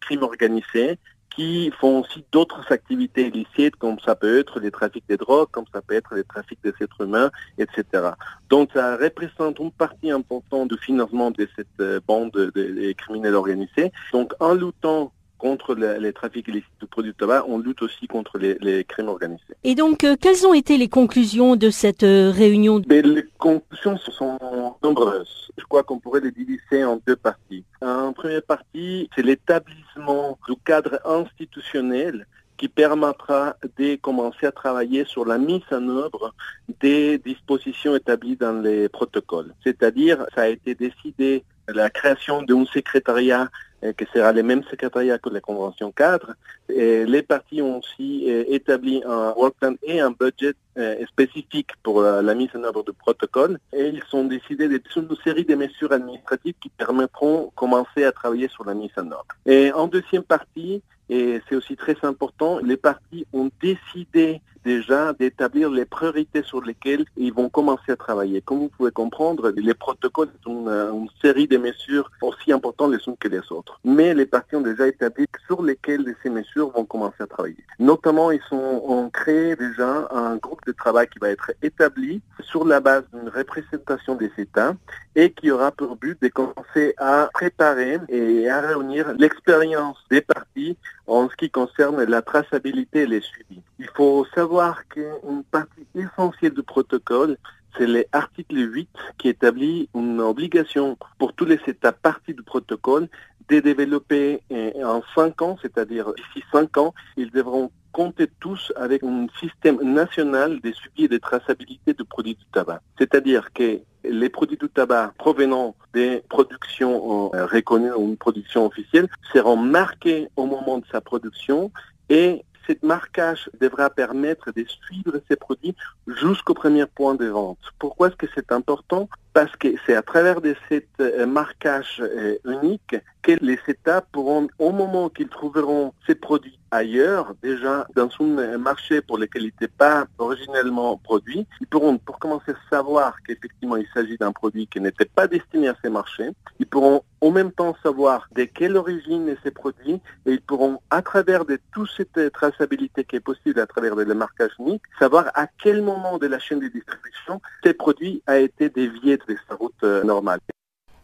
crimes 0.00 0.22
organisés 0.22 0.96
qui 1.30 1.72
font 1.80 2.02
aussi 2.02 2.24
d'autres 2.30 2.70
activités 2.70 3.26
illicites, 3.26 3.74
comme 3.74 3.98
ça 3.98 4.14
peut 4.14 4.38
être 4.38 4.60
les 4.60 4.70
trafics 4.70 5.08
de 5.08 5.16
drogue, 5.16 5.48
comme 5.50 5.64
ça 5.74 5.82
peut 5.82 5.94
être 5.94 6.14
les 6.14 6.22
trafics 6.22 6.60
des 6.62 6.72
êtres 6.80 7.00
humains, 7.00 7.32
etc. 7.58 8.10
Donc 8.48 8.70
ça 8.72 8.96
représente 8.96 9.58
une 9.58 9.72
partie 9.72 10.12
importante 10.12 10.68
du 10.68 10.78
financement 10.78 11.32
de 11.32 11.48
cette 11.56 12.04
bande 12.06 12.30
de, 12.30 12.92
criminels 12.92 13.34
organisés. 13.34 13.90
Donc 14.12 14.32
en 14.38 14.54
luttant 14.54 15.12
contre 15.44 15.74
les, 15.74 16.12
trafics 16.14 16.48
illicites 16.48 16.80
de 16.80 16.86
produits 16.86 17.12
de 17.12 17.16
tabac, 17.18 17.44
on 17.46 17.58
lutte 17.58 17.82
aussi 17.82 18.06
contre 18.06 18.38
les, 18.38 18.84
crimes 18.84 19.10
organisés. 19.10 19.54
Et 19.62 19.74
donc, 19.74 20.02
euh, 20.02 20.16
quelles 20.18 20.46
ont 20.46 20.54
été 20.54 20.78
les 20.78 20.88
conclusions 20.88 21.54
de 21.54 21.68
cette 21.68 22.02
euh, 22.02 22.30
réunion? 22.30 22.80
Les 22.88 23.26
conclusions 23.36 23.98
sont 23.98 24.38
nombreuses. 24.82 25.50
Je 25.58 25.64
crois 25.64 25.82
qu'on 25.82 25.98
pourrait 25.98 26.22
les 26.22 26.30
diviser 26.30 26.82
en 26.82 26.98
deux 27.06 27.16
parties. 27.16 27.62
En 27.82 28.14
première 28.14 28.42
partie, 28.42 29.10
c'est 29.14 29.22
l'établissement 29.22 30.38
du 30.48 30.54
cadre 30.64 30.98
institutionnel 31.04 32.26
qui 32.56 32.68
permettra 32.68 33.56
de 33.76 33.96
commencer 33.96 34.46
à 34.46 34.52
travailler 34.52 35.04
sur 35.04 35.26
la 35.26 35.36
mise 35.36 35.68
en 35.70 35.86
œuvre 35.90 36.34
des 36.80 37.18
dispositions 37.18 37.94
établies 37.94 38.36
dans 38.36 38.62
les 38.62 38.88
protocoles. 38.88 39.52
C'est-à-dire, 39.62 40.24
ça 40.34 40.42
a 40.42 40.48
été 40.48 40.74
décidé 40.74 41.44
la 41.68 41.90
création 41.90 42.42
d'un 42.42 42.64
secrétariat 42.64 43.50
qui 43.92 44.06
sera 44.14 44.32
le 44.32 44.42
même 44.42 44.62
secrétariat 44.64 45.18
que 45.18 45.28
la 45.30 45.40
Convention 45.40 45.92
cadre. 45.92 46.34
Et 46.68 47.04
les 47.04 47.22
partis 47.22 47.60
ont 47.60 47.78
aussi 47.78 48.24
euh, 48.30 48.44
établi 48.48 49.02
un 49.06 49.32
work 49.36 49.54
plan 49.60 49.74
et 49.82 50.00
un 50.00 50.10
budget 50.10 50.54
euh, 50.78 51.04
spécifique 51.06 51.70
pour 51.82 52.02
la, 52.02 52.34
mise 52.34 52.50
en 52.54 52.64
œuvre 52.64 52.82
du 52.82 52.92
protocole. 52.92 53.58
Et 53.72 53.88
ils 53.88 54.02
ont 54.12 54.24
décidé 54.24 54.68
de 54.68 54.80
une 54.96 55.16
série 55.24 55.44
de 55.44 55.54
mesures 55.54 55.92
administratives 55.92 56.54
qui 56.60 56.68
permettront 56.70 57.46
de 57.46 57.50
commencer 57.54 58.04
à 58.04 58.12
travailler 58.12 58.48
sur 58.48 58.64
la 58.64 58.74
mise 58.74 58.92
en 58.96 59.06
œuvre. 59.06 59.26
Et 59.46 59.72
en 59.72 59.86
deuxième 59.86 60.22
partie, 60.22 60.82
et 61.10 61.40
c'est 61.48 61.56
aussi 61.56 61.76
très 61.76 61.96
important, 62.02 62.58
les 62.60 62.76
partis 62.76 63.26
ont 63.32 63.50
décidé 63.60 64.40
déjà 64.64 65.12
d'établir 65.12 65.70
les 65.70 65.84
priorités 65.84 66.42
sur 66.42 66.62
lesquelles 66.62 67.04
ils 67.16 67.32
vont 67.32 67.48
commencer 67.48 67.92
à 67.92 67.96
travailler. 67.96 68.40
Comme 68.40 68.58
vous 68.60 68.68
pouvez 68.68 68.90
comprendre, 68.90 69.50
les 69.50 69.74
protocoles 69.74 70.30
sont 70.42 70.68
une, 70.68 71.08
série 71.22 71.46
de 71.46 71.56
mesures 71.56 72.10
aussi 72.22 72.52
importantes 72.52 72.92
les 72.92 72.98
unes 73.06 73.16
que 73.18 73.28
les 73.28 73.52
autres. 73.52 73.80
Mais 73.84 74.14
les 74.14 74.26
partis 74.26 74.56
ont 74.56 74.60
déjà 74.60 74.86
établi 74.86 75.26
sur 75.46 75.62
lesquelles 75.62 76.14
ces 76.22 76.30
mesures 76.30 76.70
vont 76.70 76.84
commencer 76.84 77.20
à 77.20 77.26
travailler. 77.26 77.64
Notamment, 77.78 78.30
ils 78.30 78.40
ont 78.52 79.10
créé 79.10 79.56
déjà 79.56 80.08
un 80.10 80.36
groupe 80.36 80.64
de 80.66 80.72
travail 80.72 81.08
qui 81.08 81.18
va 81.18 81.30
être 81.30 81.52
établi 81.62 82.20
sur 82.40 82.64
la 82.64 82.80
base 82.80 83.04
d'une 83.12 83.28
représentation 83.28 84.14
des 84.14 84.30
États 84.38 84.74
et 85.16 85.30
qui 85.30 85.50
aura 85.50 85.70
pour 85.70 85.96
but 85.96 86.20
de 86.20 86.28
commencer 86.28 86.94
à 86.98 87.28
préparer 87.32 87.98
et 88.08 88.48
à 88.48 88.60
réunir 88.60 89.12
l'expérience 89.18 89.98
des 90.10 90.20
partis 90.20 90.76
en 91.06 91.28
ce 91.28 91.36
qui 91.36 91.50
concerne 91.50 92.02
la 92.02 92.22
traçabilité 92.22 93.02
et 93.02 93.06
les 93.06 93.20
suivis. 93.20 93.60
Il 93.78 93.88
faut 93.94 94.26
savoir 94.34 94.86
qu'une 94.88 95.44
partie 95.50 95.86
essentielle 95.94 96.54
du 96.54 96.62
protocole, 96.62 97.36
c'est 97.76 97.86
l'article 97.86 98.56
8 98.56 98.88
qui 99.18 99.28
établit 99.28 99.88
une 99.94 100.20
obligation 100.20 100.96
pour 101.18 101.32
tous 101.32 101.44
les 101.44 101.58
États 101.66 101.92
partis 101.92 102.34
du 102.34 102.42
protocole 102.42 103.08
de 103.48 103.60
développer 103.60 104.40
en 104.82 105.02
5 105.14 105.42
ans, 105.42 105.58
c'est-à-dire 105.60 106.12
d'ici 106.14 106.44
5 106.52 106.76
ans, 106.78 106.94
ils 107.16 107.30
devront 107.30 107.70
compter 107.92 108.28
tous 108.40 108.72
avec 108.76 109.04
un 109.04 109.26
système 109.38 109.80
national 109.82 110.60
de 110.60 110.72
suivi 110.72 111.04
et 111.04 111.08
de 111.08 111.18
traçabilité 111.18 111.94
de 111.94 112.02
produits 112.02 112.34
du 112.34 112.44
tabac. 112.52 112.80
C'est-à-dire 112.98 113.52
que 113.52 113.80
les 114.02 114.28
produits 114.28 114.56
du 114.56 114.68
tabac 114.68 115.12
provenant 115.16 115.76
des 115.94 116.22
productions 116.28 117.30
euh, 117.34 117.46
reconnues 117.46 117.92
ou 117.92 118.08
une 118.08 118.16
production 118.16 118.66
officielle 118.66 119.08
seront 119.32 119.56
marqués 119.56 120.28
au 120.36 120.46
moment 120.46 120.78
de 120.78 120.84
sa 120.90 121.00
production 121.00 121.70
et 122.08 122.44
cette 122.66 122.82
marquage 122.82 123.50
devra 123.60 123.90
permettre 123.90 124.52
de 124.52 124.64
suivre 124.64 125.20
ces 125.28 125.36
produits 125.36 125.74
jusqu'au 126.06 126.54
premier 126.54 126.86
point 126.86 127.14
de 127.14 127.26
vente. 127.26 127.58
Pourquoi 127.78 128.08
est-ce 128.08 128.16
que 128.16 128.26
c'est 128.34 128.52
important? 128.52 129.08
Parce 129.34 129.54
que 129.56 129.68
c'est 129.84 129.96
à 129.96 130.02
travers 130.02 130.40
de 130.40 130.54
ce 130.68 130.80
euh, 131.00 131.26
marquage 131.26 132.00
euh, 132.00 132.36
unique 132.44 132.96
que 133.20 133.32
les 133.40 133.58
États 133.66 134.00
pourront, 134.00 134.46
au 134.58 134.70
moment 134.70 135.08
qu'ils 135.08 135.28
trouveront 135.28 135.92
ces 136.06 136.14
produits 136.14 136.58
ailleurs, 136.70 137.34
déjà 137.42 137.86
dans 137.94 138.08
un 138.20 138.58
marché 138.58 139.00
pour 139.00 139.16
lequel 139.16 139.42
il 139.42 139.46
n'était 139.46 139.68
pas 139.68 140.06
originellement 140.18 140.96
produit, 140.98 141.46
ils 141.60 141.66
pourront, 141.66 141.98
pour 141.98 142.18
commencer, 142.18 142.52
savoir 142.68 143.16
qu'effectivement 143.26 143.76
il 143.76 143.86
s'agit 143.94 144.18
d'un 144.18 144.32
produit 144.32 144.66
qui 144.66 144.80
n'était 144.80 145.04
pas 145.04 145.26
destiné 145.26 145.68
à 145.68 145.76
ces 145.82 145.88
marchés. 145.88 146.30
Ils 146.58 146.66
pourront 146.66 147.02
en 147.20 147.30
même 147.30 147.52
temps 147.52 147.74
savoir 147.82 148.28
de 148.34 148.44
quelle 148.44 148.76
origine 148.76 149.28
est 149.28 149.38
ces 149.42 149.50
produits 149.50 150.00
et 150.26 150.32
ils 150.32 150.42
pourront, 150.42 150.80
à 150.90 151.00
travers 151.00 151.44
de 151.44 151.58
toute 151.72 151.88
cette 151.96 152.32
traçabilité 152.32 153.04
qui 153.04 153.16
est 153.16 153.20
possible 153.20 153.60
à 153.60 153.66
travers 153.66 153.94
le 153.94 154.14
marquage 154.14 154.50
unique, 154.58 154.82
savoir 154.98 155.30
à 155.34 155.46
quel 155.46 155.80
moment 155.80 156.18
de 156.18 156.26
la 156.26 156.38
chaîne 156.38 156.60
de 156.60 156.68
distribution 156.68 157.40
ces 157.62 157.72
produits 157.72 158.22
a 158.26 158.38
été 158.38 158.68
dévié 158.68 159.16
de 159.16 159.23
sa 159.48 159.54
route 159.54 159.72
euh, 159.82 160.02
normale. 160.04 160.40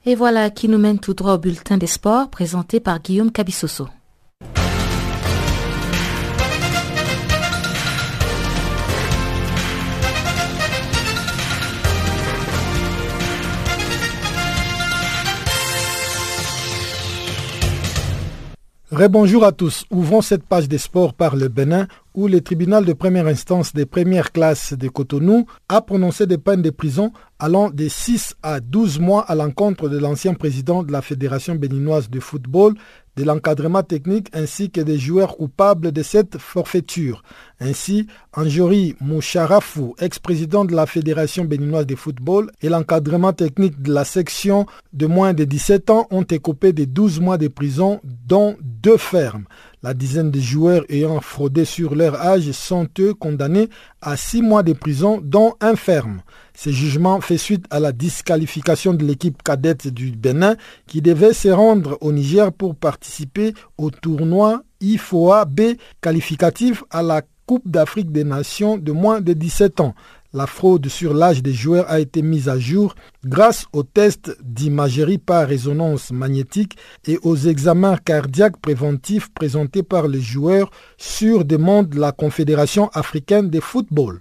Et 0.07 0.15
voilà 0.15 0.51
qui 0.51 0.69
nous 0.69 0.79
mène 0.79 0.99
tout 0.99 1.15
droit 1.15 1.35
au 1.35 1.39
bulletin 1.39 1.77
des 1.77 1.87
sports 1.87 2.31
présenté 2.31 2.81
par 2.81 3.01
Guillaume 3.01 3.33
Cabissoso. 3.33 3.89
Rebonjour 18.91 19.45
à 19.45 19.53
tous. 19.53 19.85
Ouvrons 19.91 20.21
cette 20.21 20.43
page 20.43 20.69
des 20.69 20.77
sports 20.77 21.15
par 21.15 21.37
le 21.37 21.47
Bénin 21.49 21.87
où 22.15 22.29
le 22.29 22.41
tribunal 22.41 22.85
de 22.85 22.93
première 22.93 23.27
instance 23.27 23.73
des 23.73 23.87
premières 23.87 24.33
classes 24.33 24.73
de 24.75 24.89
Cotonou 24.89 25.47
a 25.69 25.81
prononcé 25.81 26.27
des 26.27 26.39
peines 26.39 26.63
de 26.63 26.71
prison 26.71 27.13
allant 27.39 27.71
de 27.71 27.89
6 27.89 28.35
à 28.43 28.61
12 28.61 29.01
mois 29.01 29.23
à 29.23 29.35
l'encontre 29.35 29.89
de 29.89 29.99
l'ancien 29.99 30.35
président 30.35 30.83
de 30.83 30.93
la 30.93 31.03
Fédération 31.03 31.55
béninoise 31.55 32.11
de 32.11 32.21
football, 32.21 32.75
de 33.17 33.25
l'encadrement 33.25 33.83
technique 33.83 34.29
ainsi 34.33 34.71
que 34.71 34.81
des 34.81 34.99
joueurs 34.99 35.37
coupables 35.37 35.93
de 35.93 36.03
cette 36.03 36.39
forfaiture. 36.39 37.23
Ainsi, 37.61 38.07
Anjori 38.35 38.95
Moucharafou, 39.01 39.95
ex-président 39.99 40.65
de 40.65 40.75
la 40.75 40.87
Fédération 40.87 41.45
béninoise 41.45 41.87
de 41.87 41.97
football 41.97 42.51
et 42.63 42.69
l'encadrement 42.69 43.33
technique 43.33 43.81
de 43.83 43.93
la 43.93 44.05
section 44.05 44.67
de 44.93 45.07
moins 45.07 45.33
de 45.33 45.45
17 45.45 45.91
ans 45.91 46.07
ont 46.11 46.23
écopé 46.23 46.73
de 46.73 46.85
12 46.85 47.21
mois 47.21 47.39
de 47.39 47.49
prison, 47.49 48.01
dont 48.05 48.57
deux 48.63 48.97
fermes. 48.97 49.45
La 49.83 49.95
dizaine 49.95 50.31
de 50.31 50.39
joueurs 50.41 50.85
ayant 50.91 51.23
fraudé 51.23 51.65
sur 51.65 51.95
leur 51.95 52.21
âge 52.21 52.51
sont 52.53 52.87
eux 52.99 53.15
condamnés 53.15 53.71
à 54.03 54.19
six 54.19 54.43
mois 54.43 54.63
de 54.63 54.75
prison, 54.75 55.23
dont 55.25 55.55
un 55.63 55.75
ferme. 55.75 56.21
Ce 56.55 56.69
jugement 56.69 57.23
fait 57.23 57.39
suite 57.39 57.65
à 57.71 57.81
la 57.81 57.93
disqualification 57.93 58.93
de 58.93 59.07
l'équipe 59.07 59.43
cadette 59.43 59.89
du 59.89 60.11
Bénin 60.11 60.57
qui 60.87 61.01
devait 61.01 61.33
se 61.33 61.49
rendre 61.49 61.97
au 62.03 62.13
Niger 62.13 62.53
pour 62.53 62.77
participer 62.77 63.55
au 63.79 63.91
tournoi 63.91 64.63
IFOA 64.83 65.47
B 65.47 65.61
qualificatif 66.03 66.85
à 66.91 67.03
la 67.03 67.23
Coupe 67.47 67.67
d'Afrique 67.69 68.13
des 68.13 68.23
Nations 68.25 68.77
de 68.77 68.93
moins 68.93 69.23
de 69.23 69.33
17 69.33 69.81
ans. 69.81 69.95
La 70.33 70.47
fraude 70.47 70.87
sur 70.87 71.13
l'âge 71.13 71.43
des 71.43 71.53
joueurs 71.53 71.91
a 71.91 71.99
été 71.99 72.23
mise 72.23 72.49
à 72.49 72.57
jour 72.57 72.95
grâce 73.25 73.67
aux 73.73 73.83
tests 73.83 74.37
d'imagerie 74.41 75.19
par 75.19 75.49
résonance 75.49 76.13
magnétique 76.13 76.77
et 77.09 77.19
aux 77.23 77.37
examens 77.37 77.97
cardiaques 77.97 78.61
préventifs 78.61 79.33
présentés 79.35 79.83
par 79.83 80.07
les 80.07 80.21
joueurs 80.21 80.71
sur 80.99 81.45
demande 81.45 81.89
de 81.89 81.99
la 81.99 82.13
Confédération 82.13 82.91
africaine 82.91 83.51
de 83.51 83.59
football. 83.59 84.21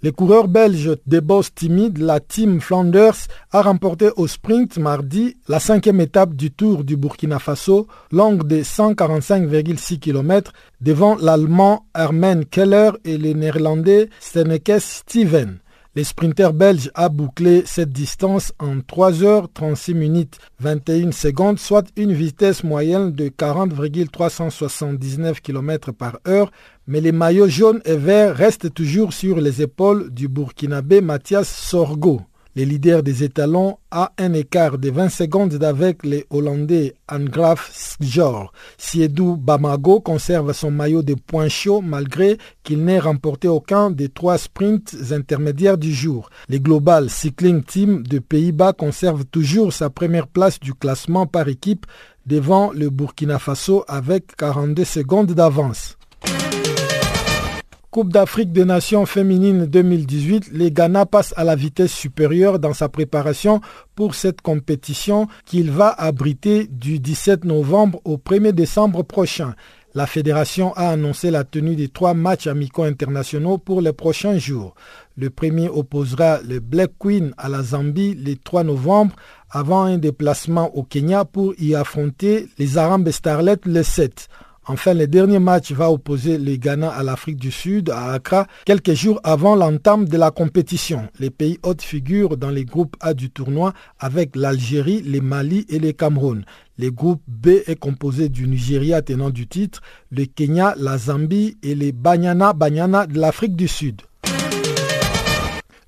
Le 0.00 0.12
coureur 0.12 0.46
belge 0.46 0.92
des 1.08 1.20
boss 1.20 1.52
timides, 1.52 1.98
la 1.98 2.20
Team 2.20 2.60
Flanders, 2.60 3.16
a 3.50 3.62
remporté 3.62 4.10
au 4.14 4.28
sprint 4.28 4.78
mardi 4.78 5.36
la 5.48 5.58
cinquième 5.58 6.00
étape 6.00 6.34
du 6.34 6.52
Tour 6.52 6.84
du 6.84 6.96
Burkina 6.96 7.40
Faso, 7.40 7.88
longue 8.12 8.46
de 8.46 8.58
145,6 8.58 9.98
km, 9.98 10.52
devant 10.80 11.16
l'Allemand 11.16 11.84
Hermann 11.96 12.44
Keller 12.44 12.92
et 13.04 13.18
le 13.18 13.32
Néerlandais 13.32 14.08
Stenekes 14.20 14.78
Steven. 14.78 15.58
Le 15.96 16.04
sprinter 16.04 16.52
belge 16.52 16.90
a 16.94 17.08
bouclé 17.08 17.62
cette 17.64 17.90
distance 17.90 18.52
en 18.58 18.82
3 18.82 19.12
h 19.12 19.46
36 19.54 19.94
minutes 19.94 20.38
21 20.60 21.12
secondes, 21.12 21.58
soit 21.58 21.86
une 21.96 22.12
vitesse 22.12 22.62
moyenne 22.62 23.12
de 23.12 23.28
40,379 23.28 25.40
km 25.40 25.92
par 25.92 26.18
heure, 26.28 26.50
mais 26.86 27.00
les 27.00 27.12
maillots 27.12 27.48
jaunes 27.48 27.80
et 27.86 27.96
verts 27.96 28.36
restent 28.36 28.74
toujours 28.74 29.14
sur 29.14 29.40
les 29.40 29.62
épaules 29.62 30.10
du 30.10 30.28
Burkinabé 30.28 31.00
Mathias 31.00 31.48
Sorgo. 31.48 32.20
Le 32.58 32.64
leader 32.64 33.04
des 33.04 33.22
étalons 33.22 33.78
a 33.92 34.10
un 34.18 34.32
écart 34.32 34.78
de 34.78 34.90
20 34.90 35.10
secondes 35.10 35.54
d'avec 35.54 36.04
les 36.04 36.26
Hollandais 36.28 36.94
Angraf 37.08 37.70
Sjor. 38.02 38.52
Siedou 38.76 39.36
Bamago 39.36 40.00
conserve 40.00 40.52
son 40.52 40.72
maillot 40.72 41.04
de 41.04 41.14
points 41.14 41.48
chauds 41.48 41.80
malgré 41.80 42.36
qu'il 42.64 42.84
n'ait 42.84 42.98
remporté 42.98 43.46
aucun 43.46 43.92
des 43.92 44.08
trois 44.08 44.38
sprints 44.38 44.96
intermédiaires 45.12 45.78
du 45.78 45.94
jour. 45.94 46.30
Le 46.48 46.58
Global 46.58 47.08
Cycling 47.08 47.62
Team 47.62 48.02
de 48.02 48.18
Pays-Bas 48.18 48.72
conserve 48.72 49.24
toujours 49.24 49.72
sa 49.72 49.88
première 49.88 50.26
place 50.26 50.58
du 50.58 50.74
classement 50.74 51.26
par 51.26 51.46
équipe 51.46 51.86
devant 52.26 52.72
le 52.72 52.90
Burkina 52.90 53.38
Faso 53.38 53.84
avec 53.86 54.34
42 54.34 54.82
secondes 54.82 55.30
d'avance. 55.30 55.96
Coupe 57.90 58.12
d'Afrique 58.12 58.52
des 58.52 58.66
Nations 58.66 59.06
féminines 59.06 59.64
2018, 59.64 60.50
les 60.52 60.70
Ghana 60.70 61.06
passent 61.06 61.32
à 61.38 61.44
la 61.44 61.56
vitesse 61.56 61.90
supérieure 61.90 62.58
dans 62.58 62.74
sa 62.74 62.90
préparation 62.90 63.62
pour 63.94 64.14
cette 64.14 64.42
compétition 64.42 65.26
qu'il 65.46 65.70
va 65.70 65.88
abriter 65.88 66.66
du 66.66 66.98
17 66.98 67.46
novembre 67.46 67.98
au 68.04 68.18
1er 68.18 68.52
décembre 68.52 69.04
prochain. 69.04 69.54
La 69.94 70.06
fédération 70.06 70.74
a 70.74 70.90
annoncé 70.90 71.30
la 71.30 71.44
tenue 71.44 71.76
des 71.76 71.88
trois 71.88 72.12
matchs 72.12 72.46
amicaux 72.46 72.82
internationaux 72.82 73.56
pour 73.56 73.80
les 73.80 73.94
prochains 73.94 74.36
jours. 74.36 74.74
Le 75.16 75.30
premier 75.30 75.70
opposera 75.70 76.40
le 76.42 76.60
Black 76.60 76.90
Queen 76.98 77.32
à 77.38 77.48
la 77.48 77.62
Zambie 77.62 78.14
le 78.14 78.36
3 78.36 78.64
novembre 78.64 79.16
avant 79.50 79.84
un 79.84 79.96
déplacement 79.96 80.76
au 80.76 80.82
Kenya 80.82 81.24
pour 81.24 81.54
y 81.58 81.74
affronter 81.74 82.48
les 82.58 82.76
Arabes 82.76 83.08
Starlet 83.10 83.56
le 83.64 83.82
7. 83.82 84.28
Enfin, 84.70 84.92
le 84.92 85.06
dernier 85.06 85.38
match 85.38 85.72
va 85.72 85.90
opposer 85.90 86.36
les 86.36 86.58
Ghana 86.58 86.90
à 86.90 87.02
l'Afrique 87.02 87.38
du 87.38 87.50
Sud, 87.50 87.88
à 87.88 88.12
Accra, 88.12 88.46
quelques 88.66 88.92
jours 88.92 89.18
avant 89.24 89.56
l'entame 89.56 90.06
de 90.06 90.18
la 90.18 90.30
compétition. 90.30 91.08
Les 91.18 91.30
pays 91.30 91.58
hôtes 91.62 91.80
figurent 91.80 92.36
dans 92.36 92.50
les 92.50 92.66
groupes 92.66 92.94
A 93.00 93.14
du 93.14 93.30
tournoi 93.30 93.72
avec 93.98 94.36
l'Algérie, 94.36 95.00
le 95.00 95.22
Mali 95.22 95.64
et 95.70 95.78
le 95.78 95.92
Cameroun. 95.92 96.44
Le 96.76 96.90
groupe 96.90 97.22
B 97.26 97.48
est 97.66 97.78
composé 97.78 98.28
du 98.28 98.46
Nigeria 98.46 99.00
tenant 99.00 99.30
du 99.30 99.46
titre, 99.46 99.80
le 100.10 100.26
Kenya, 100.26 100.74
la 100.76 100.98
Zambie 100.98 101.56
et 101.62 101.74
les 101.74 101.92
Banyana 101.92 102.52
Banyana 102.52 103.06
de 103.06 103.18
l'Afrique 103.18 103.56
du 103.56 103.68
Sud. 103.68 104.02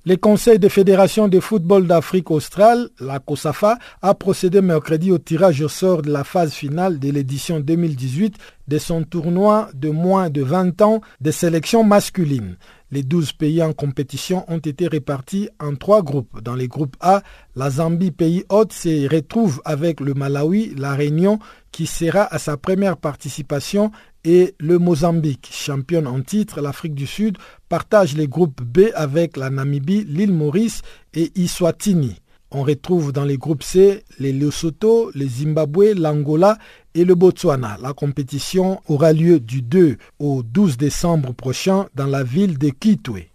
Le 0.03 0.15
Conseil 0.17 0.57
de 0.57 0.67
fédération 0.67 1.27
de 1.27 1.39
football 1.39 1.85
d'Afrique 1.85 2.31
australe, 2.31 2.89
la 2.99 3.19
COSAFA, 3.19 3.77
a 4.01 4.15
procédé 4.15 4.59
mercredi 4.59 5.11
au 5.11 5.19
tirage 5.19 5.61
au 5.61 5.67
sort 5.67 6.01
de 6.01 6.11
la 6.11 6.23
phase 6.23 6.53
finale 6.53 6.97
de 6.97 7.11
l'édition 7.11 7.59
2018 7.59 8.35
de 8.67 8.77
son 8.79 9.03
tournoi 9.03 9.69
de 9.75 9.91
moins 9.91 10.31
de 10.31 10.41
20 10.41 10.81
ans 10.81 11.01
de 11.19 11.29
sélection 11.29 11.83
masculine. 11.83 12.57
Les 12.89 13.03
12 13.03 13.33
pays 13.33 13.61
en 13.61 13.73
compétition 13.73 14.43
ont 14.47 14.57
été 14.57 14.87
répartis 14.87 15.49
en 15.59 15.75
trois 15.75 16.01
groupes. 16.01 16.41
Dans 16.41 16.55
les 16.55 16.67
groupes 16.67 16.97
A, 16.99 17.21
la 17.55 17.69
Zambie, 17.69 18.09
pays 18.09 18.43
hôte, 18.49 18.73
se 18.73 19.07
retrouve 19.07 19.61
avec 19.65 19.99
le 19.99 20.15
Malawi, 20.15 20.73
la 20.75 20.95
Réunion, 20.95 21.37
qui 21.71 21.85
sera 21.85 22.23
à 22.23 22.39
sa 22.39 22.57
première 22.57 22.97
participation 22.97 23.91
et 24.23 24.55
le 24.59 24.77
Mozambique, 24.77 25.49
championne 25.51 26.07
en 26.07 26.21
titre, 26.21 26.61
l'Afrique 26.61 26.93
du 26.93 27.07
Sud, 27.07 27.37
partage 27.69 28.15
les 28.15 28.27
groupes 28.27 28.61
B 28.61 28.89
avec 28.93 29.37
la 29.37 29.49
Namibie, 29.49 30.05
l'île 30.07 30.33
Maurice 30.33 30.81
et 31.13 31.31
Iswatini. 31.35 32.21
On 32.51 32.63
retrouve 32.63 33.13
dans 33.13 33.23
les 33.23 33.37
groupes 33.37 33.63
C 33.63 34.03
les 34.19 34.33
Lesotho, 34.33 35.09
les 35.15 35.27
Zimbabwe, 35.27 35.93
l'Angola 35.95 36.57
et 36.93 37.05
le 37.05 37.15
Botswana. 37.15 37.77
La 37.81 37.93
compétition 37.93 38.81
aura 38.87 39.13
lieu 39.13 39.39
du 39.39 39.61
2 39.61 39.97
au 40.19 40.43
12 40.43 40.75
décembre 40.75 41.33
prochain 41.33 41.87
dans 41.95 42.07
la 42.07 42.23
ville 42.23 42.57
de 42.57 42.69
Kitwe. 42.69 43.30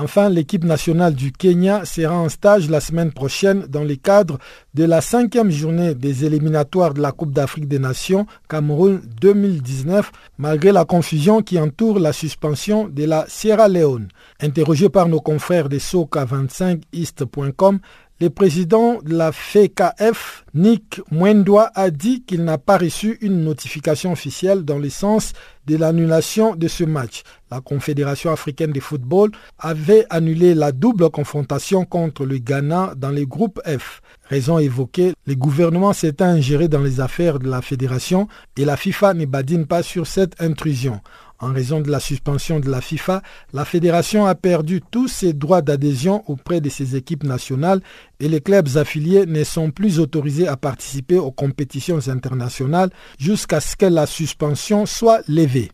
Enfin, 0.00 0.28
l'équipe 0.28 0.62
nationale 0.62 1.12
du 1.12 1.32
Kenya 1.32 1.84
sera 1.84 2.14
en 2.14 2.28
stage 2.28 2.70
la 2.70 2.78
semaine 2.78 3.10
prochaine 3.10 3.66
dans 3.68 3.82
le 3.82 3.96
cadre 3.96 4.38
de 4.74 4.84
la 4.84 5.00
cinquième 5.00 5.50
journée 5.50 5.96
des 5.96 6.24
éliminatoires 6.24 6.94
de 6.94 7.02
la 7.02 7.10
Coupe 7.10 7.32
d'Afrique 7.32 7.66
des 7.66 7.80
Nations 7.80 8.24
Cameroun 8.48 9.00
2019, 9.20 10.12
malgré 10.38 10.70
la 10.70 10.84
confusion 10.84 11.42
qui 11.42 11.58
entoure 11.58 11.98
la 11.98 12.12
suspension 12.12 12.86
de 12.86 13.06
la 13.06 13.24
Sierra 13.26 13.66
Leone. 13.66 14.06
Interrogé 14.40 14.88
par 14.88 15.08
nos 15.08 15.20
confrères 15.20 15.68
de 15.68 15.78
Soca25east.com, 15.78 17.80
Le 18.20 18.30
président 18.30 18.98
de 19.02 19.16
la 19.16 19.30
FKF, 19.30 20.44
Nick 20.54 21.00
Mwendwa, 21.10 21.70
a 21.74 21.90
dit 21.90 22.22
qu'il 22.22 22.44
n'a 22.44 22.58
pas 22.58 22.76
reçu 22.76 23.16
une 23.20 23.44
notification 23.44 24.12
officielle 24.12 24.64
dans 24.64 24.78
le 24.78 24.90
sens 24.90 25.32
de 25.68 25.76
l'annulation 25.76 26.56
de 26.56 26.66
ce 26.66 26.82
match. 26.82 27.22
La 27.50 27.60
Confédération 27.60 28.32
africaine 28.32 28.72
de 28.72 28.80
football 28.80 29.30
avait 29.58 30.06
annulé 30.10 30.54
la 30.54 30.72
double 30.72 31.10
confrontation 31.10 31.84
contre 31.84 32.24
le 32.24 32.38
Ghana 32.38 32.94
dans 32.96 33.10
le 33.10 33.24
groupe 33.26 33.60
F. 33.66 34.00
Raison 34.28 34.58
évoquée, 34.58 35.14
le 35.26 35.34
gouvernement 35.34 35.94
s'est 35.94 36.22
ingéré 36.22 36.68
dans 36.68 36.82
les 36.82 37.00
affaires 37.00 37.38
de 37.38 37.48
la 37.48 37.62
fédération 37.62 38.28
et 38.58 38.66
la 38.66 38.76
FIFA 38.76 39.14
ne 39.14 39.24
badine 39.24 39.66
pas 39.66 39.82
sur 39.82 40.06
cette 40.06 40.40
intrusion. 40.42 41.00
En 41.38 41.52
raison 41.52 41.80
de 41.80 41.90
la 41.90 41.98
suspension 41.98 42.60
de 42.60 42.70
la 42.70 42.82
FIFA, 42.82 43.22
la 43.54 43.64
fédération 43.64 44.26
a 44.26 44.34
perdu 44.34 44.82
tous 44.90 45.08
ses 45.08 45.32
droits 45.32 45.62
d'adhésion 45.62 46.24
auprès 46.26 46.60
de 46.60 46.68
ses 46.68 46.94
équipes 46.94 47.24
nationales 47.24 47.80
et 48.20 48.28
les 48.28 48.42
clubs 48.42 48.76
affiliés 48.76 49.24
ne 49.24 49.44
sont 49.44 49.70
plus 49.70 49.98
autorisés 49.98 50.48
à 50.48 50.58
participer 50.58 51.16
aux 51.16 51.30
compétitions 51.30 52.08
internationales 52.08 52.90
jusqu'à 53.18 53.60
ce 53.60 53.76
que 53.76 53.86
la 53.86 54.04
suspension 54.04 54.84
soit 54.84 55.22
levée. 55.26 55.70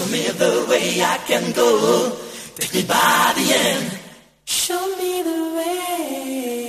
Show 0.00 0.06
me 0.06 0.28
the 0.28 0.66
way 0.66 1.02
I 1.02 1.18
can 1.26 1.52
go. 1.52 2.16
Take 2.56 2.72
me 2.72 2.84
by 2.88 3.34
the 3.36 3.52
end. 3.52 3.98
Show 4.46 4.96
me 4.96 5.22
the 5.22 5.54
way. 5.56 6.59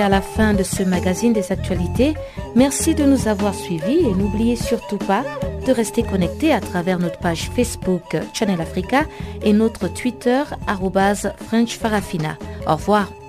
À 0.00 0.08
la 0.08 0.20
fin 0.20 0.54
de 0.54 0.62
ce 0.62 0.82
magazine 0.82 1.32
des 1.32 1.52
actualités. 1.52 2.14
Merci 2.54 2.94
de 2.94 3.04
nous 3.04 3.28
avoir 3.28 3.54
suivis 3.54 3.98
et 3.98 4.14
n'oubliez 4.14 4.56
surtout 4.56 4.98
pas 4.98 5.24
de 5.66 5.72
rester 5.72 6.02
connectés 6.02 6.52
à 6.52 6.60
travers 6.60 6.98
notre 6.98 7.18
page 7.18 7.50
Facebook 7.54 8.16
Channel 8.32 8.60
Africa 8.60 9.04
et 9.42 9.52
notre 9.52 9.88
Twitter 9.88 10.42
French 11.48 11.78
Farafina. 11.78 12.36
Au 12.66 12.74
revoir. 12.76 13.19